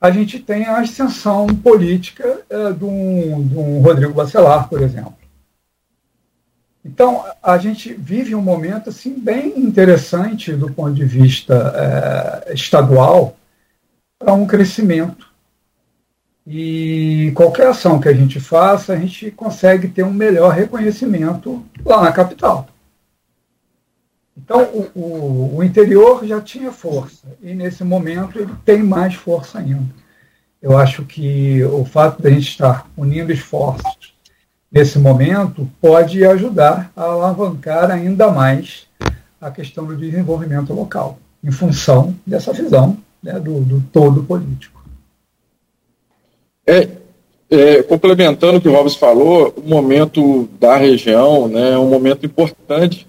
[0.00, 5.19] a gente tem a ascensão política é, de, um, de um Rodrigo Bacelar, por exemplo.
[6.84, 11.74] Então, a gente vive um momento assim bem interessante do ponto de vista
[12.48, 13.36] é, estadual
[14.18, 15.28] para um crescimento.
[16.46, 22.02] E qualquer ação que a gente faça, a gente consegue ter um melhor reconhecimento lá
[22.02, 22.66] na capital.
[24.36, 29.58] Então, o, o, o interior já tinha força, e nesse momento ele tem mais força
[29.58, 29.94] ainda.
[30.62, 34.09] Eu acho que o fato de a gente estar unindo esforços
[34.70, 38.86] nesse momento, pode ajudar a alavancar ainda mais
[39.40, 44.80] a questão do desenvolvimento local, em função dessa visão né, do, do, todo político.
[46.66, 46.88] É,
[47.50, 52.24] é, complementando o que o Robson falou, o momento da região né, é um momento
[52.24, 53.06] importante.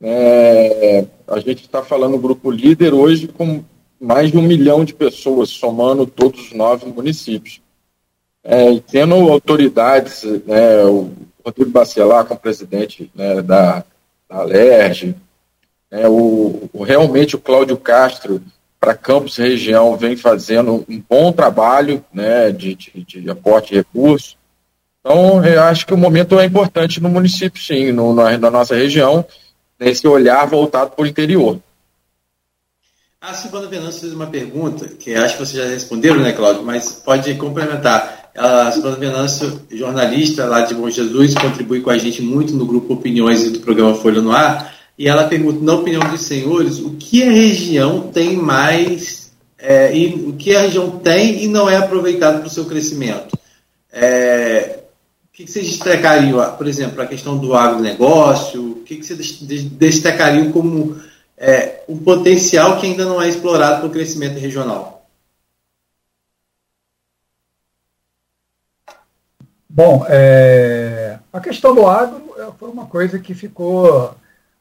[0.00, 3.62] É, a gente está falando do grupo líder hoje com
[4.00, 7.61] mais de um milhão de pessoas, somando todos os nove municípios.
[8.44, 11.12] É, tendo autoridades, né, o
[11.44, 13.84] Rodrigo Bacelar como presidente né, da,
[14.28, 15.14] da Alerj,
[15.90, 18.42] né, o, o, realmente o Cláudio Castro
[18.80, 24.36] para Campos Região vem fazendo um bom trabalho né, de, de, de aporte de recursos.
[25.00, 28.74] Então, eu acho que o momento é importante no município, sim, no, na, na nossa
[28.74, 29.24] região,
[29.78, 31.60] nesse olhar voltado para o interior.
[33.20, 36.64] A Silvana Venâncio fez uma pergunta, que acho que vocês já responderam, né, Cláudio?
[36.64, 38.21] Mas pode complementar.
[38.36, 42.94] A Silvana Venâncio, jornalista lá de Bom Jesus, contribui com a gente muito no grupo
[42.94, 44.74] Opiniões do programa Folha no Ar.
[44.98, 50.14] E ela pergunta, na opinião dos senhores, o que a região tem mais, é, e
[50.28, 53.36] o que a região tem e não é aproveitado para o seu crescimento?
[53.92, 54.80] É,
[55.28, 58.62] o que, vocês destacariam, por exemplo, a questão do agronegócio?
[58.62, 60.96] O que, que vocês destacariam como
[61.36, 65.01] é, um potencial que ainda não é explorado para o crescimento regional?
[69.74, 74.14] Bom, é, a questão do agro é, foi uma coisa que ficou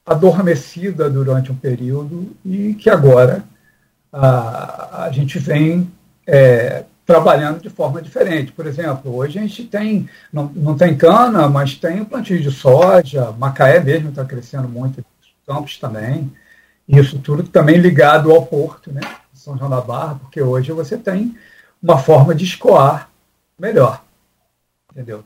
[0.06, 3.44] adormecida durante um período e que agora
[4.10, 5.92] a, a gente vem
[6.26, 8.54] é, trabalhando de forma diferente.
[8.54, 13.34] Por exemplo, hoje a gente tem, não, não tem cana, mas tem plantio de soja,
[13.34, 15.04] Macaé mesmo está crescendo muito,
[15.46, 16.32] Campos também,
[16.88, 19.02] isso tudo também ligado ao porto, né,
[19.34, 21.36] São João da Barra, porque hoje você tem
[21.84, 23.10] uma forma de escoar
[23.60, 24.02] melhor
[24.92, 25.24] entendeu?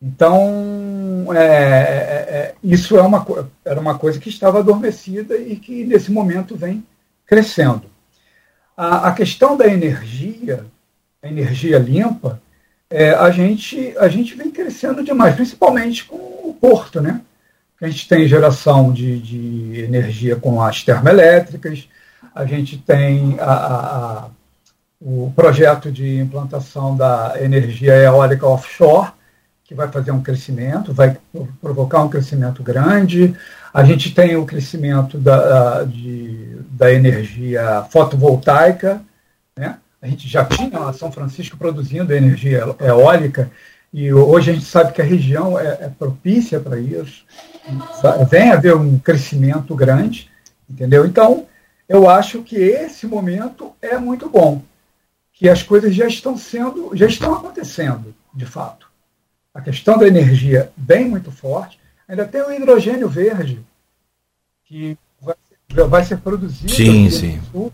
[0.00, 3.24] Então, é, é, é, isso é uma,
[3.64, 6.84] era uma coisa que estava adormecida e que, nesse momento, vem
[7.24, 7.84] crescendo.
[8.76, 10.66] A, a questão da energia,
[11.22, 12.42] a energia limpa,
[12.90, 17.20] é, a, gente, a gente vem crescendo demais, principalmente com o porto, né?
[17.80, 21.88] A gente tem geração de, de energia com as termoelétricas,
[22.34, 24.30] a gente tem a, a
[25.04, 29.10] o projeto de implantação da energia eólica offshore,
[29.64, 31.16] que vai fazer um crescimento, vai
[31.60, 33.34] provocar um crescimento grande.
[33.74, 39.02] A gente tem o crescimento da, de, da energia fotovoltaica,
[39.56, 39.76] né?
[40.00, 43.50] A gente já tinha São Francisco produzindo energia eólica,
[43.92, 47.24] e hoje a gente sabe que a região é, é propícia para isso.
[48.28, 50.30] Vem haver um crescimento grande,
[50.68, 51.06] entendeu?
[51.06, 51.46] Então,
[51.88, 54.62] eu acho que esse momento é muito bom
[55.32, 58.86] que as coisas já estão sendo, já estão acontecendo, de fato.
[59.54, 61.78] A questão da energia bem muito forte.
[62.08, 63.60] Ainda tem o hidrogênio verde,
[64.64, 65.34] que vai,
[65.88, 67.40] vai ser produzido sim, sim.
[67.50, 67.72] Sul,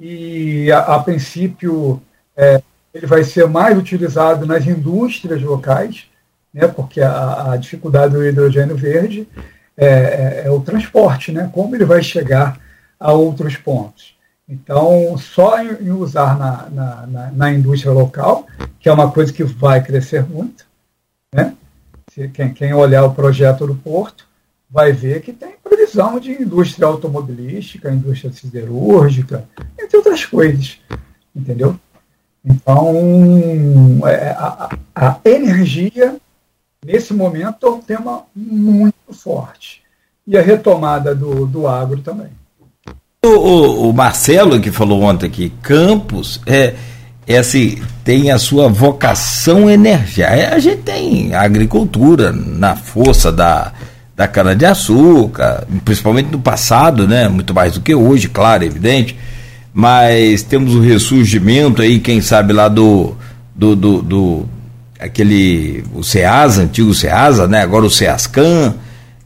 [0.00, 2.02] e, a, a princípio,
[2.36, 2.62] é,
[2.94, 6.06] ele vai ser mais utilizado nas indústrias locais,
[6.52, 9.28] né, porque a, a dificuldade do hidrogênio verde
[9.76, 12.58] é, é, é, o transporte, né, como ele vai chegar
[12.98, 14.16] a outros pontos.
[14.50, 18.48] Então, só em, usar na, na, na, na, indústria local,
[18.80, 20.66] que é uma coisa que vai crescer muito,
[21.32, 21.54] né?
[22.12, 24.26] Se, quem, quem olhar o projeto do Porto
[24.68, 29.48] vai ver que tem previsão de indústria automobilística, indústria siderúrgica,
[29.80, 30.80] entre outras coisas,
[31.34, 31.78] entendeu?
[32.44, 36.16] Então, é, a, a energia,
[36.84, 39.80] nesse momento, é um tema muito forte.
[40.26, 42.39] E a retomada do, do agro também.
[43.22, 46.72] O, o, o, Marcelo que falou ontem aqui, Campos é,
[47.26, 50.34] é assim, tem a sua vocação energética.
[50.34, 53.74] É, a gente tem agricultura na força da,
[54.16, 57.28] da cana-de-açúcar, principalmente no passado, né?
[57.28, 59.14] Muito mais do que hoje, claro, evidente.
[59.74, 63.14] mas temos o ressurgimento aí, quem sabe lá do
[63.54, 64.48] do, do, do
[64.98, 67.60] aquele o Ceasa, antigo Ceasa, né?
[67.60, 68.76] Agora o Ceascan,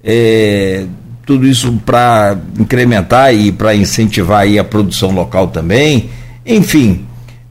[0.03, 0.85] é,
[1.27, 6.11] tudo isso para incrementar e para incentivar aí a produção local também,
[6.45, 7.07] enfim.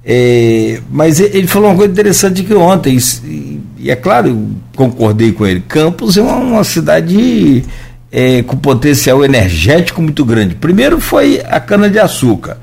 [0.05, 5.45] É, mas ele falou uma coisa interessante que ontem, e, é claro, eu concordei com
[5.45, 5.61] ele.
[5.61, 7.63] Campos é uma, uma cidade
[8.11, 10.55] é, com potencial energético muito grande.
[10.55, 12.57] Primeiro foi a cana-de-açúcar,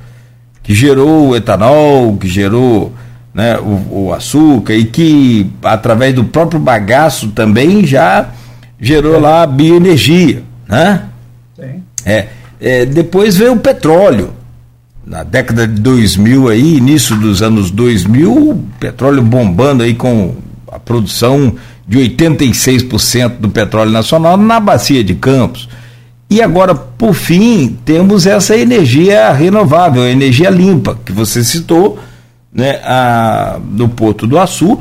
[0.62, 2.92] que gerou o etanol, que gerou
[3.34, 8.28] né, o, o, açúcar e que, através do próprio bagaço, também já
[8.78, 10.42] gerou lá bioenergia.
[10.70, 11.02] Né?
[11.56, 11.82] Sim.
[12.04, 12.28] É,
[12.60, 14.32] é, depois veio o petróleo.
[15.04, 20.36] Na década de 2000 aí, início dos anos 2000, petróleo bombando aí com
[20.70, 21.56] a produção
[21.88, 25.68] de 86% do petróleo nacional na bacia de Campos.
[26.30, 31.98] E agora, por fim, temos essa energia renovável, a energia limpa, que você citou,
[32.52, 34.78] né, a, no Porto do Açu.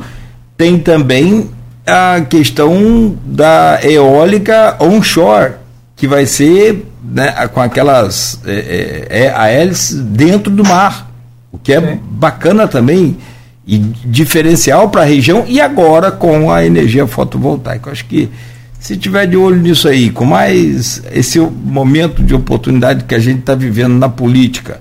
[0.56, 1.50] Tem também
[1.84, 5.54] a questão da eólica onshore,
[6.00, 11.10] que vai ser né, com aquelas é, é, é, a hélice dentro do mar,
[11.52, 11.98] o que é, é.
[12.10, 13.18] bacana também
[13.66, 17.90] e diferencial para a região e agora com a energia fotovoltaica.
[17.90, 18.30] Acho que
[18.78, 23.40] se tiver de olho nisso aí, com mais esse momento de oportunidade que a gente
[23.40, 24.80] está vivendo na política,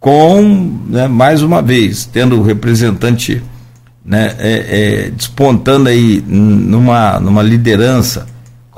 [0.00, 3.40] com, né, mais uma vez, tendo o representante
[4.04, 8.26] né, é, é, despontando aí numa, numa liderança,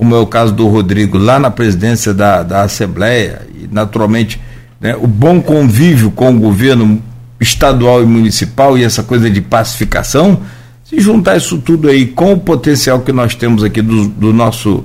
[0.02, 4.40] como é o caso do Rodrigo, lá na presidência da, da Assembleia, e naturalmente
[4.80, 7.00] né, o bom convívio com o governo
[7.40, 10.40] estadual e municipal e essa coisa de pacificação,
[10.82, 14.82] se juntar isso tudo aí com o potencial que nós temos aqui do, do nosso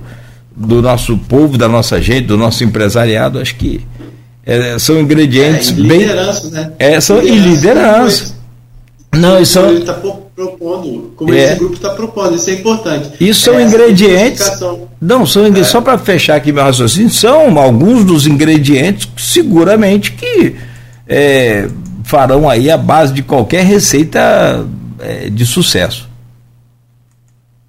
[0.55, 3.81] do nosso povo, da nossa gente, do nosso empresariado, acho que
[4.45, 5.99] é, são ingredientes é, e bem.
[6.01, 6.71] Liderança, né?
[6.77, 8.36] É, são, liderança, e liderança.
[9.13, 11.45] Não, isso ele está propondo, como é.
[11.45, 13.11] esse grupo está propondo, isso é importante.
[13.19, 14.51] Isso são é ingredientes.
[15.01, 15.63] Não, são é.
[15.63, 20.55] só para fechar aqui meu raciocínio, são alguns dos ingredientes seguramente que
[21.07, 21.67] é,
[22.03, 24.65] farão aí a base de qualquer receita
[24.99, 26.07] é, de sucesso.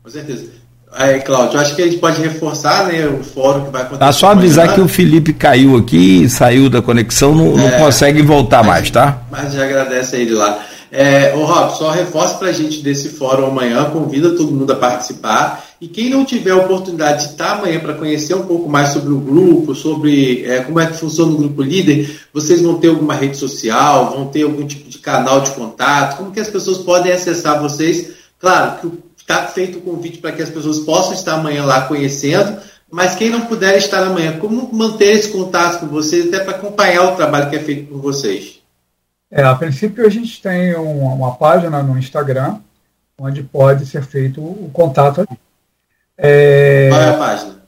[0.02, 0.58] Com certeza.
[0.98, 4.00] É, Cláudio, acho que a gente pode reforçar né, o fórum que vai acontecer.
[4.00, 4.74] Tá só avisar amanhã.
[4.74, 8.90] que o Felipe caiu aqui, saiu da conexão, não, é, não consegue voltar mas, mais,
[8.90, 9.22] tá?
[9.30, 10.58] Mas já agradece a ele lá.
[10.90, 15.64] É, Rob, só reforça para a gente desse fórum amanhã, convida todo mundo a participar.
[15.80, 19.12] E quem não tiver a oportunidade de estar amanhã para conhecer um pouco mais sobre
[19.12, 23.14] o grupo, sobre é, como é que funciona o grupo líder, vocês vão ter alguma
[23.14, 27.12] rede social, vão ter algum tipo de canal de contato, como que as pessoas podem
[27.12, 28.10] acessar vocês?
[28.40, 32.56] Claro que está feito o convite para que as pessoas possam estar amanhã lá conhecendo,
[32.90, 37.12] mas quem não puder estar amanhã, como manter esse contato com vocês, até para acompanhar
[37.12, 38.57] o trabalho que é feito por vocês?
[39.30, 42.60] É, a princípio a gente tem uma, uma página no Instagram
[43.18, 45.38] onde pode ser feito o contato ali.
[46.16, 47.58] É, Qual é a página?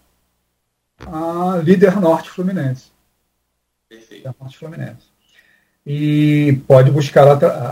[1.06, 2.90] A Líder Norte Fluminense.
[3.88, 4.14] Perfeito.
[4.14, 5.10] Líder Norte Fluminense.
[5.86, 7.26] E pode buscar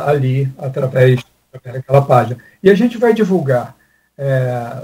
[0.09, 1.21] ali através,
[1.53, 2.39] através daquela página.
[2.63, 3.77] E a gente vai divulgar
[4.17, 4.83] é,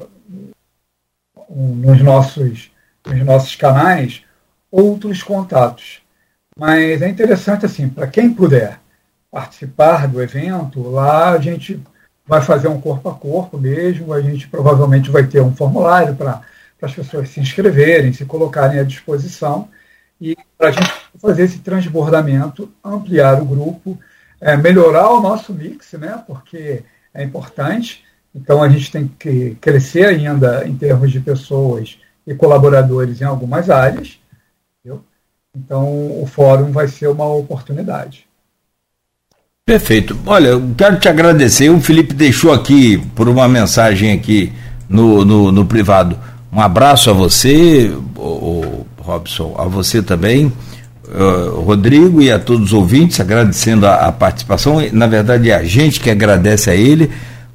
[1.48, 2.70] um, nos, nossos,
[3.04, 4.22] nos nossos canais
[4.70, 6.00] outros contatos.
[6.56, 8.78] Mas é interessante, assim, para quem puder
[9.34, 11.82] participar do evento, lá a gente
[12.24, 16.40] vai fazer um corpo a corpo mesmo, a gente provavelmente vai ter um formulário para
[16.80, 19.68] as pessoas se inscreverem, se colocarem à disposição,
[20.20, 20.88] e para a gente
[21.20, 23.98] fazer esse transbordamento, ampliar o grupo,
[24.40, 30.06] é, melhorar o nosso mix, né, porque é importante, então a gente tem que crescer
[30.06, 34.16] ainda em termos de pessoas e colaboradores em algumas áreas,
[34.78, 35.04] entendeu?
[35.56, 38.23] então o fórum vai ser uma oportunidade.
[39.66, 40.14] Perfeito.
[40.26, 41.70] Olha, eu quero te agradecer.
[41.70, 44.52] O Felipe deixou aqui por uma mensagem aqui
[44.86, 46.18] no, no, no privado.
[46.52, 50.52] Um abraço a você, o, o Robson, a você também,
[51.08, 54.82] uh, Rodrigo e a todos os ouvintes, agradecendo a, a, participação.
[54.92, 57.10] Na verdade, é a gente que agradece a ele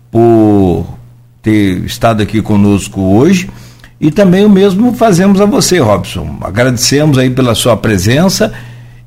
[0.10, 0.88] por
[1.44, 3.52] ter estado aqui conosco hoje.
[4.02, 6.40] E também o mesmo fazemos a você, Robson.
[6.41, 8.52] Agradecemos aí pela sua presença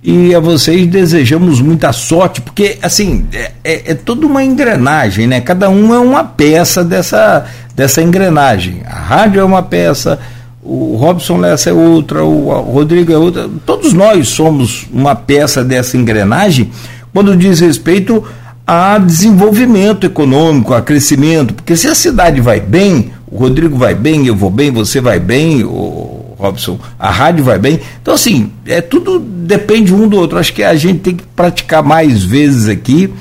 [0.02, 5.40] e a vocês desejamos muita sorte, porque assim, é, é, é, toda uma engrenagem, né?
[5.40, 7.46] Cada um é uma peça dessa,
[7.76, 8.82] dessa engrenagem.
[8.84, 10.18] A rádio é uma peça,
[10.60, 13.48] o Robson Lessa é outra, o Rodrigo é outra.
[13.64, 16.72] Todos nós somos uma peça dessa engrenagem
[17.12, 18.24] quando diz respeito
[18.66, 21.54] a desenvolvimento econômico, a crescimento.
[21.54, 25.20] Porque se a cidade vai bem, o Rodrigo vai bem, eu vou bem, você vai
[25.20, 26.11] bem, o
[26.42, 27.80] Robson, a rádio vai bem.
[28.00, 30.38] Então, assim, é tudo depende um do outro.
[30.38, 33.12] Acho que a gente tem que praticar mais vezes aqui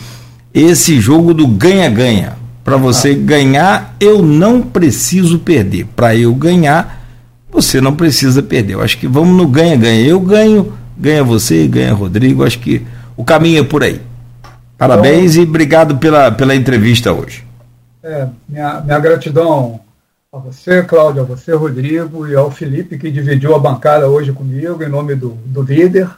[0.51, 2.33] esse jogo do ganha-ganha.
[2.63, 3.15] Para você ah.
[3.15, 5.85] ganhar, eu não preciso perder.
[5.95, 7.05] Para eu ganhar,
[7.51, 8.73] você não precisa perder.
[8.73, 10.03] Eu acho que vamos no ganha-ganha.
[10.03, 12.43] Eu ganho, ganha você, ganha Rodrigo.
[12.43, 12.81] Acho que
[13.15, 14.01] o caminho é por aí.
[14.77, 17.43] Parabéns então, e obrigado pela, pela entrevista hoje.
[18.03, 19.79] É, minha, minha gratidão
[20.31, 24.81] a você, Cláudio, a você, Rodrigo, e ao Felipe, que dividiu a bancada hoje comigo,
[24.81, 26.09] em nome do, do líder.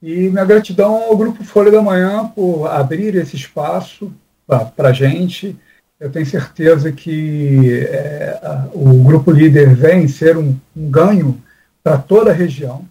[0.00, 4.12] E minha gratidão ao Grupo Folha da Manhã por abrir esse espaço
[4.46, 5.56] para a gente.
[5.98, 8.38] Eu tenho certeza que é,
[8.72, 11.42] o Grupo Líder vem ser um, um ganho
[11.82, 12.84] para toda a região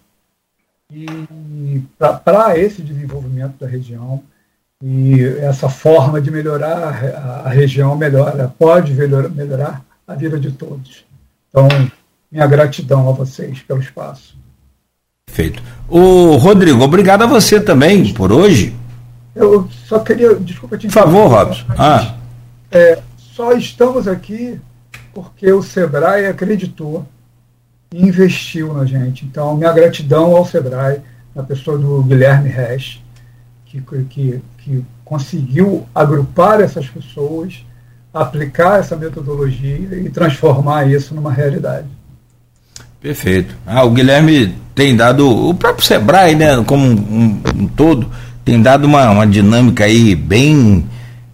[0.91, 4.21] e para esse desenvolvimento da região.
[4.81, 11.05] E essa forma de melhorar a, a região melhora, pode melhorar a vida de todos.
[11.49, 11.67] Então,
[12.31, 14.35] minha gratidão a vocês pelo espaço.
[15.25, 15.61] Perfeito.
[15.87, 18.75] O Rodrigo, obrigado a você também por hoje.
[19.35, 21.65] Eu só queria, desculpa te Por favor, Robson.
[21.77, 22.15] Ah.
[22.71, 24.59] É, só estamos aqui
[25.13, 27.05] porque o Sebrae acreditou
[27.91, 29.25] e investiu na gente.
[29.25, 31.01] Então, minha gratidão ao Sebrae,
[31.33, 32.99] na pessoa do Guilherme Resch,
[33.65, 37.65] que, que, que conseguiu agrupar essas pessoas
[38.13, 41.87] aplicar essa metodologia e transformar isso numa realidade.
[43.01, 43.55] Perfeito.
[43.65, 48.09] Ah, o Guilherme tem dado, o próprio Sebrae, né, como um, um todo,
[48.45, 50.85] tem dado uma, uma dinâmica aí bem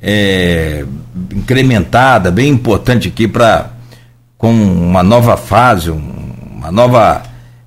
[0.02, 0.86] é,
[1.34, 3.72] incrementada, bem importante aqui para
[4.38, 7.22] com uma nova fase, uma nova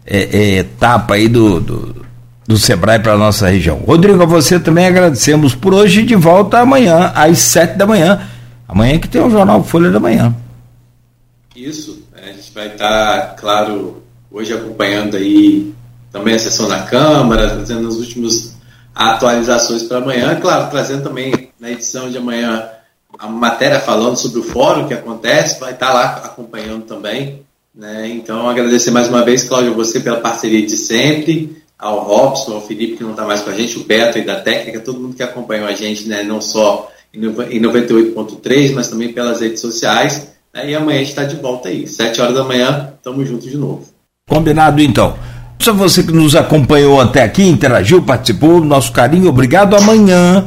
[0.06, 2.06] é, é, etapa aí do, do,
[2.47, 3.76] do Sebrae para a nossa região.
[3.86, 8.20] Rodrigo, a você também agradecemos por hoje de volta amanhã às sete da manhã
[8.72, 10.34] Amanhã que tem o Jornal Folha da Manhã.
[11.54, 15.74] Isso, é, a gente vai estar, claro, hoje acompanhando aí
[16.10, 18.56] também a sessão da Câmara, fazendo as últimas
[18.94, 22.66] atualizações para amanhã, claro, trazendo também na edição de amanhã
[23.18, 27.42] a matéria falando sobre o fórum que acontece, vai estar lá acompanhando também.
[27.74, 28.08] Né?
[28.08, 32.96] Então, agradecer mais uma vez, Cláudio, você pela parceria de sempre, ao Robson, ao Felipe,
[32.96, 35.22] que não está mais com a gente, o Beto aí da técnica, todo mundo que
[35.22, 36.22] acompanhou a gente, né?
[36.22, 40.28] não só em 98.3, mas também pelas redes sociais.
[40.55, 40.70] Né?
[40.70, 41.86] E amanhã a gente está de volta aí.
[41.86, 43.84] 7 horas da manhã, estamos juntos de novo.
[44.28, 45.14] Combinado então.
[45.59, 49.76] Só você que nos acompanhou até aqui, interagiu, participou, nosso carinho, obrigado.
[49.76, 50.44] Amanhã,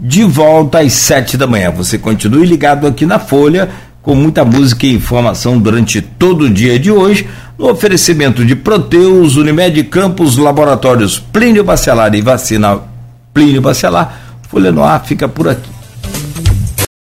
[0.00, 1.70] de volta às 7 da manhã.
[1.70, 3.70] Você continue ligado aqui na Folha,
[4.02, 7.28] com muita música e informação durante todo o dia de hoje,
[7.58, 12.80] no oferecimento de Proteus, Unimed Campos, Laboratórios Plínio Bacelar e Vacina
[13.32, 14.38] Plínio Bacelar.
[14.48, 15.75] Folha no ar fica por aqui.